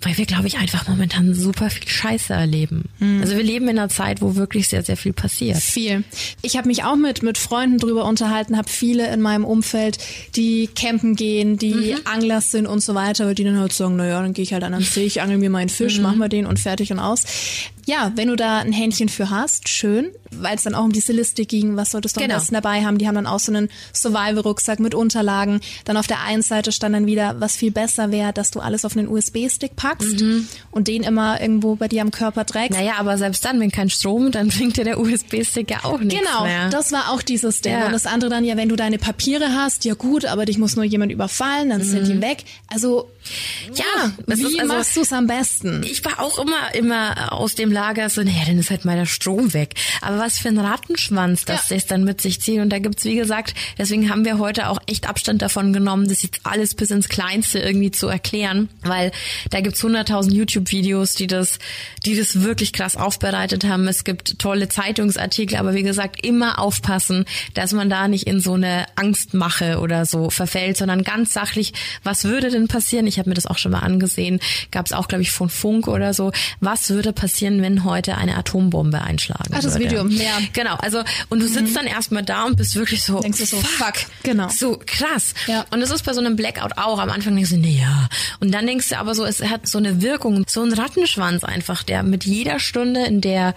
weil 0.00 0.16
wir, 0.18 0.26
glaube 0.26 0.46
ich, 0.48 0.58
einfach 0.58 0.88
momentan 0.88 1.34
super 1.34 1.70
viel 1.70 1.88
Scheiße 1.88 2.32
erleben. 2.32 2.88
Mhm. 2.98 3.20
Also 3.20 3.36
wir 3.36 3.42
leben 3.42 3.68
in 3.68 3.78
einer 3.78 3.88
Zeit, 3.88 4.20
wo 4.20 4.34
wirklich 4.34 4.68
sehr, 4.68 4.82
sehr 4.82 4.96
viel 4.96 5.12
passiert. 5.12 5.58
Viel. 5.58 6.04
Ich 6.42 6.56
habe 6.56 6.68
mich 6.68 6.84
auch 6.84 6.96
mit, 6.96 7.22
mit 7.22 7.38
Freunden 7.38 7.78
drüber 7.78 8.04
unterhalten, 8.04 8.56
habe 8.56 8.68
viele 8.68 9.12
in 9.12 9.20
meinem 9.20 9.44
Umfeld, 9.44 9.98
die 10.36 10.68
campen 10.68 11.16
gehen, 11.16 11.58
die 11.58 11.94
mhm. 11.94 12.00
Anglers 12.04 12.50
sind 12.50 12.66
und 12.66 12.80
so 12.80 12.94
weiter, 12.94 13.34
die 13.34 13.44
dann 13.44 13.58
halt 13.58 13.72
sagen, 13.72 13.96
naja, 13.96 14.20
dann 14.20 14.32
gehe 14.32 14.42
ich 14.42 14.52
halt 14.52 14.64
an 14.64 14.72
den 14.72 14.82
See, 14.82 15.04
ich 15.04 15.22
angel 15.22 15.38
mir 15.38 15.50
meinen 15.50 15.68
Fisch, 15.68 15.96
mhm. 15.96 16.02
machen 16.02 16.18
wir 16.18 16.28
den 16.28 16.46
und 16.46 16.58
fertig 16.58 16.92
und 16.92 16.98
aus 16.98 17.24
ja, 17.86 18.12
wenn 18.14 18.28
du 18.28 18.36
da 18.36 18.58
ein 18.58 18.72
Händchen 18.72 19.08
für 19.08 19.30
hast, 19.30 19.68
schön, 19.68 20.10
weil 20.30 20.56
es 20.56 20.62
dann 20.62 20.74
auch 20.74 20.84
um 20.84 20.92
diese 20.92 21.12
Liste 21.12 21.44
ging, 21.44 21.76
was 21.76 21.90
solltest 21.90 22.16
du 22.16 22.20
genau. 22.20 22.34
am 22.34 22.40
besten 22.40 22.54
dabei 22.54 22.84
haben. 22.84 22.98
Die 22.98 23.06
haben 23.06 23.14
dann 23.14 23.26
auch 23.26 23.40
so 23.40 23.52
einen 23.52 23.68
Survival-Rucksack 23.92 24.78
mit 24.80 24.94
Unterlagen. 24.94 25.60
Dann 25.84 25.96
auf 25.96 26.06
der 26.06 26.22
einen 26.22 26.42
Seite 26.42 26.72
stand 26.72 26.94
dann 26.94 27.06
wieder, 27.06 27.40
was 27.40 27.56
viel 27.56 27.72
besser 27.72 28.10
wäre, 28.12 28.32
dass 28.32 28.50
du 28.50 28.60
alles 28.60 28.84
auf 28.84 28.96
einen 28.96 29.08
USB-Stick 29.08 29.74
packst 29.76 30.20
mhm. 30.20 30.48
und 30.70 30.88
den 30.88 31.02
immer 31.02 31.40
irgendwo 31.40 31.74
bei 31.74 31.88
dir 31.88 32.02
am 32.02 32.10
Körper 32.10 32.46
trägst. 32.46 32.78
Naja, 32.78 32.94
aber 32.98 33.18
selbst 33.18 33.44
dann, 33.44 33.58
wenn 33.60 33.72
kein 33.72 33.90
Strom, 33.90 34.30
dann 34.30 34.48
bringt 34.48 34.76
dir 34.76 34.84
der 34.84 35.00
USB-Stick 35.00 35.70
ja 35.70 35.84
auch 35.84 35.98
nichts 35.98 36.20
Genau, 36.20 36.44
mehr. 36.44 36.70
das 36.70 36.92
war 36.92 37.10
auch 37.10 37.22
dieses 37.22 37.60
Ding. 37.60 37.72
Ja. 37.72 37.86
Und 37.86 37.92
das 37.92 38.06
andere 38.06 38.30
dann, 38.30 38.44
ja, 38.44 38.56
wenn 38.56 38.68
du 38.68 38.76
deine 38.76 38.98
Papiere 38.98 39.54
hast, 39.54 39.84
ja 39.84 39.94
gut, 39.94 40.24
aber 40.24 40.44
dich 40.44 40.58
muss 40.58 40.76
nur 40.76 40.84
jemand 40.84 41.10
überfallen, 41.10 41.70
dann 41.70 41.80
mhm. 41.80 41.86
sind 41.86 42.06
die 42.06 42.20
weg. 42.20 42.44
Also, 42.68 43.10
ja, 43.74 43.84
ja 44.04 44.12
wie 44.26 44.60
also, 44.60 44.72
machst 44.72 44.96
du 44.96 45.00
es 45.00 45.12
am 45.12 45.26
besten? 45.26 45.82
Ich 45.84 46.04
war 46.04 46.20
auch 46.20 46.38
immer, 46.38 46.74
immer 46.74 47.32
aus 47.32 47.54
dem 47.54 47.71
Lager 47.72 48.08
so, 48.08 48.22
naja, 48.22 48.44
dann 48.46 48.58
ist 48.58 48.70
halt 48.70 48.84
mal 48.84 48.96
der 48.96 49.06
Strom 49.06 49.54
weg. 49.54 49.74
Aber 50.00 50.18
was 50.18 50.38
für 50.38 50.48
ein 50.48 50.58
Rattenschwanz 50.58 51.44
das 51.44 51.68
ja. 51.70 51.78
dann 51.88 52.04
mit 52.04 52.20
sich 52.20 52.40
zieht. 52.40 52.60
Und 52.60 52.70
da 52.70 52.78
gibt's 52.78 53.04
wie 53.04 53.14
gesagt, 53.14 53.54
deswegen 53.78 54.10
haben 54.10 54.24
wir 54.24 54.38
heute 54.38 54.68
auch 54.68 54.78
echt 54.86 55.08
Abstand 55.08 55.42
davon 55.42 55.72
genommen, 55.72 56.08
das 56.08 56.22
jetzt 56.22 56.40
alles 56.44 56.74
bis 56.74 56.90
ins 56.90 57.08
Kleinste 57.08 57.58
irgendwie 57.58 57.90
zu 57.90 58.08
erklären, 58.08 58.68
weil 58.82 59.12
da 59.50 59.60
gibt's 59.60 59.82
hunderttausend 59.82 60.34
YouTube-Videos, 60.34 61.14
die 61.14 61.26
das, 61.26 61.58
die 62.04 62.16
das 62.16 62.42
wirklich 62.42 62.72
krass 62.72 62.96
aufbereitet 62.96 63.64
haben. 63.64 63.88
Es 63.88 64.04
gibt 64.04 64.38
tolle 64.38 64.68
Zeitungsartikel, 64.68 65.56
aber 65.56 65.74
wie 65.74 65.82
gesagt, 65.82 66.24
immer 66.24 66.58
aufpassen, 66.58 67.24
dass 67.54 67.72
man 67.72 67.90
da 67.90 68.08
nicht 68.08 68.26
in 68.26 68.40
so 68.40 68.54
eine 68.54 68.86
Angstmache 68.96 69.78
oder 69.80 70.06
so 70.06 70.30
verfällt, 70.30 70.76
sondern 70.76 71.02
ganz 71.02 71.32
sachlich, 71.32 71.72
was 72.02 72.24
würde 72.24 72.50
denn 72.50 72.68
passieren? 72.68 73.06
Ich 73.06 73.18
habe 73.18 73.28
mir 73.30 73.34
das 73.34 73.46
auch 73.46 73.58
schon 73.58 73.72
mal 73.72 73.80
angesehen, 73.80 74.40
gab's 74.70 74.92
auch, 74.92 75.08
glaube 75.08 75.22
ich, 75.22 75.30
von 75.30 75.48
Funk 75.48 75.88
oder 75.88 76.14
so. 76.14 76.32
Was 76.60 76.90
würde 76.90 77.12
passieren, 77.12 77.61
wenn 77.62 77.84
heute 77.84 78.16
eine 78.16 78.36
Atombombe 78.36 79.00
einschlagen 79.00 79.52
Ach, 79.52 79.60
das 79.60 79.78
würde. 79.78 79.84
Video, 79.84 80.06
ja. 80.06 80.38
Genau, 80.52 80.74
also 80.74 81.02
und 81.30 81.40
du 81.40 81.48
sitzt 81.48 81.70
mhm. 81.70 81.74
dann 81.74 81.86
erstmal 81.86 82.22
da 82.22 82.44
und 82.44 82.56
bist 82.56 82.74
wirklich 82.76 83.02
so, 83.02 83.20
denkst 83.20 83.38
du 83.38 83.46
so, 83.46 83.56
fuck, 83.58 83.94
genau. 84.22 84.48
So 84.48 84.80
krass. 84.84 85.34
Ja. 85.46 85.64
Und 85.70 85.80
das 85.80 85.90
ist 85.90 86.04
bei 86.04 86.12
so 86.12 86.20
einem 86.20 86.36
Blackout 86.36 86.76
auch. 86.76 86.98
Am 86.98 87.10
Anfang 87.10 87.34
denkst 87.34 87.50
du, 87.50 87.56
nee, 87.56 87.80
ja. 87.80 88.08
Und 88.40 88.52
dann 88.52 88.66
denkst 88.66 88.90
du 88.90 88.98
aber 88.98 89.14
so, 89.14 89.24
es 89.24 89.42
hat 89.42 89.66
so 89.66 89.78
eine 89.78 90.02
Wirkung, 90.02 90.44
so 90.46 90.62
ein 90.62 90.72
Rattenschwanz 90.72 91.44
einfach, 91.44 91.82
der 91.82 92.02
mit 92.02 92.24
jeder 92.24 92.58
Stunde, 92.58 93.04
in 93.06 93.20
der 93.20 93.54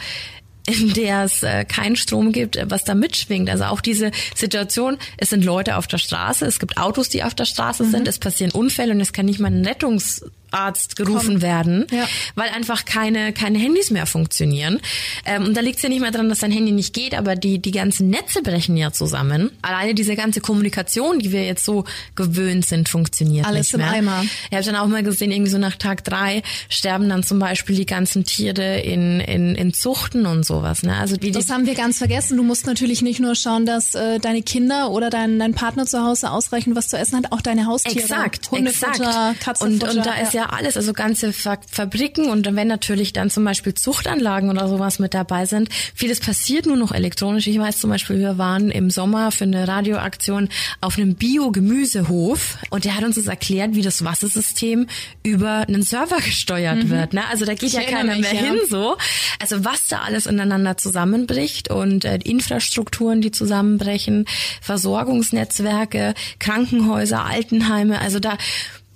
in 0.68 0.94
der 0.94 1.26
es 1.26 1.44
äh, 1.44 1.64
keinen 1.64 1.96
Strom 1.96 2.32
gibt, 2.32 2.58
was 2.70 2.84
da 2.84 2.96
mitschwingt. 2.96 3.50
Also 3.50 3.66
auch 3.66 3.82
diese 3.82 4.12
Situation, 4.34 4.98
es 5.18 5.30
sind 5.30 5.44
Leute 5.44 5.78
auf 5.78 5.88
der 5.88 5.98
Straße, 5.98 6.46
es 6.46 6.60
gibt 6.60 6.78
Autos, 6.78 7.10
die 7.10 7.24
auf 7.24 7.36
der 7.36 7.46
Straße 7.46 7.84
mhm. 7.84 7.92
sind, 7.92 8.08
es 8.08 8.20
passieren 8.20 8.52
Unfälle 8.52 8.94
und 8.94 9.02
es 9.02 9.14
kann 9.14 9.26
nicht 9.26 9.40
mal 9.40 9.52
ein 9.52 9.66
Rettungs 9.66 10.26
Arzt 10.56 10.96
gerufen 10.96 11.36
Komm. 11.36 11.42
werden, 11.42 11.88
ja. 11.92 12.08
weil 12.36 12.50
einfach 12.50 12.86
keine, 12.86 13.34
keine 13.34 13.60
Handys 13.60 13.92
mehr 13.92 14.06
funktionieren. 14.06 14.80
Ähm, 15.26 15.46
und 15.46 15.58
da 15.58 15.62
liegt 15.62 15.78
es 15.78 15.84
ja 15.84 15.90
nicht 15.90 16.02
mehr 16.02 16.12
dran, 16.12 16.30
dass 16.30 16.40
dein 16.40 16.52
Handy 16.52 16.72
nicht 16.72 16.94
geht, 16.94 17.14
aber 17.14 17.36
die, 17.36 17.60
die 17.60 17.72
ganzen 17.72 18.10
Netze 18.10 18.42
brechen 18.42 18.78
ja 18.78 18.92
zusammen. 18.92 19.52
Alleine 19.62 19.94
diese 19.94 20.16
ganze 20.16 20.42
Kommunikation, 20.42 21.20
die 21.20 21.32
wir 21.32 21.46
jetzt 21.46 21.66
so 21.66 21.84
gewöhnt 22.16 22.66
sind, 22.66 22.90
funktioniert 22.90 23.46
Alles 23.46 23.74
nicht 23.74 23.78
mehr. 23.78 23.88
Alles 23.88 24.00
im 24.00 24.08
Eimer. 24.10 24.24
Ich 24.50 24.56
habe 24.56 24.66
dann 24.66 24.76
auch 24.76 24.88
mal 24.88 25.04
gesehen, 25.04 25.32
irgendwie 25.32 25.52
so 25.52 25.58
nach 25.58 25.76
Tag 25.76 26.04
drei 26.04 26.42
sterben 26.70 27.10
dann 27.10 27.24
zum 27.24 27.40
Beispiel 27.40 27.76
die 27.76 27.86
ganzen 27.86 28.24
Tiere 28.24 28.80
in, 28.80 29.20
in, 29.20 29.56
in 29.56 29.74
Zuchten 29.74 30.26
und 30.26 30.46
sowas. 30.46 30.84
Ne? 30.84 30.96
Also 30.96 31.18
die, 31.18 31.32
das 31.32 31.50
haben 31.50 31.66
wir 31.66 31.76
ganz 31.76 31.98
vergessen. 31.98 32.38
Du 32.38 32.44
musst 32.44 32.66
natürlich 32.66 33.02
nicht 33.02 33.20
nur 33.20 33.36
schauen, 33.36 33.66
dass 33.66 33.96
äh, 33.96 34.20
deine 34.20 34.42
Kinder 34.42 34.92
oder 34.92 35.10
dein, 35.10 35.40
dein 35.40 35.54
Partner 35.54 35.86
zu 35.86 36.04
Hause 36.04 36.32
ausreichend 36.32 36.76
was 36.76 36.88
zu 36.88 36.98
essen 36.98 37.18
hat, 37.18 37.32
auch 37.32 37.42
deine 37.42 37.66
Haustiere. 37.66 38.00
Exakt, 38.00 38.52
Hundefutter, 38.52 38.92
exakt. 38.96 39.40
Katzenfutter. 39.42 39.92
Und, 39.92 39.98
und 39.98 40.06
da 40.06 40.16
ist 40.22 40.34
ja 40.34 40.45
alles, 40.54 40.78
also 40.78 40.94
ganze 40.94 41.34
Fa 41.34 41.58
Fabriken 41.72 42.30
und 42.30 42.54
wenn 42.56 42.68
natürlich 42.68 43.14
dann 43.14 43.30
zum 43.30 43.44
Beispiel 43.46 43.74
Zuchtanlagen 43.74 44.50
oder 44.50 44.68
sowas 44.68 45.00
mit 45.00 45.14
dabei 45.14 45.46
sind, 45.46 45.70
vieles 45.94 46.20
passiert 46.20 46.66
nur 46.66 46.78
noch 46.78 46.92
elektronisch. 46.92 47.48
Ich 47.48 47.58
weiß 47.58 47.78
zum 47.78 47.90
Beispiel, 47.90 48.20
wir 48.20 48.38
waren 48.38 48.72
im 48.72 48.90
Sommer 48.90 49.32
für 49.32 49.46
eine 49.46 49.68
Radioaktion 49.68 50.50
auf 50.82 50.98
einem 50.98 51.16
Bio-Gemüsehof 51.16 52.58
und 52.70 52.86
der 52.86 52.96
hat 52.96 53.04
uns 53.04 53.16
das 53.16 53.28
erklärt, 53.28 53.76
wie 53.76 53.82
das 53.82 54.04
Wassersystem 54.04 54.88
über 55.24 55.68
einen 55.68 55.84
Server 55.84 56.18
gesteuert 56.18 56.86
mhm. 56.86 56.90
wird. 56.90 57.14
Ne? 57.14 57.24
Also 57.30 57.46
da 57.46 57.54
geht 57.54 57.64
ich 57.64 57.74
ja 57.74 57.84
keiner 57.84 58.16
mich, 58.16 58.22
mehr 58.22 58.34
ja. 58.34 58.42
hin 58.42 58.60
so. 58.70 58.98
Also 59.40 59.64
was 59.64 59.88
da 59.88 60.00
alles 60.00 60.26
ineinander 60.26 60.78
zusammenbricht 60.78 61.70
und 61.70 62.06
äh, 62.06 62.20
Infrastrukturen, 62.24 63.22
die 63.22 63.32
zusammenbrechen, 63.32 64.26
Versorgungsnetzwerke, 64.62 66.14
Krankenhäuser, 66.40 67.26
Altenheime, 67.26 68.00
also 68.00 68.20
da 68.20 68.38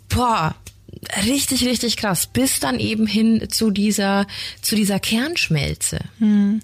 boah, 0.09 0.55
richtig, 1.25 1.65
richtig 1.65 1.97
krass, 1.97 2.27
bis 2.27 2.59
dann 2.59 2.79
eben 2.79 3.07
hin 3.07 3.47
zu 3.49 3.71
dieser, 3.71 4.27
zu 4.61 4.75
dieser 4.75 4.99
Kernschmelze. 4.99 5.99
Hm. 6.19 6.61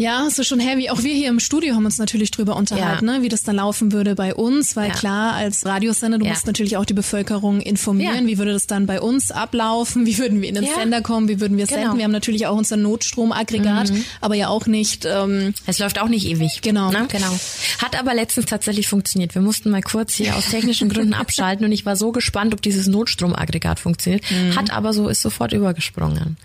Ja, 0.00 0.26
es 0.26 0.38
ist 0.38 0.46
schon 0.46 0.60
heavy. 0.60 0.88
Auch 0.88 1.02
wir 1.02 1.12
hier 1.12 1.28
im 1.28 1.40
Studio 1.40 1.74
haben 1.74 1.84
uns 1.84 1.98
natürlich 1.98 2.30
drüber 2.30 2.56
unterhalten, 2.56 3.06
ja. 3.06 3.18
ne, 3.18 3.22
wie 3.22 3.28
das 3.28 3.42
dann 3.42 3.56
laufen 3.56 3.92
würde 3.92 4.14
bei 4.14 4.34
uns, 4.34 4.74
weil 4.74 4.88
ja. 4.88 4.94
klar, 4.94 5.34
als 5.34 5.66
Radiosender, 5.66 6.16
du 6.16 6.24
ja. 6.24 6.30
musst 6.30 6.46
natürlich 6.46 6.78
auch 6.78 6.86
die 6.86 6.94
Bevölkerung 6.94 7.60
informieren. 7.60 8.26
Wie 8.26 8.38
würde 8.38 8.54
das 8.54 8.66
dann 8.66 8.86
bei 8.86 8.98
uns 8.98 9.30
ablaufen? 9.30 10.06
Wie 10.06 10.16
würden 10.16 10.40
wir 10.40 10.48
in 10.48 10.54
den 10.54 10.64
Sender 10.64 11.02
kommen? 11.02 11.28
Wie 11.28 11.38
würden 11.38 11.58
wir 11.58 11.66
genau. 11.66 11.80
senden? 11.82 11.98
Wir 11.98 12.04
haben 12.04 12.12
natürlich 12.12 12.46
auch 12.46 12.56
unser 12.56 12.78
Notstromaggregat, 12.78 13.90
mhm. 13.90 14.04
aber 14.22 14.36
ja 14.36 14.48
auch 14.48 14.64
nicht. 14.64 15.04
Ähm, 15.04 15.52
es 15.66 15.78
läuft 15.78 16.00
auch 16.00 16.08
nicht 16.08 16.26
ewig. 16.26 16.62
Genau. 16.62 16.90
Ne? 16.90 17.06
Genau. 17.12 17.38
Hat 17.82 18.00
aber 18.00 18.14
letztens 18.14 18.46
tatsächlich 18.46 18.88
funktioniert. 18.88 19.34
Wir 19.34 19.42
mussten 19.42 19.68
mal 19.68 19.82
kurz 19.82 20.14
hier 20.14 20.34
aus 20.34 20.48
technischen 20.48 20.88
Gründen 20.88 21.12
abschalten 21.20 21.66
und 21.66 21.72
ich 21.72 21.84
war 21.84 21.96
so 21.96 22.10
gespannt, 22.10 22.54
ob 22.54 22.62
dieses 22.62 22.86
Notstromaggregat 22.86 23.78
funktioniert. 23.78 24.24
Mhm. 24.30 24.56
Hat 24.56 24.72
aber 24.72 24.94
so, 24.94 25.10
ist 25.10 25.20
sofort 25.20 25.52
übergesprungen. 25.52 26.38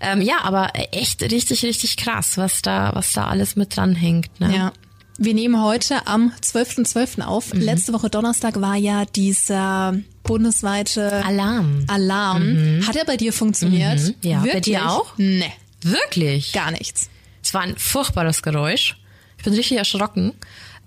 Ähm, 0.00 0.22
ja, 0.22 0.36
aber 0.42 0.70
echt 0.92 1.20
richtig, 1.20 1.62
richtig 1.64 1.98
krass, 1.98 2.38
was 2.38 2.62
da 2.62 2.93
was 2.94 3.12
da 3.12 3.26
alles 3.26 3.56
mit 3.56 3.76
dranhängt. 3.76 4.40
Ne? 4.40 4.54
Ja. 4.54 4.72
Wir 5.16 5.34
nehmen 5.34 5.62
heute 5.62 6.06
am 6.06 6.32
12.12. 6.42 6.92
.12. 6.92 7.22
auf. 7.22 7.54
Mhm. 7.54 7.60
Letzte 7.60 7.92
Woche 7.92 8.10
Donnerstag 8.10 8.60
war 8.60 8.74
ja 8.74 9.04
dieser 9.04 9.94
bundesweite 10.24 11.24
Alarm. 11.24 11.84
Alarm. 11.86 12.78
Mhm. 12.78 12.86
Hat 12.86 12.96
er 12.96 13.04
bei 13.04 13.16
dir 13.16 13.32
funktioniert? 13.32 14.00
Mhm. 14.00 14.14
Ja, 14.22 14.42
Wirklich? 14.42 14.52
bei 14.54 14.60
dir 14.60 14.90
auch? 14.90 15.14
Nee. 15.16 15.52
Wirklich? 15.82 16.52
Gar 16.52 16.72
nichts. 16.72 17.10
Es 17.42 17.54
war 17.54 17.60
ein 17.60 17.76
furchtbares 17.76 18.42
Geräusch. 18.42 18.96
Ich 19.38 19.44
bin 19.44 19.54
richtig 19.54 19.78
erschrocken. 19.78 20.32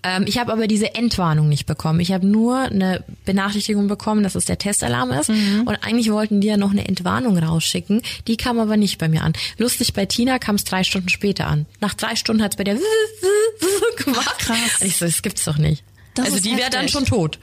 Ähm, 0.07 0.23
ich 0.25 0.37
habe 0.37 0.53
aber 0.53 0.67
diese 0.67 0.95
Entwarnung 0.95 1.49
nicht 1.49 1.65
bekommen. 1.65 1.99
Ich 1.99 2.13
habe 2.13 2.25
nur 2.25 2.59
eine 2.59 3.03
Benachrichtigung 3.25 3.87
bekommen, 3.87 4.23
dass 4.23 4.35
es 4.35 4.45
der 4.45 4.57
Testalarm 4.57 5.11
ist. 5.11 5.29
Mhm. 5.29 5.63
Und 5.65 5.75
eigentlich 5.83 6.11
wollten 6.11 6.39
die 6.39 6.47
ja 6.47 6.55
noch 6.55 6.71
eine 6.71 6.87
Entwarnung 6.87 7.37
rausschicken. 7.37 8.01
Die 8.27 8.37
kam 8.37 8.57
aber 8.59 8.77
nicht 8.77 8.99
bei 8.99 9.09
mir 9.09 9.23
an. 9.23 9.33
Lustig, 9.57 9.93
bei 9.93 10.05
Tina 10.05 10.39
kam 10.39 10.55
es 10.55 10.63
drei 10.63 10.83
Stunden 10.85 11.09
später 11.09 11.47
an. 11.47 11.65
Nach 11.81 11.93
drei 11.93 12.15
Stunden 12.15 12.41
hat 12.41 12.53
es 12.53 12.57
bei 12.57 12.63
der 12.63 12.75
gemacht. 13.97 14.27
Ach, 14.29 14.37
krass. 14.37 14.81
Und 14.81 14.87
ich 14.87 14.97
so, 14.97 15.05
das 15.05 15.21
gibt's 15.21 15.43
doch 15.43 15.57
nicht. 15.57 15.83
Das 16.15 16.27
also 16.27 16.39
die 16.39 16.57
wäre 16.57 16.71
dann 16.71 16.89
schon 16.89 17.05
tot. 17.05 17.37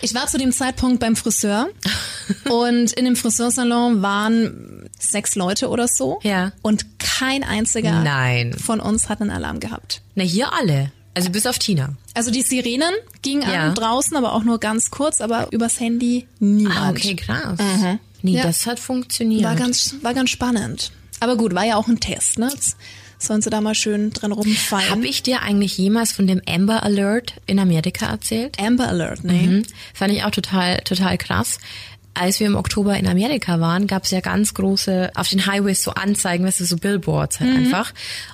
Ich 0.00 0.12
war 0.14 0.26
zu 0.26 0.36
dem 0.36 0.50
Zeitpunkt 0.50 0.98
beim 0.98 1.14
Friseur 1.14 1.68
und 2.50 2.92
in 2.92 3.04
dem 3.04 3.14
Friseursalon 3.14 4.02
waren 4.02 4.88
sechs 4.98 5.36
Leute 5.36 5.68
oder 5.68 5.86
so. 5.86 6.18
Ja. 6.22 6.50
Und 6.62 6.98
kein 6.98 7.44
einziger 7.44 8.02
Nein. 8.02 8.54
von 8.54 8.80
uns 8.80 9.08
hat 9.08 9.20
einen 9.20 9.30
Alarm 9.30 9.60
gehabt. 9.60 10.02
Na, 10.16 10.24
hier 10.24 10.52
alle. 10.52 10.90
Also 11.16 11.30
bis 11.30 11.46
auf 11.46 11.58
Tina. 11.58 11.94
Also 12.12 12.30
die 12.30 12.42
Sirenen 12.42 12.92
gingen 13.22 13.40
ja. 13.40 13.68
an 13.68 13.74
draußen, 13.74 14.14
aber 14.18 14.34
auch 14.34 14.44
nur 14.44 14.60
ganz 14.60 14.90
kurz, 14.90 15.22
aber 15.22 15.48
übers 15.50 15.80
Handy 15.80 16.26
niemand. 16.40 16.76
Ah, 16.76 16.90
okay, 16.90 17.16
krass. 17.16 17.58
Mhm. 17.58 17.98
Nee, 18.20 18.32
ja. 18.32 18.42
das 18.42 18.66
hat 18.66 18.78
funktioniert. 18.78 19.42
War 19.42 19.56
ganz, 19.56 19.96
war 20.02 20.12
ganz 20.12 20.28
spannend. 20.28 20.92
Aber 21.20 21.38
gut, 21.38 21.54
war 21.54 21.64
ja 21.64 21.76
auch 21.76 21.88
ein 21.88 22.00
Test, 22.00 22.38
ne? 22.38 22.50
Jetzt 22.52 22.76
sollen 23.18 23.40
sie 23.40 23.48
da 23.48 23.62
mal 23.62 23.74
schön 23.74 24.10
dran 24.10 24.30
rumfallen. 24.30 24.90
Habe 24.90 25.06
ich 25.06 25.22
dir 25.22 25.40
eigentlich 25.40 25.78
jemals 25.78 26.12
von 26.12 26.26
dem 26.26 26.42
Amber 26.46 26.82
Alert 26.82 27.36
in 27.46 27.58
Amerika 27.58 28.10
erzählt? 28.10 28.60
Amber 28.60 28.88
Alert, 28.88 29.24
nee. 29.24 29.46
Mhm. 29.46 29.62
Fand 29.94 30.12
ich 30.12 30.22
auch 30.22 30.30
total, 30.30 30.82
total 30.82 31.16
krass 31.16 31.58
als 32.16 32.40
wir 32.40 32.46
im 32.46 32.56
Oktober 32.56 32.96
in 32.96 33.06
Amerika 33.06 33.60
waren, 33.60 33.86
gab 33.86 34.04
es 34.04 34.10
ja 34.10 34.20
ganz 34.20 34.54
große 34.54 35.10
auf 35.14 35.28
den 35.28 35.46
Highways 35.46 35.82
so 35.82 35.92
Anzeigen, 35.92 36.44
weißt 36.44 36.60
du, 36.60 36.64
so 36.64 36.76
Billboards 36.76 37.40
halt 37.40 37.50
mhm. 37.50 37.56
einfach. 37.56 37.92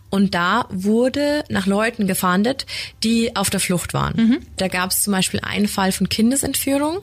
Und 0.09 0.35
da 0.35 0.66
wurde 0.70 1.45
nach 1.49 1.66
Leuten 1.66 2.07
gefahndet, 2.07 2.66
die 3.03 3.35
auf 3.35 3.51
der 3.51 3.61
Flucht 3.61 3.95
waren. 3.95 4.14
Mhm. 4.16 4.39
Da 4.57 4.68
gab 4.68 4.91
es 4.91 5.03
zum 5.03 5.12
Beispiel 5.12 5.41
einen 5.41 5.68
Fall 5.68 5.91
von 5.91 6.09
Kindesentführung 6.09 7.01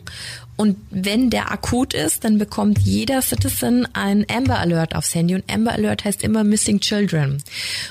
und 0.60 0.76
wenn 0.90 1.30
der 1.30 1.54
akut 1.54 1.94
ist, 1.94 2.26
dann 2.26 2.38
bekommt 2.38 2.80
jeder 2.80 3.22
Citizen 3.22 3.88
ein 3.94 4.26
Amber 4.30 4.60
Alert 4.60 4.94
aufs 4.94 5.16
Handy. 5.16 5.34
Und 5.34 5.50
Amber 5.50 5.72
Alert 5.72 6.04
heißt 6.04 6.22
immer 6.22 6.44
Missing 6.44 6.82
Children. 6.82 7.36
Und 7.36 7.42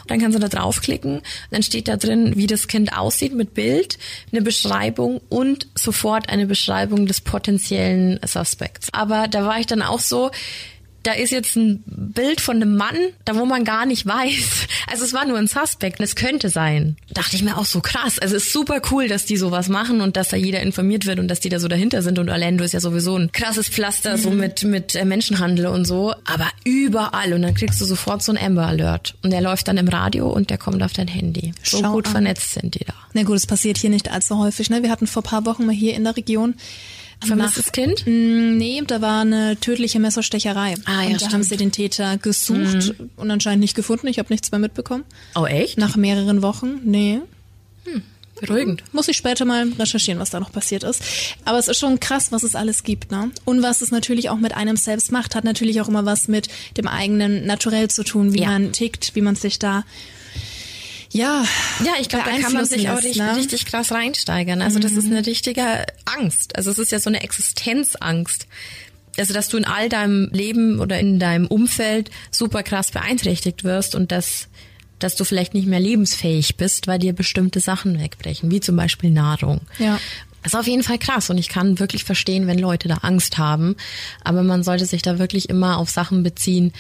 dann 0.09 0.21
kannst 0.21 0.37
du 0.37 0.39
da 0.39 0.49
draufklicken. 0.49 1.23
Dann 1.51 1.63
steht 1.63 1.89
da 1.89 1.97
drin, 1.97 2.37
wie 2.37 2.47
das 2.47 2.69
Kind 2.69 2.93
aussieht 2.93 3.33
mit 3.33 3.55
Bild, 3.55 3.97
eine 4.33 4.43
Beschreibung 4.43 5.23
und 5.31 5.67
sofort 5.75 6.29
eine 6.29 6.45
Beschreibung 6.45 7.07
des 7.07 7.23
potenziellen 7.23 8.21
Suspects. 8.23 8.89
Aber 8.93 9.29
da 9.29 9.47
war 9.47 9.59
ich 9.59 9.67
dann 9.67 9.81
auch 9.81 10.01
so, 10.01 10.31
da 11.09 11.15
ist 11.15 11.31
jetzt 11.31 11.57
ein 11.57 11.83
Bild 11.87 12.39
von 12.39 12.57
einem 12.57 12.77
Mann, 12.77 12.97
da 13.25 13.35
wo 13.35 13.47
man 13.47 13.65
gar 13.65 13.87
nicht 13.87 14.05
weiß. 14.05 14.67
Also 14.89 15.05
es 15.05 15.15
war 15.15 15.25
nur 15.25 15.39
ein 15.39 15.47
Suspect, 15.47 16.01
es 16.01 16.17
könnte 16.17 16.51
sein. 16.51 16.97
Dachte 17.11 17.35
ich 17.35 17.43
mir 17.43 17.57
auch 17.57 17.65
so 17.65 17.81
krass. 17.81 18.19
Also 18.19 18.37
es 18.37 18.49
ist 18.49 18.53
super 18.53 18.83
cool, 18.91 19.09
dass 19.09 19.25
die 19.25 19.39
sowas 19.39 19.71
machen 19.71 20.03
und 20.03 20.19
dass 20.19 20.29
da 20.29 20.37
jeder 20.37 20.61
informiert 20.61 21.07
wird 21.07 21.19
und 21.19 21.29
dass 21.29 21.41
die 21.41 21.49
da 21.49 21.61
so 21.61 21.69
dahinter 21.69 22.03
sind 22.03 22.19
und 22.19 22.29
Orlando 22.29 22.63
ist 22.63 22.75
ja 22.75 22.81
sowieso 22.81 23.17
ein 23.17 23.33
krasses 23.33 23.69
Pflaster 23.69 24.19
mhm. 24.19 24.21
so 24.21 24.31
mit 24.31 24.65
mit 24.65 24.95
äh, 24.95 25.07
Menschenhandel 25.07 25.67
und 25.67 25.87
so, 25.87 26.15
aber 26.27 26.49
überall 26.65 27.33
und 27.33 27.41
dann 27.41 27.55
kriegst 27.55 27.81
du 27.81 27.87
sofort 27.87 28.23
so 28.23 28.33
ein 28.33 28.39
Amber 28.39 28.67
Alert 28.67 29.15
und 29.23 29.31
der 29.31 29.41
läuft 29.41 29.69
dann 29.69 29.79
im 29.79 29.89
Radio 29.89 30.29
und 30.29 30.51
der 30.51 30.59
kommt 30.59 30.83
auf 30.83 30.93
dein 30.93 31.09
Handy. 31.09 31.55
So 31.63 31.79
Schau 31.81 31.93
gut 31.93 32.07
an. 32.09 32.13
vernetzt 32.13 32.53
sind 32.53 32.75
die 32.75 32.85
da. 32.85 32.93
Na 33.15 33.23
gut, 33.23 33.37
es 33.37 33.47
passiert 33.47 33.79
hier 33.79 33.89
nicht 33.89 34.11
allzu 34.11 34.39
häufig, 34.39 34.69
ne? 34.69 34.83
Wir 34.83 34.91
hatten 34.91 35.07
vor 35.07 35.23
paar 35.23 35.47
Wochen 35.47 35.65
mal 35.65 35.75
hier 35.75 35.95
in 35.95 36.05
der 36.05 36.19
Region 36.19 36.55
Vermisstes 37.25 37.73
Kind? 37.73 38.07
Mm, 38.07 38.57
nee, 38.57 38.81
da 38.87 39.01
war 39.01 39.23
eine 39.23 39.59
tödliche 39.59 39.99
Messerstecherei. 39.99 40.75
Ah, 40.85 41.03
ja, 41.03 41.07
und 41.07 41.13
da 41.15 41.19
stimmt. 41.19 41.33
haben 41.35 41.43
sie 41.43 41.57
den 41.57 41.73
Täter 41.73 42.17
gesucht 42.19 42.99
mhm. 42.99 43.11
und 43.17 43.31
anscheinend 43.31 43.61
nicht 43.61 43.75
gefunden. 43.75 44.07
Ich 44.07 44.19
habe 44.19 44.33
nichts 44.33 44.51
mehr 44.53 44.61
mitbekommen. 44.61 45.05
Oh, 45.35 45.45
echt? 45.47 45.79
Nach 45.79 45.97
mehreren 45.97 46.43
Wochen. 46.43 46.81
Nee. 46.85 47.21
Hm. 47.85 48.03
Beruhigend. 48.41 48.85
Muss 48.93 49.09
ich 49.09 49.17
später 49.17 49.45
mal 49.45 49.69
recherchieren, 49.79 50.21
was 50.21 50.31
da 50.31 50.39
noch 50.39 50.53
passiert 50.53 50.85
ist. 50.85 51.03
Aber 51.45 51.59
es 51.59 51.67
ist 51.69 51.79
schon 51.79 51.99
krass, 51.99 52.31
was 52.31 52.45
es 52.45 52.55
alles 52.55 52.85
gibt, 52.85 53.11
ne? 53.11 53.31
Und 53.45 53.63
was 53.63 53.81
es 53.81 53.91
natürlich 53.91 54.31
auch 54.31 54.39
mit 54.39 54.55
einem 54.55 54.77
selbst 54.77 55.11
macht, 55.11 55.35
hat 55.35 55.45
natürlich 55.45 55.81
auch 55.81 55.89
immer 55.89 56.05
was 56.05 56.29
mit 56.29 56.49
dem 56.77 56.87
eigenen 56.87 57.47
Naturell 57.47 57.89
zu 57.89 58.05
tun, 58.05 58.33
wie 58.35 58.43
ja. 58.43 58.49
man 58.49 58.73
tickt, 58.73 59.15
wie 59.17 59.23
man 59.23 59.35
sich 59.35 59.59
da 59.59 59.85
ja, 61.11 61.45
ja, 61.85 61.93
ich 62.01 62.09
glaube, 62.09 62.31
da 62.31 62.39
kann 62.39 62.53
man 62.53 62.65
sich 62.67 62.89
auch 62.91 62.99
richtig, 62.99 63.17
ne? 63.17 63.37
richtig 63.37 63.67
krass 63.67 63.93
reinsteigern. 63.93 64.61
Also 64.61 64.79
das 64.79 64.93
ist 64.93 65.07
mhm. 65.07 65.17
eine 65.17 65.27
richtige 65.27 65.87
Angst. 66.05 66.57
Also 66.57 66.71
es 66.71 66.79
ist 66.79 66.93
ja 66.93 67.01
so 67.01 67.09
eine 67.09 67.23
Existenzangst. 67.23 68.47
Also 69.17 69.35
dass 69.35 69.49
du 69.49 69.57
in 69.57 69.65
all 69.65 69.89
deinem 69.89 70.29
Leben 70.33 70.81
oder 70.81 70.99
in 71.01 71.19
deinem 71.19 71.47
Umfeld 71.47 72.11
super 72.31 72.63
krass 72.63 72.91
beeinträchtigt 72.91 73.65
wirst 73.65 73.95
und 73.95 74.13
dass 74.13 74.49
dass 74.99 75.15
du 75.15 75.25
vielleicht 75.25 75.55
nicht 75.55 75.69
mehr 75.69 75.79
lebensfähig 75.79 76.57
bist, 76.57 76.89
weil 76.89 76.99
dir 76.99 77.13
bestimmte 77.13 77.61
Sachen 77.61 78.01
wegbrechen, 78.01 78.51
wie 78.51 78.59
zum 78.59 78.75
Beispiel 78.75 79.11
Nahrung. 79.11 79.61
Ja. 79.79 80.01
Das 80.43 80.55
ist 80.55 80.59
auf 80.59 80.67
jeden 80.67 80.83
Fall 80.83 80.99
krass 80.99 81.31
und 81.31 81.39
ich 81.39 81.49
kann 81.49 81.79
wirklich 81.79 82.05
verstehen, 82.05 82.47
wenn 82.47 82.59
Leute 82.59 82.89
da 82.89 82.99
Angst 83.03 83.39
haben. 83.39 83.77
Aber 84.23 84.43
man 84.43 84.63
sollte 84.63 84.87
sich 84.87 85.03
da 85.03 85.19
wirklich 85.19 85.49
immer 85.49 85.79
auf 85.79 85.91
Sachen 85.91 86.23
beziehen, 86.23 86.73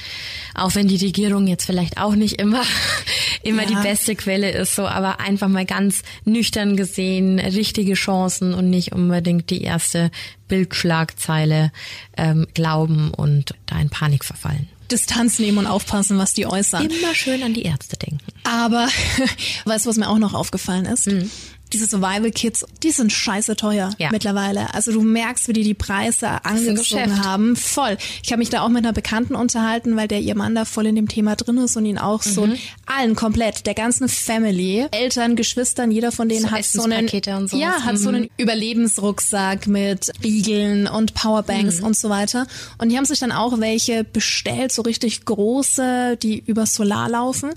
auch 0.54 0.74
wenn 0.74 0.88
die 0.88 0.96
Regierung 0.96 1.46
jetzt 1.46 1.66
vielleicht 1.66 1.98
auch 1.98 2.14
nicht 2.14 2.40
immer, 2.40 2.62
immer 3.42 3.62
ja. 3.62 3.68
die 3.68 3.88
beste 3.88 4.14
Quelle 4.14 4.50
ist, 4.52 4.76
so, 4.76 4.86
aber 4.86 5.20
einfach 5.20 5.48
mal 5.48 5.66
ganz 5.66 6.02
nüchtern 6.24 6.76
gesehen, 6.76 7.40
richtige 7.40 7.94
Chancen 7.94 8.54
und 8.54 8.70
nicht 8.70 8.92
unbedingt 8.92 9.50
die 9.50 9.62
erste 9.62 10.11
Bildschlagzeile 10.46 11.72
ähm, 12.16 12.46
glauben 12.54 13.12
und 13.12 13.54
da 13.66 13.78
in 13.80 13.90
Panik 13.90 14.24
verfallen. 14.24 14.68
Distanz 14.90 15.38
nehmen 15.38 15.59
und 15.59 15.66
aufpassen, 15.66 16.16
was 16.16 16.32
die 16.32 16.46
äußern. 16.46 16.88
Immer 16.88 17.14
schön 17.14 17.42
an 17.42 17.52
die 17.52 17.62
Ärzte 17.62 17.98
denken. 17.98 18.24
Aber 18.44 18.88
weißt 19.66 19.84
du, 19.84 19.90
was 19.90 19.96
mir 19.96 20.09
auch 20.09 20.16
noch 20.16 20.32
aufgefallen 20.32 20.86
ist? 20.86 21.09
Mhm 21.09 21.30
diese 21.72 21.86
Survival 21.86 22.30
Kits, 22.30 22.64
die 22.82 22.90
sind 22.90 23.12
scheiße 23.12 23.56
teuer 23.56 23.90
ja. 23.98 24.10
mittlerweile. 24.10 24.72
Also 24.74 24.92
du 24.92 25.02
merkst, 25.02 25.48
wie 25.48 25.52
die 25.52 25.62
die 25.62 25.74
Preise 25.74 26.44
angezogen 26.44 27.24
haben. 27.24 27.56
Voll. 27.56 27.96
Ich 28.22 28.30
habe 28.32 28.38
mich 28.38 28.50
da 28.50 28.62
auch 28.62 28.68
mit 28.68 28.84
einer 28.84 28.92
Bekannten 28.92 29.34
unterhalten, 29.34 29.96
weil 29.96 30.08
der 30.08 30.20
ihr 30.20 30.34
Mann 30.34 30.54
da 30.54 30.64
voll 30.64 30.86
in 30.86 30.96
dem 30.96 31.08
Thema 31.08 31.36
drin 31.36 31.58
ist 31.58 31.76
und 31.76 31.86
ihn 31.86 31.98
auch 31.98 32.24
mhm. 32.24 32.30
so 32.30 32.48
allen 32.86 33.14
komplett, 33.14 33.66
der 33.66 33.74
ganzen 33.74 34.08
Family, 34.08 34.86
Eltern, 34.90 35.36
Geschwistern, 35.36 35.90
jeder 35.90 36.12
von 36.12 36.28
denen 36.28 36.42
so 36.42 36.50
hat 36.50 36.64
so 36.64 36.82
einen, 36.82 37.08
und 37.08 37.52
ja, 37.52 37.82
hat 37.82 37.94
mhm. 37.94 37.98
so 37.98 38.08
einen 38.08 38.30
Überlebensrucksack 38.38 39.66
mit 39.66 40.12
Riegeln 40.22 40.86
und 40.86 41.14
Powerbanks 41.14 41.80
mhm. 41.80 41.86
und 41.86 41.96
so 41.96 42.08
weiter. 42.08 42.46
Und 42.78 42.90
die 42.90 42.96
haben 42.96 43.04
sich 43.04 43.18
dann 43.18 43.32
auch 43.32 43.60
welche 43.60 44.04
bestellt, 44.04 44.72
so 44.72 44.82
richtig 44.82 45.24
große, 45.24 46.16
die 46.20 46.42
über 46.46 46.66
Solar 46.66 47.08
laufen 47.08 47.50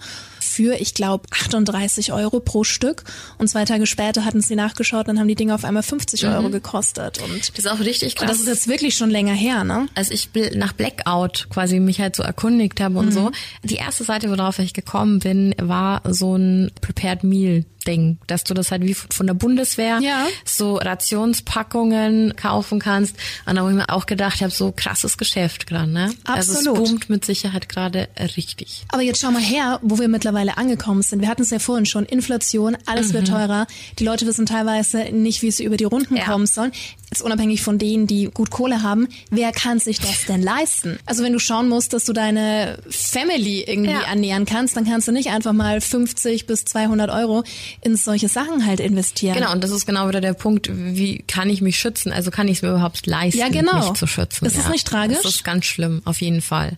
für, 0.51 0.79
ich 0.79 0.93
glaube, 0.93 1.27
38 1.31 2.13
Euro 2.13 2.39
pro 2.39 2.63
Stück. 2.63 3.03
Und 3.37 3.47
zwei 3.47 3.65
Tage 3.65 3.85
später 3.85 4.25
hatten 4.25 4.41
sie 4.41 4.55
nachgeschaut, 4.55 5.07
dann 5.07 5.19
haben 5.19 5.27
die 5.27 5.35
Dinge 5.35 5.55
auf 5.55 5.63
einmal 5.63 5.83
50 5.83 6.23
mhm. 6.23 6.29
Euro 6.29 6.49
gekostet. 6.49 7.21
Und 7.21 7.39
das 7.39 7.49
ist 7.49 7.69
auch 7.69 7.79
richtig 7.79 8.15
krass. 8.15 8.23
Und 8.23 8.29
das 8.29 8.39
ist 8.39 8.47
jetzt 8.47 8.67
wirklich 8.67 8.95
schon 8.95 9.09
länger 9.09 9.33
her, 9.33 9.63
ne? 9.63 9.87
Als 9.95 10.11
ich 10.11 10.29
nach 10.53 10.73
Blackout 10.73 11.47
quasi 11.49 11.79
mich 11.79 11.99
halt 11.99 12.15
so 12.15 12.23
erkundigt 12.23 12.79
habe 12.79 12.99
und 12.99 13.07
mhm. 13.07 13.11
so, 13.11 13.31
die 13.63 13.75
erste 13.75 14.03
Seite, 14.03 14.29
worauf 14.29 14.59
ich 14.59 14.73
gekommen 14.73 15.19
bin, 15.19 15.55
war 15.61 16.01
so 16.05 16.35
ein 16.35 16.71
Prepared 16.81 17.23
Meal 17.23 17.65
Ding, 17.83 18.19
dass 18.27 18.43
du 18.43 18.53
das 18.53 18.71
halt 18.71 18.83
wie 18.83 18.93
von 18.93 19.27
der 19.27 19.33
Bundeswehr 19.33 19.99
ja. 20.01 20.27
so 20.45 20.75
Rationspackungen 20.75 22.35
kaufen 22.35 22.79
kannst. 22.79 23.15
Und 23.45 23.55
da 23.55 23.61
habe 23.61 23.71
ich 23.71 23.77
mir 23.77 23.89
auch 23.89 24.05
gedacht, 24.05 24.41
habe 24.41 24.51
so 24.51 24.71
krasses 24.75 25.17
Geschäft 25.17 25.67
gerade, 25.67 25.91
ne? 25.91 26.13
Absolut. 26.25 26.67
Also 26.67 26.73
es 26.73 26.89
boomt 26.89 27.09
mit 27.09 27.25
Sicherheit 27.25 27.69
gerade 27.69 28.09
richtig. 28.35 28.83
Aber 28.89 29.01
jetzt 29.01 29.21
schau 29.21 29.31
mal 29.31 29.41
her, 29.41 29.79
wo 29.81 29.99
wir 29.99 30.07
mittlerweile 30.07 30.40
angekommen 30.49 31.01
sind. 31.01 31.21
Wir 31.21 31.27
hatten 31.27 31.41
es 31.41 31.49
ja 31.49 31.59
vorhin 31.59 31.85
schon, 31.85 32.05
Inflation, 32.05 32.77
alles 32.85 33.09
mhm. 33.09 33.13
wird 33.13 33.27
teurer. 33.27 33.67
Die 33.99 34.03
Leute 34.03 34.25
wissen 34.25 34.45
teilweise 34.45 35.03
nicht, 35.11 35.41
wie 35.41 35.51
sie 35.51 35.63
über 35.63 35.77
die 35.77 35.83
Runden 35.83 36.15
ja. 36.15 36.25
kommen 36.25 36.47
sollen. 36.47 36.71
jetzt 37.09 37.21
unabhängig 37.21 37.61
von 37.61 37.77
denen, 37.77 38.07
die 38.07 38.25
gut 38.25 38.51
Kohle 38.51 38.83
haben, 38.83 39.07
wer 39.29 39.51
kann 39.51 39.79
sich 39.79 39.99
das 39.99 40.25
denn 40.25 40.41
leisten? 40.41 40.97
Also 41.05 41.23
wenn 41.23 41.33
du 41.33 41.39
schauen 41.39 41.69
musst, 41.69 41.93
dass 41.93 42.05
du 42.05 42.13
deine 42.13 42.79
Family 42.89 43.61
irgendwie 43.61 43.91
ja. 43.91 44.01
ernähren 44.01 44.45
kannst, 44.45 44.75
dann 44.75 44.85
kannst 44.85 45.07
du 45.07 45.11
nicht 45.11 45.29
einfach 45.29 45.53
mal 45.53 45.81
50 45.81 46.47
bis 46.47 46.65
200 46.65 47.09
Euro 47.09 47.43
in 47.81 47.95
solche 47.95 48.27
Sachen 48.27 48.65
halt 48.65 48.79
investieren. 48.79 49.35
Genau, 49.35 49.51
und 49.51 49.63
das 49.63 49.71
ist 49.71 49.85
genau 49.85 50.07
wieder 50.07 50.21
der 50.21 50.33
Punkt, 50.33 50.69
wie 50.71 51.19
kann 51.27 51.49
ich 51.49 51.61
mich 51.61 51.77
schützen? 51.77 52.11
Also 52.11 52.31
kann 52.31 52.47
ich 52.47 52.57
es 52.57 52.61
mir 52.61 52.69
überhaupt 52.69 53.05
leisten, 53.05 53.39
ja, 53.39 53.49
genau. 53.49 53.89
mich 53.89 53.93
zu 53.93 54.07
schützen? 54.07 54.45
Ist 54.45 54.55
ja. 54.55 54.63
das 54.63 54.71
nicht 54.71 54.87
tragisch? 54.87 55.19
Das 55.21 55.35
ist 55.35 55.43
ganz 55.43 55.65
schlimm, 55.65 56.01
auf 56.05 56.21
jeden 56.21 56.41
Fall. 56.41 56.77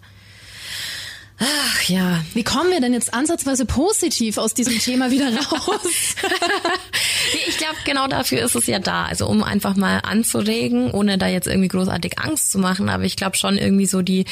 Ach 1.39 1.89
ja. 1.89 2.23
Wie 2.33 2.43
kommen 2.43 2.69
wir 2.69 2.79
denn 2.79 2.93
jetzt 2.93 3.13
ansatzweise 3.13 3.65
positiv 3.65 4.37
aus 4.37 4.53
diesem 4.53 4.77
Thema 4.79 5.11
wieder 5.11 5.25
raus? 5.35 5.81
ich 7.47 7.57
glaube, 7.57 7.75
genau 7.85 8.07
dafür 8.07 8.43
ist 8.43 8.55
es 8.55 8.67
ja 8.67 8.79
da. 8.79 9.05
Also 9.05 9.27
um 9.27 9.43
einfach 9.43 9.75
mal 9.75 9.99
anzuregen, 9.99 10.91
ohne 10.91 11.17
da 11.17 11.27
jetzt 11.27 11.47
irgendwie 11.47 11.69
großartig 11.69 12.19
Angst 12.19 12.51
zu 12.51 12.59
machen. 12.59 12.87
Aber 12.89 13.03
ich 13.03 13.15
glaube 13.15 13.35
schon 13.35 13.57
irgendwie 13.57 13.87
so 13.87 14.01
die, 14.01 14.25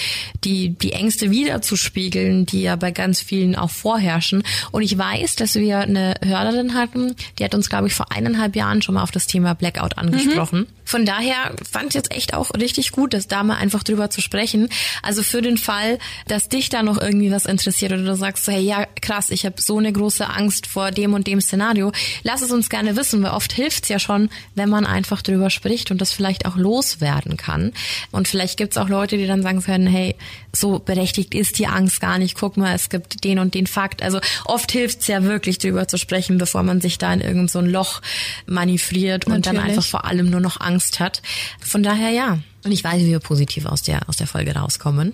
die, 0.43 0.69
die 0.69 0.93
Ängste 0.93 1.31
wiederzuspiegeln, 1.31 2.45
die 2.45 2.61
ja 2.61 2.75
bei 2.75 2.91
ganz 2.91 3.19
vielen 3.19 3.55
auch 3.55 3.71
vorherrschen. 3.71 4.43
Und 4.71 4.83
ich 4.83 4.97
weiß, 4.97 5.35
dass 5.35 5.55
wir 5.55 5.79
eine 5.79 6.15
Hörerin 6.23 6.75
hatten, 6.75 7.15
die 7.39 7.43
hat 7.43 7.55
uns, 7.55 7.69
glaube 7.69 7.87
ich, 7.87 7.93
vor 7.93 8.11
eineinhalb 8.11 8.55
Jahren 8.55 8.81
schon 8.81 8.95
mal 8.95 9.03
auf 9.03 9.11
das 9.11 9.27
Thema 9.27 9.55
Blackout 9.55 9.97
angesprochen. 9.97 10.59
Mhm. 10.61 10.80
Von 10.91 11.05
daher 11.05 11.55
fand 11.71 11.87
ich 11.87 11.93
jetzt 11.93 12.11
echt 12.11 12.33
auch 12.33 12.51
richtig 12.53 12.91
gut, 12.91 13.13
das 13.13 13.29
da 13.29 13.43
mal 13.43 13.55
einfach 13.55 13.81
drüber 13.81 14.09
zu 14.09 14.19
sprechen. 14.19 14.67
Also 15.01 15.23
für 15.23 15.41
den 15.41 15.57
Fall, 15.57 15.99
dass 16.27 16.49
dich 16.49 16.67
da 16.67 16.83
noch 16.83 16.99
irgendwie 16.99 17.31
was 17.31 17.45
interessiert 17.45 17.93
oder 17.93 18.03
du 18.03 18.15
sagst, 18.17 18.45
hey, 18.49 18.59
ja, 18.59 18.85
krass, 19.01 19.29
ich 19.29 19.45
habe 19.45 19.61
so 19.61 19.77
eine 19.77 19.93
große 19.93 20.27
Angst 20.27 20.67
vor 20.67 20.91
dem 20.91 21.13
und 21.13 21.27
dem 21.27 21.39
Szenario, 21.39 21.93
lass 22.23 22.41
es 22.41 22.51
uns 22.51 22.67
gerne 22.67 22.97
wissen, 22.97 23.23
weil 23.23 23.31
oft 23.31 23.53
hilft's 23.53 23.87
ja 23.87 23.99
schon, 23.99 24.29
wenn 24.55 24.67
man 24.67 24.85
einfach 24.85 25.21
drüber 25.21 25.49
spricht 25.49 25.91
und 25.91 26.01
das 26.01 26.11
vielleicht 26.11 26.45
auch 26.45 26.57
loswerden 26.57 27.37
kann. 27.37 27.71
Und 28.11 28.27
vielleicht 28.27 28.57
gibt's 28.57 28.75
auch 28.75 28.89
Leute, 28.89 29.15
die 29.15 29.27
dann 29.27 29.43
sagen 29.43 29.61
können, 29.61 29.87
hey, 29.87 30.17
so 30.53 30.79
berechtigt 30.79 31.33
ist 31.33 31.59
die 31.59 31.67
Angst 31.67 32.01
gar 32.01 32.17
nicht, 32.17 32.35
guck 32.35 32.57
mal, 32.57 32.75
es 32.75 32.89
gibt 32.89 33.23
den 33.23 33.39
und 33.39 33.53
den 33.53 33.67
Fakt. 33.67 34.03
Also 34.03 34.19
oft 34.45 34.71
hilft's 34.71 35.07
ja 35.07 35.23
wirklich 35.23 35.57
drüber 35.57 35.87
zu 35.87 35.97
sprechen, 35.97 36.37
bevor 36.37 36.63
man 36.63 36.81
sich 36.81 36.97
da 36.97 37.13
in 37.13 37.21
irgendein 37.21 37.47
so 37.47 37.59
ein 37.59 37.67
Loch 37.67 38.01
manövriert 38.45 39.25
und 39.25 39.33
Natürlich. 39.33 39.59
dann 39.59 39.69
einfach 39.69 39.85
vor 39.85 40.05
allem 40.05 40.29
nur 40.29 40.41
noch 40.41 40.59
Angst 40.59 40.81
Angst 40.81 40.99
hat. 40.99 41.21
Von 41.59 41.83
daher 41.83 42.09
ja. 42.09 42.39
Und 42.63 42.71
ich 42.71 42.83
weiß, 42.83 43.01
wie 43.01 43.07
wir 43.07 43.19
positiv 43.19 43.65
aus 43.65 43.81
der, 43.81 44.07
aus 44.07 44.17
der 44.17 44.27
Folge 44.27 44.55
rauskommen. 44.55 45.13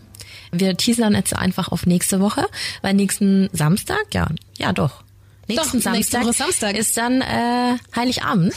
Wir 0.51 0.75
teasern 0.75 1.13
jetzt 1.13 1.35
einfach 1.35 1.69
auf 1.69 1.85
nächste 1.85 2.19
Woche, 2.19 2.45
weil 2.81 2.93
nächsten 2.93 3.49
Samstag, 3.53 4.05
ja, 4.13 4.27
ja 4.57 4.73
doch, 4.73 5.03
Nächsten 5.47 5.77
Doch, 5.77 5.83
Samstag, 5.83 6.23
nächste 6.23 6.33
Samstag 6.33 6.75
ist 6.75 6.97
dann 6.97 7.21
äh, 7.21 7.77
Heiligabend. 7.95 8.53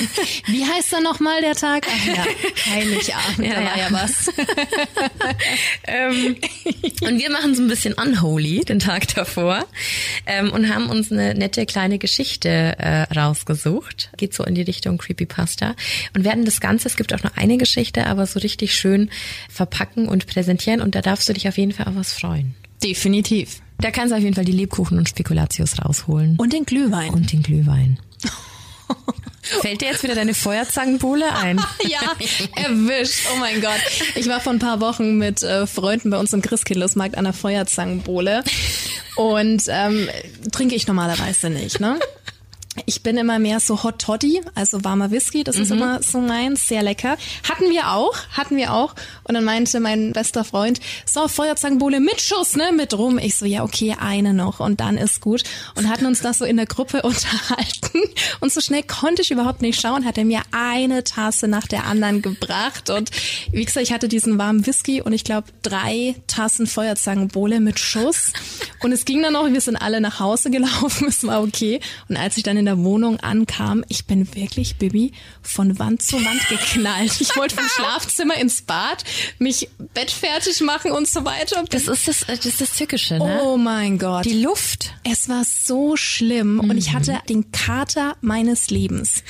Wie 0.46 0.62
heißt 0.62 0.92
dann 0.92 1.02
nochmal 1.02 1.40
der 1.40 1.54
Tag? 1.54 1.86
Ach 1.88 2.06
ja, 2.06 2.26
Heiligabend, 2.70 3.38
ja, 3.38 3.54
da 3.54 3.64
war 3.64 3.78
ja, 3.78 3.88
ja 3.88 3.92
was. 3.92 4.28
ähm, 5.84 6.36
und 7.00 7.18
wir 7.18 7.30
machen 7.30 7.54
so 7.54 7.62
ein 7.62 7.68
bisschen 7.68 7.94
unholy 7.94 8.60
den 8.60 8.78
Tag 8.78 9.14
davor 9.14 9.64
ähm, 10.26 10.52
und 10.52 10.68
haben 10.68 10.90
uns 10.90 11.10
eine 11.10 11.34
nette 11.34 11.64
kleine 11.64 11.98
Geschichte 11.98 12.48
äh, 12.50 13.02
rausgesucht. 13.14 14.10
Geht 14.18 14.34
so 14.34 14.44
in 14.44 14.54
die 14.54 14.62
Richtung 14.62 14.98
Creepypasta 14.98 15.74
und 16.14 16.24
werden 16.24 16.44
das 16.44 16.60
Ganze, 16.60 16.88
es 16.88 16.96
gibt 16.96 17.14
auch 17.14 17.22
nur 17.22 17.32
eine 17.38 17.56
Geschichte, 17.56 18.06
aber 18.06 18.26
so 18.26 18.38
richtig 18.40 18.74
schön 18.74 19.08
verpacken 19.48 20.08
und 20.08 20.26
präsentieren 20.26 20.82
und 20.82 20.94
da 20.94 21.00
darfst 21.00 21.26
du 21.26 21.32
dich 21.32 21.48
auf 21.48 21.56
jeden 21.56 21.72
Fall 21.72 21.86
auf 21.86 21.96
was 21.96 22.12
freuen. 22.12 22.54
Definitiv. 22.82 23.62
Da 23.78 23.90
kannst 23.90 24.12
du 24.12 24.16
auf 24.16 24.22
jeden 24.22 24.34
Fall 24.34 24.44
die 24.44 24.52
Lebkuchen 24.52 24.98
und 24.98 25.08
Spekulatius 25.08 25.84
rausholen. 25.84 26.36
Und 26.36 26.52
den 26.52 26.64
Glühwein. 26.64 27.10
Und 27.10 27.32
den 27.32 27.42
Glühwein. 27.42 27.98
Fällt 29.42 29.82
dir 29.82 29.88
jetzt 29.88 30.02
wieder 30.02 30.14
deine 30.14 30.32
Feuerzangenbowle 30.32 31.34
ein? 31.34 31.58
ja, 31.86 32.00
erwischt. 32.56 33.26
Oh 33.34 33.38
mein 33.38 33.60
Gott. 33.60 33.80
Ich 34.14 34.26
war 34.28 34.40
vor 34.40 34.52
ein 34.54 34.58
paar 34.58 34.80
Wochen 34.80 35.18
mit 35.18 35.42
äh, 35.42 35.66
Freunden 35.66 36.10
bei 36.10 36.18
uns 36.18 36.32
im 36.32 36.40
Christkindlesmarkt 36.40 37.18
an 37.18 37.24
der 37.24 37.34
Feuerzangenbowle. 37.34 38.42
Und 39.16 39.64
ähm, 39.68 40.08
trinke 40.50 40.74
ich 40.74 40.86
normalerweise 40.86 41.50
nicht, 41.50 41.78
ne? 41.78 41.98
Ich 42.86 43.02
bin 43.02 43.16
immer 43.16 43.38
mehr 43.38 43.60
so 43.60 43.82
Hot 43.82 44.00
Toddy, 44.00 44.40
also 44.54 44.82
warmer 44.84 45.10
Whisky, 45.10 45.44
das 45.44 45.56
mhm. 45.56 45.62
ist 45.62 45.70
immer 45.70 46.02
so 46.02 46.20
meins, 46.20 46.68
sehr 46.68 46.82
lecker. 46.82 47.16
Hatten 47.48 47.70
wir 47.70 47.92
auch, 47.92 48.14
hatten 48.32 48.56
wir 48.56 48.72
auch. 48.72 48.94
Und 49.24 49.34
dann 49.34 49.44
meinte 49.44 49.80
mein 49.80 50.12
bester 50.12 50.44
Freund, 50.44 50.80
so, 51.06 51.28
Feuerzangenbowle 51.28 52.00
mit 52.00 52.20
Schuss, 52.20 52.56
ne, 52.56 52.72
mit 52.72 52.94
rum. 52.94 53.18
Ich 53.18 53.36
so, 53.36 53.46
ja, 53.46 53.62
okay, 53.62 53.96
eine 53.98 54.34
noch 54.34 54.60
und 54.60 54.80
dann 54.80 54.98
ist 54.98 55.20
gut. 55.20 55.44
Und 55.76 55.88
hatten 55.88 56.06
uns 56.06 56.20
das 56.20 56.38
so 56.38 56.44
in 56.44 56.56
der 56.56 56.66
Gruppe 56.66 57.02
unterhalten. 57.02 58.00
Und 58.40 58.52
so 58.52 58.60
schnell 58.60 58.82
konnte 58.82 59.22
ich 59.22 59.30
überhaupt 59.30 59.62
nicht 59.62 59.80
schauen, 59.80 60.04
hat 60.04 60.18
er 60.18 60.24
mir 60.24 60.42
eine 60.52 61.04
Tasse 61.04 61.48
nach 61.48 61.66
der 61.66 61.84
anderen 61.84 62.22
gebracht. 62.22 62.90
Und 62.90 63.10
wie 63.52 63.64
gesagt, 63.64 63.86
ich 63.86 63.92
hatte 63.92 64.08
diesen 64.08 64.38
warmen 64.38 64.66
Whisky 64.66 65.00
und 65.00 65.12
ich 65.12 65.24
glaube 65.24 65.48
drei 65.62 66.16
Tassen 66.26 66.66
Feuerzangenbowle 66.66 67.60
mit 67.60 67.78
Schuss. 67.78 68.32
Und 68.82 68.92
es 68.92 69.04
ging 69.04 69.22
dann 69.22 69.32
noch, 69.32 69.50
wir 69.50 69.60
sind 69.60 69.76
alle 69.76 70.00
nach 70.00 70.20
Hause 70.20 70.50
gelaufen, 70.50 71.06
es 71.08 71.26
war 71.26 71.42
okay. 71.42 71.80
Und 72.08 72.16
als 72.16 72.36
ich 72.36 72.42
dann 72.42 72.56
in 72.56 72.63
in 72.64 72.66
der 72.66 72.82
Wohnung 72.82 73.20
ankam, 73.20 73.84
ich 73.90 74.06
bin 74.06 74.34
wirklich, 74.34 74.76
Bibi, 74.76 75.12
von 75.42 75.78
Wand 75.78 76.00
zu 76.00 76.16
Wand 76.16 76.48
geknallt. 76.48 77.20
Ich 77.20 77.36
wollte 77.36 77.56
vom 77.56 77.68
Schlafzimmer 77.68 78.36
ins 78.38 78.62
Bad, 78.62 79.04
mich 79.38 79.68
bettfertig 79.92 80.62
machen 80.62 80.90
und 80.90 81.06
so 81.06 81.26
weiter. 81.26 81.62
Das 81.68 81.88
ist 81.88 82.08
das, 82.08 82.20
das 82.26 82.46
ist 82.46 82.62
das 82.62 82.72
Tückische, 82.72 83.18
ne? 83.18 83.40
Oh 83.42 83.58
mein 83.58 83.98
Gott. 83.98 84.24
Die 84.24 84.42
Luft. 84.42 84.94
Es 85.04 85.28
war 85.28 85.44
so 85.44 85.98
schlimm 85.98 86.54
mhm. 86.54 86.70
und 86.70 86.78
ich 86.78 86.94
hatte 86.94 87.20
den 87.28 87.52
Kater 87.52 88.16
meines 88.22 88.70
Lebens. 88.70 89.22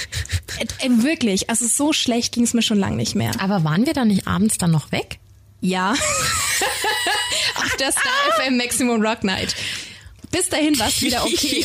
Äh, 0.61 0.87
äh, 0.87 1.03
wirklich, 1.03 1.51
also 1.51 1.67
so 1.67 1.93
schlecht 1.93 2.35
ging 2.35 2.45
es 2.45 2.55
mir 2.55 2.63
schon 2.63 2.79
lange 2.79 2.95
nicht 2.95 3.17
mehr. 3.17 3.33
Aber 3.41 3.65
waren 3.65 3.85
wir 3.85 3.95
dann 3.95 4.07
nicht 4.07 4.29
abends 4.29 4.59
dann 4.59 4.71
noch 4.71 4.93
weg? 4.93 5.19
Ja. 5.61 5.95
Auf 7.57 7.77
der 7.81 7.91
Star 7.91 8.13
FM 8.37 8.59
Maximum 8.59 9.05
Rock 9.05 9.25
Night. 9.25 9.57
Bis 10.35 10.49
dahin 10.49 10.77
war 10.81 10.89
es 10.89 11.01
wieder 11.01 11.25
okay. 11.25 11.65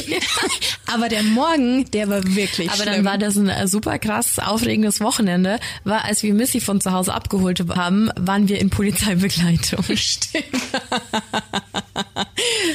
Aber 0.94 1.10
der 1.10 1.24
Morgen, 1.24 1.90
der 1.90 2.08
war 2.08 2.24
wirklich 2.36 2.70
Aber 2.70 2.84
schlimm. 2.84 2.94
dann 2.94 3.06
war 3.06 3.18
das 3.18 3.36
ein 3.36 3.50
äh, 3.50 3.68
super 3.68 3.98
krass 3.98 4.38
aufregendes 4.38 5.02
Wochenende, 5.02 5.60
weil 5.86 6.00
als 6.00 6.22
wir 6.22 6.36
Missy 6.36 6.62
von 6.62 6.80
zu 6.80 6.92
Hause 6.92 7.16
abgeholt 7.16 7.64
haben, 7.76 8.12
waren 8.16 8.48
wir 8.48 8.60
in 8.60 8.70
Polizeibegleitung. 8.70 9.84
Stimmt. 9.96 10.46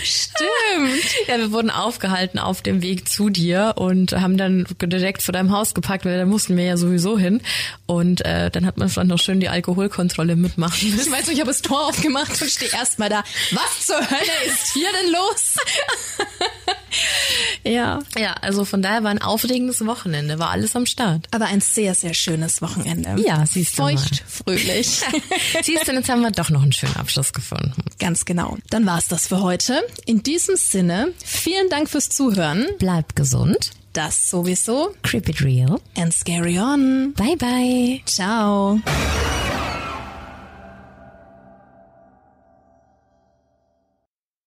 Stimmt. 0.03 1.29
Ja, 1.29 1.39
wir 1.39 1.53
wurden 1.53 1.71
aufgehalten 1.71 2.39
auf 2.39 2.61
dem 2.61 2.83
Weg 2.83 3.09
zu 3.09 3.31
dir 3.31 3.75
und 3.77 4.13
haben 4.13 4.37
dann 4.37 4.67
direkt 4.83 5.23
vor 5.23 5.33
deinem 5.33 5.53
Haus 5.53 5.75
gepackt, 5.75 6.05
weil 6.05 6.19
da 6.19 6.27
mussten 6.27 6.57
wir 6.57 6.65
ja 6.65 6.77
sowieso 6.77 7.17
hin. 7.19 7.41
Und 7.87 8.25
äh, 8.25 8.51
dann 8.51 8.67
hat 8.67 8.79
man 8.79 8.89
vielleicht 8.89 9.09
noch 9.09 9.19
schön 9.19 9.39
die 9.41 9.49
Alkoholkontrolle 9.49 10.35
mitmachen 10.35 10.91
müssen. 10.91 11.07
Ich 11.07 11.13
weiß 11.13 11.27
nicht, 11.29 11.35
ich 11.37 11.41
habe 11.41 11.51
das 11.51 11.63
Tor 11.63 11.87
aufgemacht 11.87 12.41
und 12.43 12.51
stehe 12.51 12.73
erstmal 12.73 13.09
da. 13.09 13.23
Was 13.53 13.87
zur 13.87 13.99
Hölle 13.99 14.47
ist 14.47 14.73
hier 14.73 14.89
denn 15.03 15.13
los? 15.13 15.57
ja. 17.65 18.01
Ja, 18.19 18.33
also 18.41 18.65
von 18.65 18.83
daher 18.83 19.03
war 19.05 19.11
ein 19.11 19.23
aufregendes 19.23 19.85
Wochenende, 19.87 20.39
war 20.39 20.51
alles 20.51 20.77
am 20.77 20.87
Start. 20.87 21.27
Aber 21.31 21.47
ein 21.47 21.61
sehr, 21.61 21.95
sehr 21.95 22.15
schönes 22.15 22.63
Wochenende. 22.63 23.17
Ja, 23.25 23.45
siehst 23.47 23.73
du 23.73 23.83
Feucht, 23.83 24.23
mal. 24.23 24.29
fröhlich. 24.29 25.01
siehst 25.63 25.89
du, 25.89 25.93
jetzt 25.93 26.09
haben 26.09 26.23
wir 26.23 26.31
doch 26.31 26.51
noch 26.51 26.63
einen 26.63 26.73
schönen 26.73 26.97
Abschluss 26.97 27.33
gefunden. 27.33 27.73
Ganz 27.99 28.25
genau. 28.25 28.57
Dann 28.71 28.87
war's 28.87 29.09
das 29.09 29.27
für 29.27 29.41
heute. 29.41 29.83
In 30.07 30.23
diesem 30.23 30.57
Sinne, 30.57 31.13
vielen 31.25 31.69
Dank 31.69 31.89
fürs 31.89 32.09
Zuhören. 32.09 32.67
Bleib 32.79 33.17
gesund. 33.17 33.71
Das 33.93 34.29
sowieso. 34.29 34.93
Creep 35.03 35.29
it 35.29 35.41
real. 35.41 35.81
And 35.97 36.13
scary 36.13 36.59
on. 36.59 37.15
Bye 37.15 37.37
bye. 37.37 38.01
Ciao. 38.07 38.81